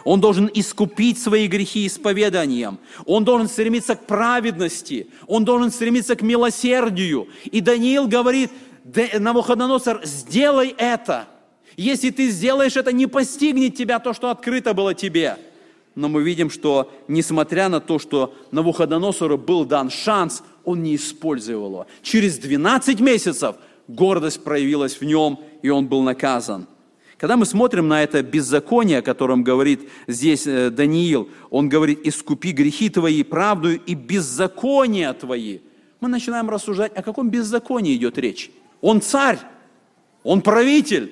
Он 0.04 0.22
должен 0.22 0.50
искупить 0.54 1.20
свои 1.22 1.48
грехи 1.48 1.88
исповеданием. 1.88 2.80
Он 3.06 3.24
должен 3.24 3.48
стремиться 3.48 3.96
к 3.96 4.06
праведности. 4.06 5.08
Он 5.28 5.46
должен 5.46 5.72
стремиться 5.72 6.16
к 6.16 6.22
милосердию. 6.22 7.28
И 7.46 7.62
Даниил 7.62 8.08
говорит, 8.08 8.52
Навуходоносор, 9.20 10.02
сделай 10.04 10.74
это. 10.78 11.28
Если 11.76 12.10
ты 12.10 12.30
сделаешь 12.30 12.76
это, 12.76 12.92
не 12.92 13.08
постигнет 13.08 13.76
тебя 13.76 14.00
то, 14.00 14.14
что 14.14 14.30
открыто 14.30 14.74
было 14.74 14.94
тебе. 14.94 15.38
Но 15.96 16.10
мы 16.10 16.24
видим, 16.24 16.50
что 16.50 16.92
несмотря 17.08 17.70
на 17.70 17.80
то, 17.80 18.00
что 18.00 18.34
Навуходоносору 18.52 19.38
был 19.38 19.66
дан 19.66 19.90
шанс, 19.90 20.44
он 20.64 20.84
не 20.84 20.96
использовал 20.96 21.70
его. 21.70 21.88
Через 22.02 22.38
12 22.38 23.00
месяцев 23.00 23.56
гордость 23.88 24.44
проявилась 24.44 25.00
в 25.00 25.04
нем, 25.04 25.40
и 25.62 25.70
он 25.70 25.88
был 25.88 26.04
наказан. 26.04 26.68
Когда 27.18 27.36
мы 27.36 27.46
смотрим 27.46 27.88
на 27.88 28.04
это 28.04 28.22
беззаконие, 28.22 29.00
о 29.00 29.02
котором 29.02 29.44
говорит 29.44 29.90
здесь 30.06 30.46
э, 30.46 30.70
Даниил, 30.70 31.30
он 31.50 31.68
говорит, 31.68 32.06
искупи 32.06 32.52
грехи 32.52 32.90
твои, 32.90 33.24
правду 33.24 33.72
и 33.72 33.96
беззакония 33.96 35.14
твои. 35.14 35.60
Мы 36.00 36.10
начинаем 36.10 36.48
рассуждать, 36.48 36.96
о 36.96 37.02
каком 37.02 37.30
беззаконии 37.30 37.96
идет 37.96 38.20
речь. 38.20 38.52
Он 38.82 39.02
царь, 39.02 39.40
он 40.24 40.42
правитель. 40.42 41.12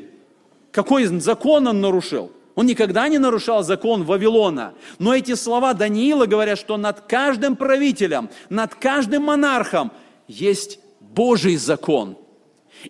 Какой 0.72 1.06
закон 1.06 1.68
он 1.68 1.82
нарушил? 1.82 2.32
Он 2.54 2.68
никогда 2.68 3.08
не 3.08 3.18
нарушал 3.18 3.64
закон 3.64 4.04
Вавилона. 4.04 4.76
Но 5.00 5.16
эти 5.16 5.34
слова 5.34 5.74
Даниила 5.74 6.28
говорят, 6.28 6.60
что 6.60 6.78
над 6.78 7.02
каждым 7.02 7.56
правителем, 7.56 8.30
над 8.50 8.76
каждым 8.76 9.24
монархом 9.24 9.92
есть 10.28 10.80
Божий 11.00 11.56
закон– 11.56 12.18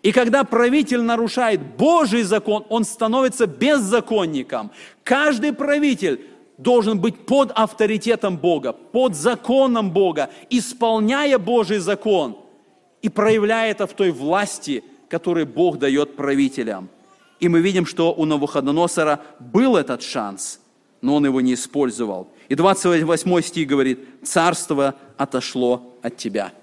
и 0.01 0.11
когда 0.11 0.43
правитель 0.43 1.01
нарушает 1.01 1.61
Божий 1.77 2.23
закон, 2.23 2.65
он 2.69 2.83
становится 2.83 3.47
беззаконником. 3.47 4.71
Каждый 5.03 5.53
правитель 5.53 6.21
должен 6.57 6.99
быть 6.99 7.25
под 7.25 7.51
авторитетом 7.51 8.37
Бога, 8.37 8.73
под 8.73 9.15
законом 9.15 9.91
Бога, 9.91 10.29
исполняя 10.49 11.37
Божий 11.37 11.79
закон 11.79 12.37
и 13.01 13.09
проявляя 13.09 13.71
это 13.71 13.87
в 13.87 13.93
той 13.93 14.11
власти, 14.11 14.83
которую 15.09 15.45
Бог 15.45 15.77
дает 15.77 16.15
правителям. 16.15 16.89
И 17.39 17.49
мы 17.49 17.59
видим, 17.59 17.85
что 17.85 18.13
у 18.13 18.25
Навуходоносора 18.25 19.21
был 19.39 19.75
этот 19.75 20.01
шанс, 20.01 20.59
но 21.01 21.15
он 21.15 21.25
его 21.25 21.41
не 21.41 21.53
использовал. 21.53 22.29
И 22.47 22.55
28 22.55 23.41
стих 23.41 23.67
говорит, 23.67 23.99
«Царство 24.23 24.95
отошло 25.17 25.97
от 26.01 26.17
тебя». 26.17 26.53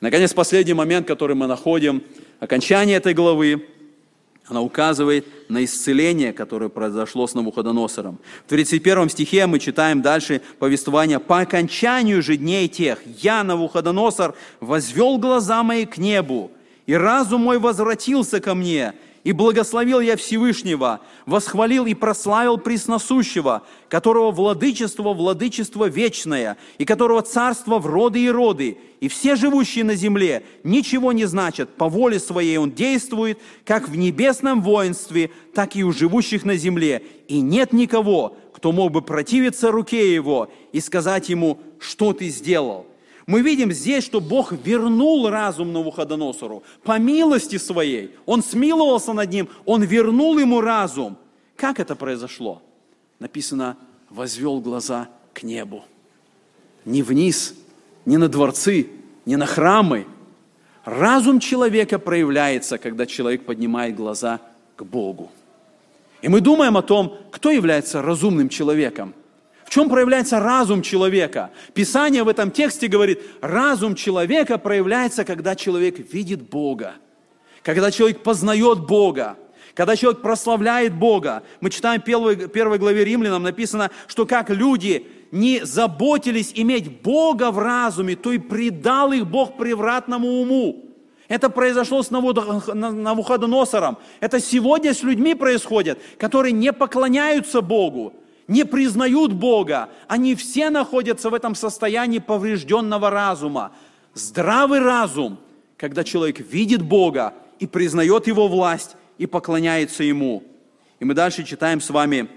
Наконец, 0.00 0.32
последний 0.32 0.74
момент, 0.74 1.06
который 1.06 1.36
мы 1.36 1.46
находим, 1.46 2.02
окончание 2.44 2.96
этой 2.96 3.14
главы, 3.14 3.66
она 4.46 4.60
указывает 4.60 5.26
на 5.48 5.64
исцеление, 5.64 6.32
которое 6.32 6.68
произошло 6.68 7.26
с 7.26 7.34
Навуходоносором. 7.34 8.18
В 8.46 8.50
31 8.50 9.08
стихе 9.08 9.46
мы 9.46 9.58
читаем 9.58 10.02
дальше 10.02 10.42
повествование 10.58 11.18
«По 11.18 11.40
окончанию 11.40 12.22
же 12.22 12.36
дней 12.36 12.68
тех 12.68 12.98
я, 13.22 13.42
Навуходоносор, 13.42 14.34
возвел 14.60 15.18
глаза 15.18 15.62
мои 15.62 15.86
к 15.86 15.96
небу, 15.96 16.50
и 16.84 16.92
разум 16.92 17.40
мой 17.42 17.58
возвратился 17.58 18.40
ко 18.40 18.54
мне, 18.54 18.92
И 19.24 19.32
благословил 19.32 20.00
я 20.00 20.18
Всевышнего, 20.18 21.00
восхвалил 21.24 21.86
и 21.86 21.94
прославил 21.94 22.58
Пресносущего, 22.58 23.62
которого 23.88 24.30
владычество, 24.30 25.14
владычество 25.14 25.88
вечное, 25.88 26.58
и 26.76 26.84
которого 26.84 27.22
царство 27.22 27.78
в 27.78 27.86
роды 27.86 28.22
и 28.22 28.28
роды, 28.28 28.76
и 29.00 29.08
все 29.08 29.34
живущие 29.34 29.82
на 29.82 29.94
земле 29.94 30.44
ничего 30.62 31.12
не 31.12 31.24
значат, 31.24 31.70
по 31.70 31.88
воле 31.88 32.20
своей 32.20 32.58
он 32.58 32.72
действует, 32.72 33.38
как 33.64 33.88
в 33.88 33.96
небесном 33.96 34.60
воинстве, 34.60 35.30
так 35.54 35.74
и 35.74 35.84
у 35.84 35.92
живущих 35.92 36.44
на 36.44 36.56
земле, 36.56 37.02
и 37.26 37.40
нет 37.40 37.72
никого, 37.72 38.36
кто 38.52 38.72
мог 38.72 38.92
бы 38.92 39.00
противиться 39.00 39.72
руке 39.72 40.14
его 40.14 40.50
и 40.72 40.80
сказать 40.80 41.30
ему, 41.30 41.58
что 41.80 42.12
ты 42.12 42.28
сделал 42.28 42.86
мы 43.26 43.40
видим 43.40 43.72
здесь, 43.72 44.04
что 44.04 44.20
Бог 44.20 44.52
вернул 44.52 45.28
разум 45.30 45.72
Навуходоносору 45.72 46.62
по 46.82 46.98
милости 46.98 47.56
своей. 47.56 48.14
Он 48.26 48.42
смиловался 48.42 49.12
над 49.14 49.30
ним, 49.30 49.48
он 49.64 49.82
вернул 49.82 50.38
ему 50.38 50.60
разум. 50.60 51.16
Как 51.56 51.80
это 51.80 51.96
произошло? 51.96 52.62
Написано, 53.18 53.78
возвел 54.10 54.60
глаза 54.60 55.08
к 55.32 55.42
небу. 55.42 55.84
Не 56.84 57.02
вниз, 57.02 57.54
не 58.04 58.18
на 58.18 58.28
дворцы, 58.28 58.88
не 59.24 59.36
на 59.36 59.46
храмы. 59.46 60.06
Разум 60.84 61.40
человека 61.40 61.98
проявляется, 61.98 62.76
когда 62.76 63.06
человек 63.06 63.46
поднимает 63.46 63.96
глаза 63.96 64.40
к 64.76 64.84
Богу. 64.84 65.30
И 66.20 66.28
мы 66.28 66.42
думаем 66.42 66.76
о 66.76 66.82
том, 66.82 67.16
кто 67.30 67.50
является 67.50 68.02
разумным 68.02 68.50
человеком– 68.50 69.14
чем 69.74 69.88
проявляется 69.88 70.38
разум 70.38 70.82
человека? 70.82 71.50
Писание 71.72 72.22
в 72.22 72.28
этом 72.28 72.52
тексте 72.52 72.86
говорит, 72.86 73.20
разум 73.40 73.96
человека 73.96 74.56
проявляется, 74.56 75.24
когда 75.24 75.56
человек 75.56 76.12
видит 76.12 76.48
Бога, 76.48 76.92
когда 77.64 77.90
человек 77.90 78.22
познает 78.22 78.86
Бога, 78.86 79.36
когда 79.74 79.96
человек 79.96 80.22
прославляет 80.22 80.94
Бога. 80.94 81.42
Мы 81.60 81.70
читаем 81.70 82.00
в 82.00 82.04
первой, 82.04 82.36
первой 82.36 82.78
главе 82.78 83.04
Римлянам, 83.04 83.42
написано, 83.42 83.90
что 84.06 84.26
как 84.26 84.48
люди 84.48 85.08
не 85.32 85.64
заботились 85.64 86.52
иметь 86.54 87.02
Бога 87.02 87.50
в 87.50 87.58
разуме, 87.58 88.14
то 88.14 88.30
и 88.30 88.38
предал 88.38 89.10
их 89.10 89.26
Бог 89.26 89.56
превратному 89.56 90.40
уму. 90.40 90.84
Это 91.26 91.50
произошло 91.50 92.04
с 92.04 92.12
Навуходоносором. 92.12 93.98
Это 94.20 94.38
сегодня 94.38 94.94
с 94.94 95.02
людьми 95.02 95.34
происходит, 95.34 95.98
которые 96.16 96.52
не 96.52 96.72
поклоняются 96.72 97.60
Богу, 97.60 98.12
не 98.48 98.64
признают 98.64 99.32
Бога, 99.32 99.88
они 100.08 100.34
все 100.34 100.70
находятся 100.70 101.30
в 101.30 101.34
этом 101.34 101.54
состоянии 101.54 102.18
поврежденного 102.18 103.10
разума. 103.10 103.72
Здравый 104.14 104.80
разум, 104.80 105.38
когда 105.76 106.04
человек 106.04 106.40
видит 106.40 106.82
Бога 106.82 107.34
и 107.58 107.66
признает 107.66 108.26
Его 108.26 108.48
власть 108.48 108.96
и 109.18 109.26
поклоняется 109.26 110.04
Ему. 110.04 110.42
И 111.00 111.04
мы 111.04 111.14
дальше 111.14 111.44
читаем 111.44 111.80
с 111.80 111.90
вами 111.90 112.28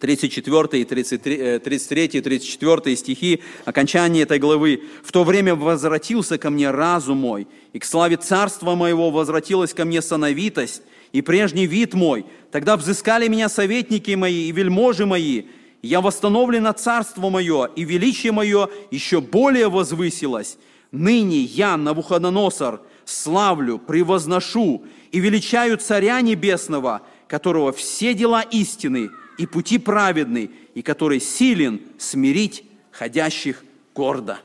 34 0.00 0.80
и 0.80 0.84
33, 0.84 1.58
33 1.58 2.04
и 2.04 2.20
34 2.20 2.96
стихи, 2.96 3.42
окончание 3.64 4.22
этой 4.22 4.38
главы. 4.38 4.84
«В 5.04 5.12
то 5.12 5.24
время 5.24 5.54
возвратился 5.54 6.38
ко 6.38 6.50
мне 6.50 6.70
разум 6.70 7.18
мой, 7.18 7.46
и 7.72 7.78
к 7.78 7.84
славе 7.84 8.16
царства 8.16 8.74
моего 8.74 9.10
возвратилась 9.10 9.74
ко 9.74 9.84
мне 9.84 10.00
сановитость, 10.00 10.82
и 11.12 11.22
прежний 11.22 11.66
вид 11.66 11.94
мой. 11.94 12.26
Тогда 12.50 12.76
взыскали 12.76 13.28
меня 13.28 13.48
советники 13.48 14.12
мои 14.12 14.48
и 14.48 14.52
вельможи 14.52 15.06
мои. 15.06 15.44
Я 15.82 16.00
восстановлен 16.00 16.64
на 16.64 16.72
царство 16.72 17.30
мое, 17.30 17.66
и 17.74 17.84
величие 17.84 18.32
мое 18.32 18.68
еще 18.90 19.20
более 19.20 19.68
возвысилось. 19.68 20.58
Ныне 20.92 21.38
я, 21.38 21.76
Навуходоносор, 21.76 22.82
славлю, 23.04 23.78
превозношу 23.78 24.84
и 25.12 25.20
величаю 25.20 25.78
Царя 25.78 26.20
Небесного, 26.20 27.02
которого 27.28 27.72
все 27.72 28.12
дела 28.12 28.42
истины 28.42 29.10
и 29.38 29.46
пути 29.46 29.78
праведны, 29.78 30.50
и 30.74 30.82
который 30.82 31.20
силен 31.20 31.80
смирить 31.98 32.64
ходящих 32.90 33.64
гордо. 33.94 34.38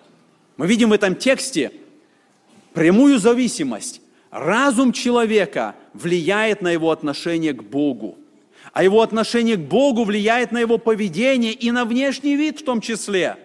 Мы 0.57 0.67
видим 0.67 0.89
в 0.89 0.93
этом 0.93 1.15
тексте 1.15 1.71
прямую 2.73 3.19
зависимость 3.19 4.01
Разум 4.35 4.91
человека 4.91 5.75
влияет 5.93 6.61
на 6.61 6.67
его 6.67 6.91
отношение 6.91 7.53
к 7.53 7.63
Богу, 7.63 8.17
а 8.73 8.83
его 8.83 9.01
отношение 9.01 9.55
к 9.55 9.61
Богу 9.61 10.03
влияет 10.03 10.51
на 10.51 10.57
его 10.57 10.77
поведение 10.77 11.53
и 11.53 11.71
на 11.71 11.85
внешний 11.85 12.35
вид 12.35 12.59
в 12.59 12.65
том 12.65 12.81
числе. 12.81 13.37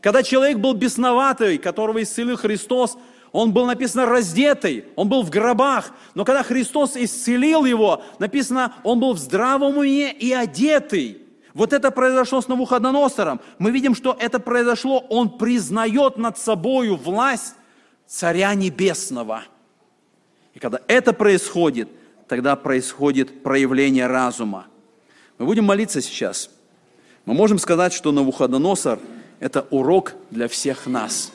Когда 0.00 0.22
человек 0.22 0.56
был 0.56 0.72
бесноватый, 0.72 1.58
которого 1.58 2.02
исцелил 2.02 2.38
Христос, 2.38 2.96
он 3.30 3.52
был, 3.52 3.66
написано, 3.66 4.06
раздетый, 4.06 4.86
он 4.96 5.10
был 5.10 5.22
в 5.22 5.28
гробах. 5.28 5.92
Но 6.14 6.24
когда 6.24 6.42
Христос 6.42 6.96
исцелил 6.96 7.66
его, 7.66 8.02
написано, 8.18 8.72
он 8.84 9.00
был 9.00 9.12
в 9.12 9.18
здравом 9.18 9.76
уме 9.76 10.14
и 10.14 10.32
одетый. 10.32 11.18
Вот 11.52 11.74
это 11.74 11.90
произошло 11.90 12.40
с 12.40 12.48
Навуходоносором. 12.48 13.42
Мы 13.58 13.70
видим, 13.70 13.94
что 13.94 14.16
это 14.18 14.38
произошло, 14.38 15.04
он 15.10 15.36
признает 15.36 16.16
над 16.16 16.38
собою 16.38 16.96
власть 16.96 17.56
Царя 18.06 18.54
Небесного– 18.54 19.42
и 20.54 20.58
когда 20.58 20.80
это 20.86 21.12
происходит, 21.12 21.88
тогда 22.28 22.56
происходит 22.56 23.42
проявление 23.42 24.06
разума. 24.06 24.66
Мы 25.38 25.46
будем 25.46 25.64
молиться 25.64 26.00
сейчас. 26.00 26.50
Мы 27.24 27.34
можем 27.34 27.58
сказать, 27.58 27.92
что 27.92 28.12
Навуходоносор– 28.12 28.98
это 29.40 29.66
урок 29.70 30.14
для 30.30 30.48
всех 30.48 30.86
нас. 30.86 31.32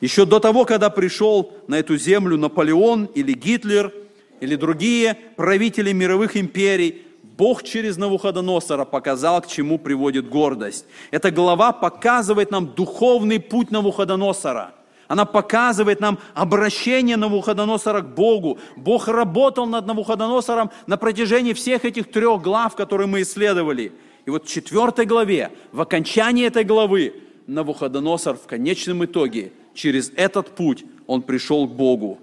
Еще 0.00 0.24
до 0.24 0.40
того, 0.40 0.64
когда 0.64 0.90
пришел 0.90 1.52
на 1.66 1.78
эту 1.78 1.96
землю 1.96 2.36
Наполеон 2.36 3.06
или 3.14 3.32
Гитлер, 3.32 3.92
или 4.40 4.56
другие 4.56 5.16
правители 5.36 5.92
мировых 5.92 6.36
империй, 6.36 7.02
Бог 7.22 7.62
через 7.62 7.96
Навуходоносора 7.96 8.84
показал, 8.84 9.40
к 9.42 9.46
чему 9.46 9.78
приводит 9.78 10.28
гордость. 10.28 10.86
Эта 11.10 11.30
глава 11.30 11.72
показывает 11.72 12.50
нам 12.50 12.68
духовный 12.68 13.40
путь 13.40 13.70
Навуходоносора– 13.70 14.74
она 15.12 15.26
показывает 15.26 16.00
нам 16.00 16.18
обращение 16.32 17.18
Навуходоносора 17.18 18.00
к 18.00 18.14
Богу. 18.14 18.58
Бог 18.76 19.08
работал 19.08 19.66
над 19.66 19.86
Навуходоносором 19.86 20.70
на 20.86 20.96
протяжении 20.96 21.52
всех 21.52 21.84
этих 21.84 22.10
трех 22.10 22.40
глав, 22.40 22.74
которые 22.74 23.08
мы 23.08 23.20
исследовали. 23.20 23.92
И 24.24 24.30
вот 24.30 24.46
в 24.46 24.48
четвертой 24.48 25.04
главе, 25.04 25.50
в 25.70 25.82
окончании 25.82 26.46
этой 26.46 26.64
главы, 26.64 27.12
Навуходоносор 27.46 28.36
в 28.38 28.46
конечном 28.46 29.04
итоге 29.04 29.52
через 29.74 30.10
этот 30.16 30.54
путь 30.56 30.86
он 31.06 31.20
пришел 31.20 31.68
к 31.68 31.72
Богу. 31.72 32.18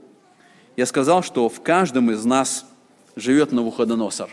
Я 0.76 0.88
сказал, 0.88 1.22
что 1.22 1.48
в 1.48 1.62
каждом 1.62 2.10
из 2.10 2.26
нас 2.26 2.66
живет 3.16 3.52
Навуходоносор. 3.52 4.32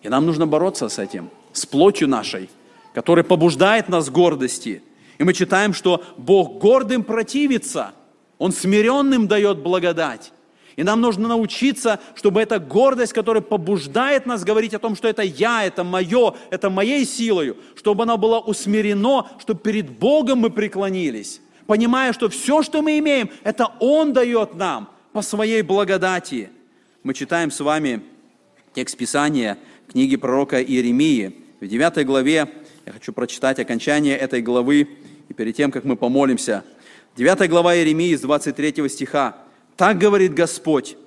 И 0.00 0.08
нам 0.08 0.24
нужно 0.24 0.46
бороться 0.46 0.88
с 0.88 0.98
этим, 0.98 1.28
с 1.52 1.66
плотью 1.66 2.08
нашей, 2.08 2.48
которая 2.94 3.22
побуждает 3.22 3.90
нас 3.90 4.08
к 4.08 4.12
гордости– 4.12 4.82
и 5.22 5.24
мы 5.24 5.34
читаем, 5.34 5.72
что 5.72 6.02
Бог 6.16 6.58
гордым 6.58 7.04
противится, 7.04 7.92
Он 8.38 8.50
смиренным 8.50 9.28
дает 9.28 9.58
благодать. 9.58 10.32
И 10.74 10.82
нам 10.82 11.00
нужно 11.00 11.28
научиться, 11.28 12.00
чтобы 12.16 12.40
эта 12.40 12.58
гордость, 12.58 13.12
которая 13.12 13.40
побуждает 13.40 14.26
нас 14.26 14.42
говорить 14.42 14.74
о 14.74 14.80
том, 14.80 14.96
что 14.96 15.06
это 15.06 15.22
я, 15.22 15.64
это 15.64 15.84
мое, 15.84 16.34
это 16.50 16.70
моей 16.70 17.06
силою, 17.06 17.56
чтобы 17.76 18.02
она 18.02 18.16
была 18.16 18.40
усмирено, 18.40 19.28
чтобы 19.38 19.60
перед 19.60 19.90
Богом 19.90 20.40
мы 20.40 20.50
преклонились, 20.50 21.40
понимая, 21.68 22.12
что 22.12 22.28
все, 22.28 22.64
что 22.64 22.82
мы 22.82 22.98
имеем, 22.98 23.30
это 23.44 23.70
Он 23.78 24.12
дает 24.12 24.56
нам 24.56 24.88
по 25.12 25.22
своей 25.22 25.62
благодати. 25.62 26.50
Мы 27.04 27.14
читаем 27.14 27.52
с 27.52 27.60
вами 27.60 28.02
текст 28.74 28.96
Писания 28.96 29.56
книги 29.86 30.16
пророка 30.16 30.60
Иеремии. 30.60 31.36
В 31.60 31.68
9 31.68 32.04
главе 32.06 32.48
я 32.84 32.92
хочу 32.92 33.12
прочитать 33.12 33.60
окончание 33.60 34.16
этой 34.16 34.42
главы, 34.42 34.88
и 35.32 35.34
перед 35.34 35.56
тем, 35.56 35.70
как 35.70 35.84
мы 35.84 35.96
помолимся, 35.96 36.62
9 37.16 37.48
глава 37.48 37.74
Иеремии 37.74 38.14
с 38.14 38.20
23 38.20 38.86
стиха. 38.90 39.38
«Так 39.76 39.96
говорит 39.96 40.34
Господь, 40.34 40.98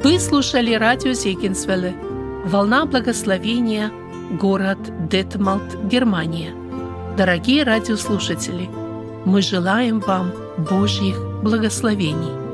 Вы 0.01 0.17
слушали 0.17 0.73
радио 0.75 1.11
Зегенсвелле 1.11 1.93
«Волна 2.45 2.85
благословения», 2.85 3.91
город 4.31 4.77
Детмалт, 5.09 5.75
Германия. 5.83 6.53
Дорогие 7.17 7.63
радиослушатели, 7.63 8.69
мы 9.25 9.41
желаем 9.41 9.99
вам 9.99 10.31
Божьих 10.57 11.17
благословений. 11.43 12.48